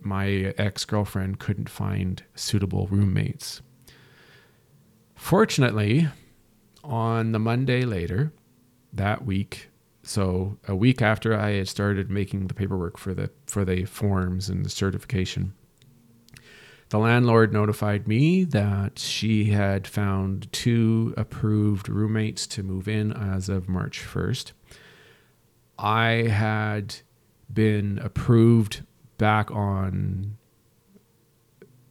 my 0.00 0.54
ex 0.56 0.84
girlfriend 0.84 1.38
couldn't 1.38 1.68
find 1.68 2.22
suitable 2.34 2.86
roommates. 2.86 3.62
Fortunately, 5.22 6.08
on 6.82 7.30
the 7.30 7.38
Monday 7.38 7.84
later 7.84 8.32
that 8.92 9.24
week, 9.24 9.70
So 10.02 10.58
a 10.66 10.74
week 10.74 11.00
after 11.00 11.32
I 11.38 11.52
had 11.52 11.68
started 11.68 12.10
making 12.10 12.48
the 12.48 12.54
paperwork 12.54 12.98
for 12.98 13.14
the 13.14 13.30
for 13.46 13.64
the 13.64 13.84
forms 13.84 14.48
and 14.48 14.64
the 14.64 14.68
certification, 14.68 15.54
the 16.88 16.98
landlord 16.98 17.52
notified 17.52 18.08
me 18.08 18.42
that 18.44 18.98
she 18.98 19.44
had 19.44 19.86
found 19.86 20.52
two 20.52 21.14
approved 21.16 21.88
roommates 21.88 22.46
to 22.48 22.64
move 22.64 22.88
in 22.88 23.12
as 23.12 23.48
of 23.48 23.68
March 23.68 24.00
1st. 24.00 24.52
I 25.78 26.26
had 26.28 26.96
been 27.50 28.00
approved 28.00 28.84
back 29.18 29.52
on 29.52 30.36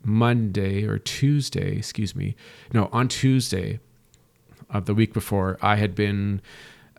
Monday 0.04 0.86
or 0.86 0.98
Tuesday, 0.98 1.78
excuse 1.78 2.16
me. 2.16 2.36
No, 2.74 2.90
on 2.92 3.08
Tuesday 3.08 3.80
of 4.70 4.86
the 4.86 4.94
week 4.94 5.14
before, 5.14 5.58
I 5.62 5.76
had 5.76 5.96
been 5.96 6.42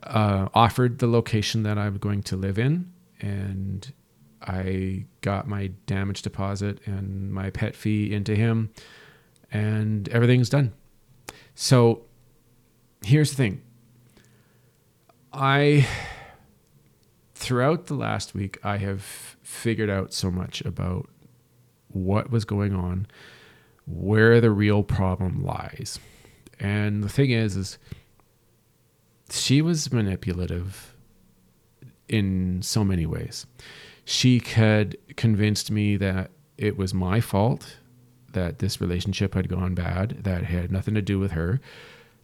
uh, 0.03 0.49
offered 0.53 0.99
the 0.99 1.07
location 1.07 1.63
that 1.63 1.77
I'm 1.77 1.97
going 1.97 2.23
to 2.23 2.35
live 2.35 2.59
in, 2.59 2.91
and 3.19 3.91
I 4.41 5.05
got 5.21 5.47
my 5.47 5.71
damage 5.85 6.21
deposit 6.21 6.79
and 6.85 7.31
my 7.31 7.49
pet 7.49 7.75
fee 7.75 8.13
into 8.13 8.35
him, 8.35 8.71
and 9.51 10.09
everything's 10.09 10.49
done. 10.49 10.73
So 11.55 12.03
here's 13.03 13.31
the 13.31 13.37
thing 13.37 13.61
I, 15.31 15.87
throughout 17.35 17.87
the 17.87 17.95
last 17.95 18.33
week, 18.33 18.59
I 18.63 18.77
have 18.77 19.01
figured 19.41 19.89
out 19.89 20.13
so 20.13 20.29
much 20.29 20.61
about 20.61 21.09
what 21.93 22.29
was 22.29 22.45
going 22.45 22.73
on, 22.73 23.07
where 23.85 24.41
the 24.41 24.51
real 24.51 24.83
problem 24.83 25.43
lies. 25.43 25.99
And 26.59 27.03
the 27.03 27.09
thing 27.09 27.31
is, 27.31 27.55
is 27.55 27.77
she 29.29 29.61
was 29.61 29.91
manipulative 29.91 30.95
in 32.07 32.61
so 32.61 32.83
many 32.83 33.05
ways. 33.05 33.45
She 34.05 34.39
had 34.39 34.97
convinced 35.15 35.71
me 35.71 35.95
that 35.97 36.31
it 36.57 36.77
was 36.77 36.93
my 36.93 37.19
fault 37.19 37.77
that 38.33 38.59
this 38.59 38.81
relationship 38.81 39.33
had 39.33 39.47
gone 39.47 39.73
bad, 39.73 40.23
that 40.23 40.43
had 40.43 40.71
nothing 40.71 40.93
to 40.95 41.01
do 41.01 41.19
with 41.19 41.31
her, 41.31 41.61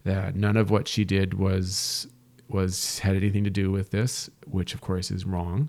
that 0.04 0.34
none 0.34 0.56
of 0.56 0.70
what 0.70 0.88
she 0.88 1.04
did 1.04 1.34
was 1.34 2.06
was 2.48 2.98
had 2.98 3.14
anything 3.14 3.44
to 3.44 3.50
do 3.50 3.70
with 3.70 3.90
this, 3.90 4.28
which 4.44 4.74
of 4.74 4.80
course 4.80 5.10
is 5.12 5.24
wrong. 5.24 5.68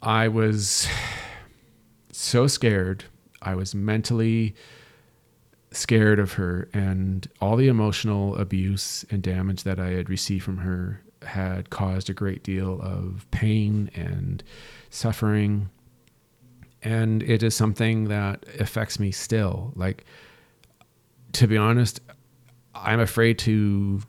I 0.00 0.28
was 0.28 0.88
so 2.22 2.46
scared. 2.46 3.04
I 3.40 3.54
was 3.54 3.74
mentally 3.74 4.54
scared 5.72 6.18
of 6.18 6.34
her, 6.34 6.68
and 6.72 7.28
all 7.40 7.56
the 7.56 7.68
emotional 7.68 8.36
abuse 8.36 9.04
and 9.10 9.22
damage 9.22 9.64
that 9.64 9.80
I 9.80 9.90
had 9.90 10.08
received 10.08 10.44
from 10.44 10.58
her 10.58 11.02
had 11.22 11.70
caused 11.70 12.10
a 12.10 12.14
great 12.14 12.42
deal 12.42 12.80
of 12.82 13.26
pain 13.30 13.90
and 13.94 14.42
suffering. 14.90 15.70
And 16.82 17.22
it 17.22 17.42
is 17.42 17.54
something 17.54 18.08
that 18.08 18.44
affects 18.58 18.98
me 18.98 19.12
still. 19.12 19.72
Like, 19.76 20.04
to 21.32 21.46
be 21.46 21.56
honest, 21.56 22.00
I'm 22.74 23.00
afraid 23.00 23.38
to 23.40 24.02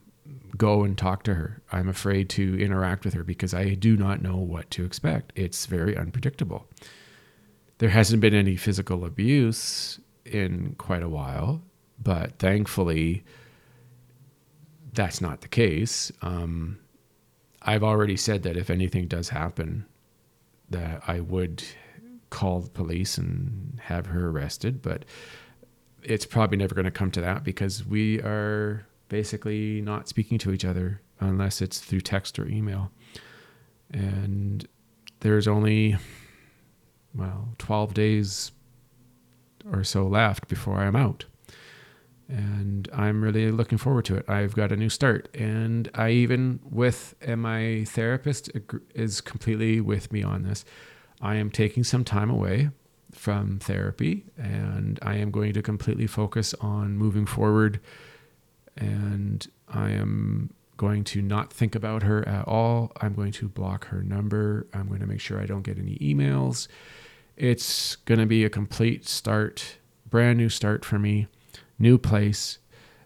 go 0.57 0.84
and 0.84 0.97
talk 0.97 1.24
to 1.24 1.34
her. 1.36 1.61
I'm 1.72 1.88
afraid 1.88 2.30
to 2.32 2.59
interact 2.59 3.05
with 3.05 3.14
her 3.14 3.24
because 3.24 3.53
I 3.53 3.74
do 3.74 3.95
not 3.95 4.22
know 4.22 4.38
what 4.38 4.70
to 4.72 4.86
expect. 4.86 5.34
It's 5.36 5.66
very 5.66 5.95
unpredictable. 5.97 6.68
There 7.84 7.90
hasn't 7.90 8.22
been 8.22 8.34
any 8.34 8.56
physical 8.56 9.04
abuse 9.04 10.00
in 10.24 10.76
quite 10.78 11.04
a 11.04 11.10
while, 11.10 11.62
but 12.02 12.40
thankfully, 12.40 13.26
that's 14.94 15.20
not 15.20 15.42
the 15.42 15.50
case. 15.50 16.10
Um, 16.22 16.80
I've 17.62 17.84
already 17.84 18.16
said 18.16 18.44
that 18.44 18.56
if 18.56 18.70
anything 18.70 19.08
does 19.10 19.28
happen, 19.28 19.86
that 20.70 21.04
I 21.08 21.20
would 21.20 21.62
call 22.30 22.62
the 22.62 22.70
police 22.70 23.18
and 23.18 23.78
have 23.84 24.06
her 24.06 24.30
arrested, 24.30 24.82
but 24.82 25.04
it's 26.04 26.26
probably 26.26 26.56
never 26.56 26.76
going 26.76 26.86
to 26.86 26.90
come 26.90 27.12
to 27.12 27.20
that 27.20 27.44
because 27.44 27.86
we 27.86 28.22
are 28.22 28.88
basically 29.10 29.82
not 29.82 30.08
speaking 30.08 30.38
to 30.38 30.54
each 30.54 30.64
other 30.64 31.02
unless 31.20 31.62
it's 31.62 31.82
through 31.82 32.00
text 32.00 32.40
or 32.40 32.48
email. 32.48 32.92
And 33.92 34.66
there's 35.20 35.50
only, 35.50 35.98
well, 37.16 37.49
12 37.57 37.93
days 37.93 38.51
or 39.72 39.84
so 39.84 40.05
left 40.05 40.47
before 40.47 40.78
I'm 40.78 40.95
out. 40.95 41.26
And 42.28 42.89
I'm 42.93 43.24
really 43.24 43.51
looking 43.51 43.78
forward 43.78 44.05
to 44.05 44.16
it. 44.16 44.30
I've 44.30 44.55
got 44.55 44.72
a 44.72 44.76
new 44.76 44.89
start. 44.89 45.30
And 45.36 45.89
I 45.93 46.11
even, 46.11 46.59
with, 46.64 47.16
and 47.22 47.41
my 47.41 47.86
therapist 47.88 48.49
is 48.95 49.22
completely 49.22 49.82
with 49.82 50.11
me 50.11 50.24
on 50.24 50.43
this. 50.43 50.66
I 51.22 51.36
am 51.36 51.51
taking 51.51 51.84
some 51.84 52.03
time 52.03 52.30
away 52.30 52.70
from 53.11 53.59
therapy 53.59 54.26
and 54.38 54.99
I 55.01 55.16
am 55.16 55.32
going 55.32 55.53
to 55.53 55.61
completely 55.61 56.07
focus 56.07 56.53
on 56.59 56.97
moving 56.97 57.26
forward 57.26 57.80
and 58.76 59.47
I 59.70 59.91
am 59.91 60.53
going 60.78 61.03
to 61.05 61.22
not 61.22 61.53
think 61.53 61.76
about 61.76 62.03
her 62.03 62.28
at 62.28 62.47
all. 62.47 62.91
I'm 62.99 63.14
going 63.14 63.32
to 63.34 63.47
block 63.47 63.88
her 63.88 64.01
number. 64.01 64.68
I'm 64.74 64.88
going 64.88 64.99
to 65.01 65.07
make 65.07 65.22
sure 65.22 65.39
I 65.39 65.45
don't 65.45 65.61
get 65.61 65.78
any 65.78 65.97
emails. 65.97 66.68
It's 67.36 67.96
going 67.98 68.20
to 68.20 68.26
be 68.26 68.44
a 68.44 68.50
complete 68.50 69.08
start, 69.08 69.78
brand 70.10 70.38
new 70.38 70.50
start 70.50 70.86
for 70.86 71.00
me, 71.00 71.28
new 71.80 71.98
place. 71.98 72.60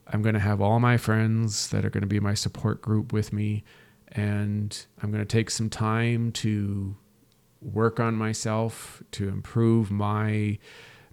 I'm 0.08 0.22
going 0.22 0.36
to 0.36 0.40
have 0.40 0.62
all 0.62 0.80
my 0.80 0.98
friends 0.98 1.70
that 1.70 1.86
are 1.86 1.90
going 1.90 2.02
to 2.02 2.08
be 2.08 2.20
my 2.20 2.34
support 2.34 2.82
group 2.82 3.12
with 3.14 3.32
me. 3.34 3.64
And 4.12 4.86
I'm 5.02 5.12
going 5.12 5.24
to 5.24 5.26
take 5.26 5.50
some 5.50 5.70
time 5.70 6.32
to 6.34 6.96
work 7.62 8.00
on 8.00 8.16
myself, 8.16 9.02
to 9.12 9.28
improve 9.28 9.92
my 9.92 10.58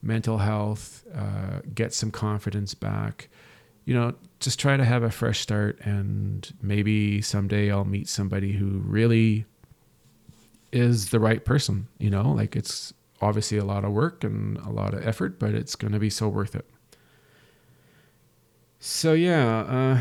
mental 0.03 0.39
health, 0.39 1.05
uh, 1.15 1.61
get 1.75 1.93
some 1.95 2.11
confidence 2.11 2.75
back 2.75 3.29
you 3.85 3.95
know, 3.95 4.15
just 4.41 4.59
try 4.59 4.77
to 4.77 4.85
have 4.85 5.03
a 5.03 5.11
fresh 5.11 5.41
start 5.41 5.79
and 5.81 6.55
maybe 6.63 7.21
someday 7.21 7.71
I'll 7.71 7.85
meet 7.85 8.09
somebody 8.09 8.53
who 8.53 8.79
really 8.79 9.45
is 10.73 11.11
the 11.11 11.21
right 11.21 11.45
person, 11.45 11.89
you 11.99 12.11
know, 12.11 12.33
like 12.33 12.57
it's 12.57 12.93
obviously 13.25 13.59
a 13.59 13.65
lot 13.65 13.85
of 13.85 13.93
work 13.93 14.23
and 14.23 14.59
a 14.59 14.71
lot 14.71 14.95
of 14.95 15.07
effort, 15.07 15.39
but 15.39 15.55
it's 15.55 15.75
going 15.75 15.93
to 15.93 15.99
be 15.99 16.11
so 16.11 16.29
worth 16.29 16.55
it. 16.55 16.69
So 18.79 19.15
yeah, 19.15 19.61
uh, 19.61 20.01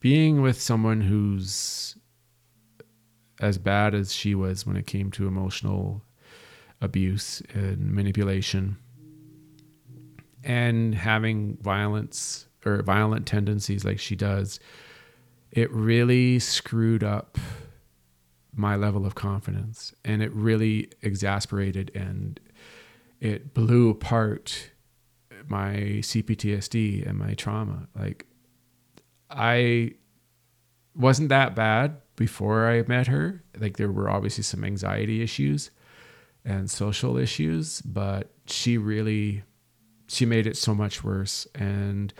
being 0.00 0.42
with 0.42 0.60
someone 0.60 1.02
who's 1.02 1.96
as 3.40 3.58
bad 3.58 3.94
as 3.94 4.12
she 4.12 4.34
was 4.34 4.66
when 4.66 4.76
it 4.76 4.86
came 4.86 5.10
to 5.12 5.28
emotional 5.28 6.02
abuse 6.80 7.42
and 7.54 7.92
manipulation 7.92 8.76
and 10.42 10.94
having 10.94 11.56
violence 11.60 12.48
or 12.64 12.82
violent 12.82 13.26
tendencies 13.26 13.84
like 13.84 14.00
she 14.00 14.16
does, 14.16 14.58
it 15.52 15.70
really 15.70 16.38
screwed 16.38 17.04
up 17.04 17.38
my 18.56 18.74
level 18.74 19.04
of 19.04 19.14
confidence 19.14 19.94
and 20.04 20.22
it 20.22 20.32
really 20.32 20.90
exasperated 21.02 21.90
and 21.94 22.40
it 23.20 23.54
blew 23.54 23.90
apart 23.90 24.70
my 25.48 25.74
CPTSD 26.00 27.08
and 27.08 27.18
my 27.18 27.34
trauma. 27.34 27.88
Like, 27.94 28.26
I 29.30 29.92
wasn't 30.94 31.28
that 31.28 31.54
bad 31.54 31.98
before 32.16 32.66
I 32.68 32.82
met 32.82 33.06
her. 33.06 33.44
Like, 33.58 33.76
there 33.76 33.92
were 33.92 34.10
obviously 34.10 34.42
some 34.42 34.64
anxiety 34.64 35.22
issues 35.22 35.70
and 36.44 36.70
social 36.70 37.16
issues, 37.16 37.82
but 37.82 38.30
she 38.46 38.78
really 38.78 39.42
she 40.08 40.24
made 40.24 40.46
it 40.46 40.56
so 40.56 40.72
much 40.74 41.02
worse 41.02 41.48
and 41.54 42.14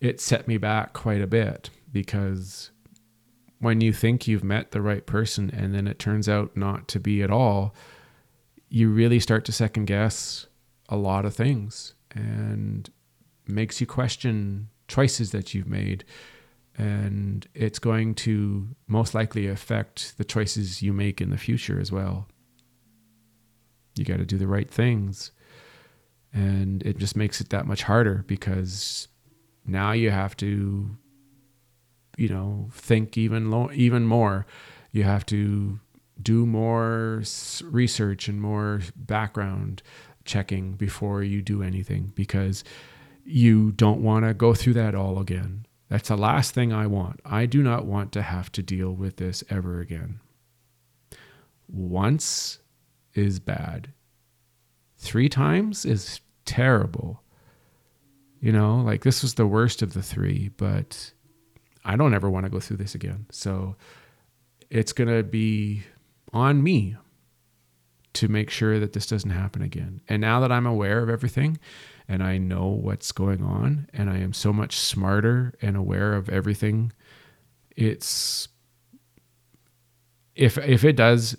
it 0.00 0.20
set 0.20 0.48
me 0.48 0.58
back 0.58 0.92
quite 0.92 1.20
a 1.20 1.26
bit 1.26 1.70
because 1.92 2.72
when 3.62 3.80
you 3.80 3.92
think 3.92 4.28
you've 4.28 4.44
met 4.44 4.72
the 4.72 4.82
right 4.82 5.06
person 5.06 5.50
and 5.50 5.74
then 5.74 5.88
it 5.88 5.98
turns 5.98 6.28
out 6.28 6.56
not 6.56 6.86
to 6.88 7.00
be 7.00 7.22
at 7.22 7.30
all 7.30 7.74
you 8.72 8.88
really 8.88 9.20
start 9.20 9.44
to 9.44 9.52
second 9.52 9.84
guess 9.84 10.46
a 10.88 10.96
lot 10.96 11.26
of 11.26 11.34
things 11.34 11.94
and 12.12 12.88
makes 13.46 13.82
you 13.82 13.86
question 13.86 14.70
choices 14.88 15.30
that 15.32 15.52
you've 15.52 15.68
made. 15.68 16.04
And 16.78 17.46
it's 17.54 17.78
going 17.78 18.14
to 18.14 18.68
most 18.86 19.14
likely 19.14 19.46
affect 19.46 20.16
the 20.16 20.24
choices 20.24 20.80
you 20.80 20.94
make 20.94 21.20
in 21.20 21.28
the 21.28 21.36
future 21.36 21.78
as 21.78 21.92
well. 21.92 22.28
You 23.94 24.06
got 24.06 24.16
to 24.16 24.24
do 24.24 24.38
the 24.38 24.46
right 24.46 24.70
things. 24.70 25.32
And 26.32 26.82
it 26.82 26.96
just 26.96 27.14
makes 27.14 27.42
it 27.42 27.50
that 27.50 27.66
much 27.66 27.82
harder 27.82 28.24
because 28.26 29.08
now 29.66 29.92
you 29.92 30.10
have 30.10 30.34
to 30.38 30.96
you 32.16 32.28
know 32.28 32.68
think 32.72 33.16
even 33.18 33.50
lo- 33.50 33.70
even 33.72 34.04
more 34.06 34.46
you 34.90 35.02
have 35.04 35.24
to 35.26 35.78
do 36.20 36.46
more 36.46 37.22
research 37.64 38.28
and 38.28 38.40
more 38.40 38.80
background 38.96 39.82
checking 40.24 40.72
before 40.72 41.22
you 41.22 41.42
do 41.42 41.62
anything 41.62 42.12
because 42.14 42.62
you 43.24 43.72
don't 43.72 44.02
want 44.02 44.24
to 44.24 44.34
go 44.34 44.54
through 44.54 44.74
that 44.74 44.94
all 44.94 45.18
again 45.18 45.64
That's 45.88 46.08
the 46.08 46.16
last 46.16 46.54
thing 46.54 46.72
I 46.72 46.86
want. 46.86 47.20
I 47.24 47.44
do 47.44 47.62
not 47.62 47.84
want 47.84 48.12
to 48.12 48.22
have 48.22 48.50
to 48.52 48.62
deal 48.62 48.92
with 48.92 49.16
this 49.16 49.44
ever 49.50 49.78
again. 49.80 50.20
Once 51.68 52.60
is 53.14 53.38
bad. 53.40 53.92
Three 54.96 55.28
times 55.28 55.84
is 55.84 56.20
terrible. 56.46 57.22
You 58.40 58.52
know, 58.52 58.76
like 58.80 59.02
this 59.04 59.22
was 59.22 59.34
the 59.34 59.46
worst 59.46 59.82
of 59.82 59.92
the 59.92 60.02
three, 60.02 60.48
but 60.56 61.12
I 61.84 61.96
don't 61.96 62.14
ever 62.14 62.30
want 62.30 62.44
to 62.44 62.50
go 62.50 62.60
through 62.60 62.78
this 62.78 62.94
again. 62.94 63.26
So 63.30 63.76
it's 64.70 64.92
going 64.92 65.08
to 65.08 65.22
be 65.22 65.82
on 66.32 66.62
me 66.62 66.96
to 68.14 68.28
make 68.28 68.50
sure 68.50 68.78
that 68.78 68.92
this 68.92 69.06
doesn't 69.06 69.30
happen 69.30 69.62
again. 69.62 70.00
And 70.08 70.20
now 70.20 70.40
that 70.40 70.52
I'm 70.52 70.66
aware 70.66 71.02
of 71.02 71.08
everything 71.08 71.58
and 72.08 72.22
I 72.22 72.38
know 72.38 72.66
what's 72.66 73.12
going 73.12 73.42
on 73.42 73.88
and 73.92 74.10
I 74.10 74.18
am 74.18 74.32
so 74.32 74.52
much 74.52 74.76
smarter 74.76 75.54
and 75.62 75.76
aware 75.76 76.14
of 76.14 76.28
everything, 76.28 76.92
it's 77.76 78.48
if 80.34 80.58
if 80.58 80.84
it 80.84 80.96
does 80.96 81.36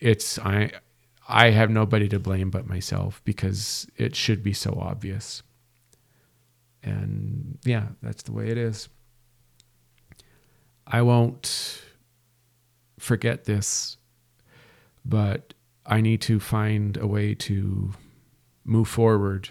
it's 0.00 0.38
I 0.38 0.72
I 1.28 1.50
have 1.50 1.70
nobody 1.70 2.08
to 2.08 2.18
blame 2.18 2.50
but 2.50 2.66
myself 2.66 3.22
because 3.24 3.86
it 3.96 4.16
should 4.16 4.42
be 4.42 4.52
so 4.52 4.76
obvious. 4.80 5.42
And 6.82 7.58
yeah, 7.64 7.88
that's 8.02 8.24
the 8.24 8.32
way 8.32 8.48
it 8.48 8.58
is. 8.58 8.88
I 10.86 11.02
won't 11.02 11.82
forget 12.98 13.44
this, 13.44 13.96
but 15.04 15.54
I 15.86 16.00
need 16.00 16.20
to 16.22 16.38
find 16.38 16.96
a 16.96 17.06
way 17.06 17.34
to 17.34 17.92
move 18.64 18.88
forward 18.88 19.50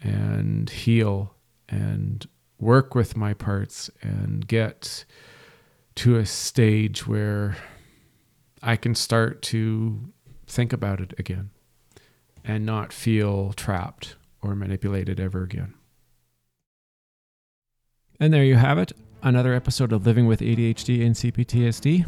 and 0.00 0.68
heal 0.68 1.34
and 1.68 2.26
work 2.58 2.94
with 2.94 3.16
my 3.16 3.34
parts 3.34 3.90
and 4.00 4.46
get 4.46 5.04
to 5.94 6.16
a 6.16 6.26
stage 6.26 7.06
where 7.06 7.56
I 8.62 8.76
can 8.76 8.94
start 8.94 9.42
to 9.42 10.12
think 10.46 10.72
about 10.72 11.00
it 11.00 11.14
again 11.18 11.50
and 12.44 12.66
not 12.66 12.92
feel 12.92 13.52
trapped 13.52 14.16
or 14.42 14.54
manipulated 14.54 15.20
ever 15.20 15.42
again. 15.42 15.74
And 18.18 18.32
there 18.32 18.44
you 18.44 18.56
have 18.56 18.78
it 18.78 18.92
another 19.22 19.54
episode 19.54 19.92
of 19.92 20.06
Living 20.06 20.26
with 20.26 20.40
ADHD 20.40 21.04
and 21.06 21.14
CPTSD. 21.14 22.06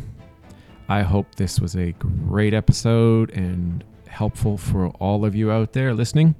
I 0.89 1.03
hope 1.03 1.35
this 1.37 1.61
was 1.61 1.77
a 1.77 1.93
great 1.93 2.53
episode 2.53 3.31
and 3.31 3.85
helpful 4.09 4.57
for 4.59 4.89
all 5.01 5.25
of 5.25 5.35
you 5.35 5.51
out 5.51 5.73
there 5.73 5.95
listening. 5.95 6.35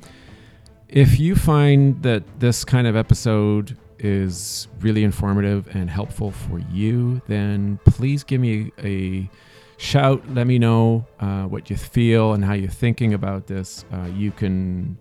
If 0.89 1.19
you 1.19 1.37
find 1.37 2.03
that 2.03 2.23
this 2.41 2.65
kind 2.65 2.87
of 2.87 2.97
episode 2.97 3.77
is 3.99 4.69
really 4.81 5.05
informative 5.05 5.75
and 5.75 5.89
helpful 5.89 6.31
for 6.31 6.59
you, 6.71 7.23
then 7.27 7.79
please 7.85 8.23
give 8.25 8.41
me 8.41 8.73
a 8.83 9.31
shout. 9.77 10.23
Let 10.29 10.47
me 10.47 10.59
know 10.59 11.07
uh, 11.21 11.45
what 11.45 11.71
you 11.71 11.77
feel 11.77 12.33
and 12.33 12.45
how 12.45 12.53
you're 12.53 12.69
thinking 12.69 13.15
about 13.15 13.47
this. 13.47 13.85
Uh, 13.93 14.09
you 14.15 14.31
can 14.31 14.99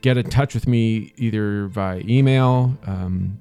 get 0.00 0.16
in 0.16 0.28
touch 0.30 0.54
with 0.54 0.66
me 0.66 1.12
either 1.16 1.66
via 1.68 2.00
email, 2.00 2.76
um, 2.86 3.38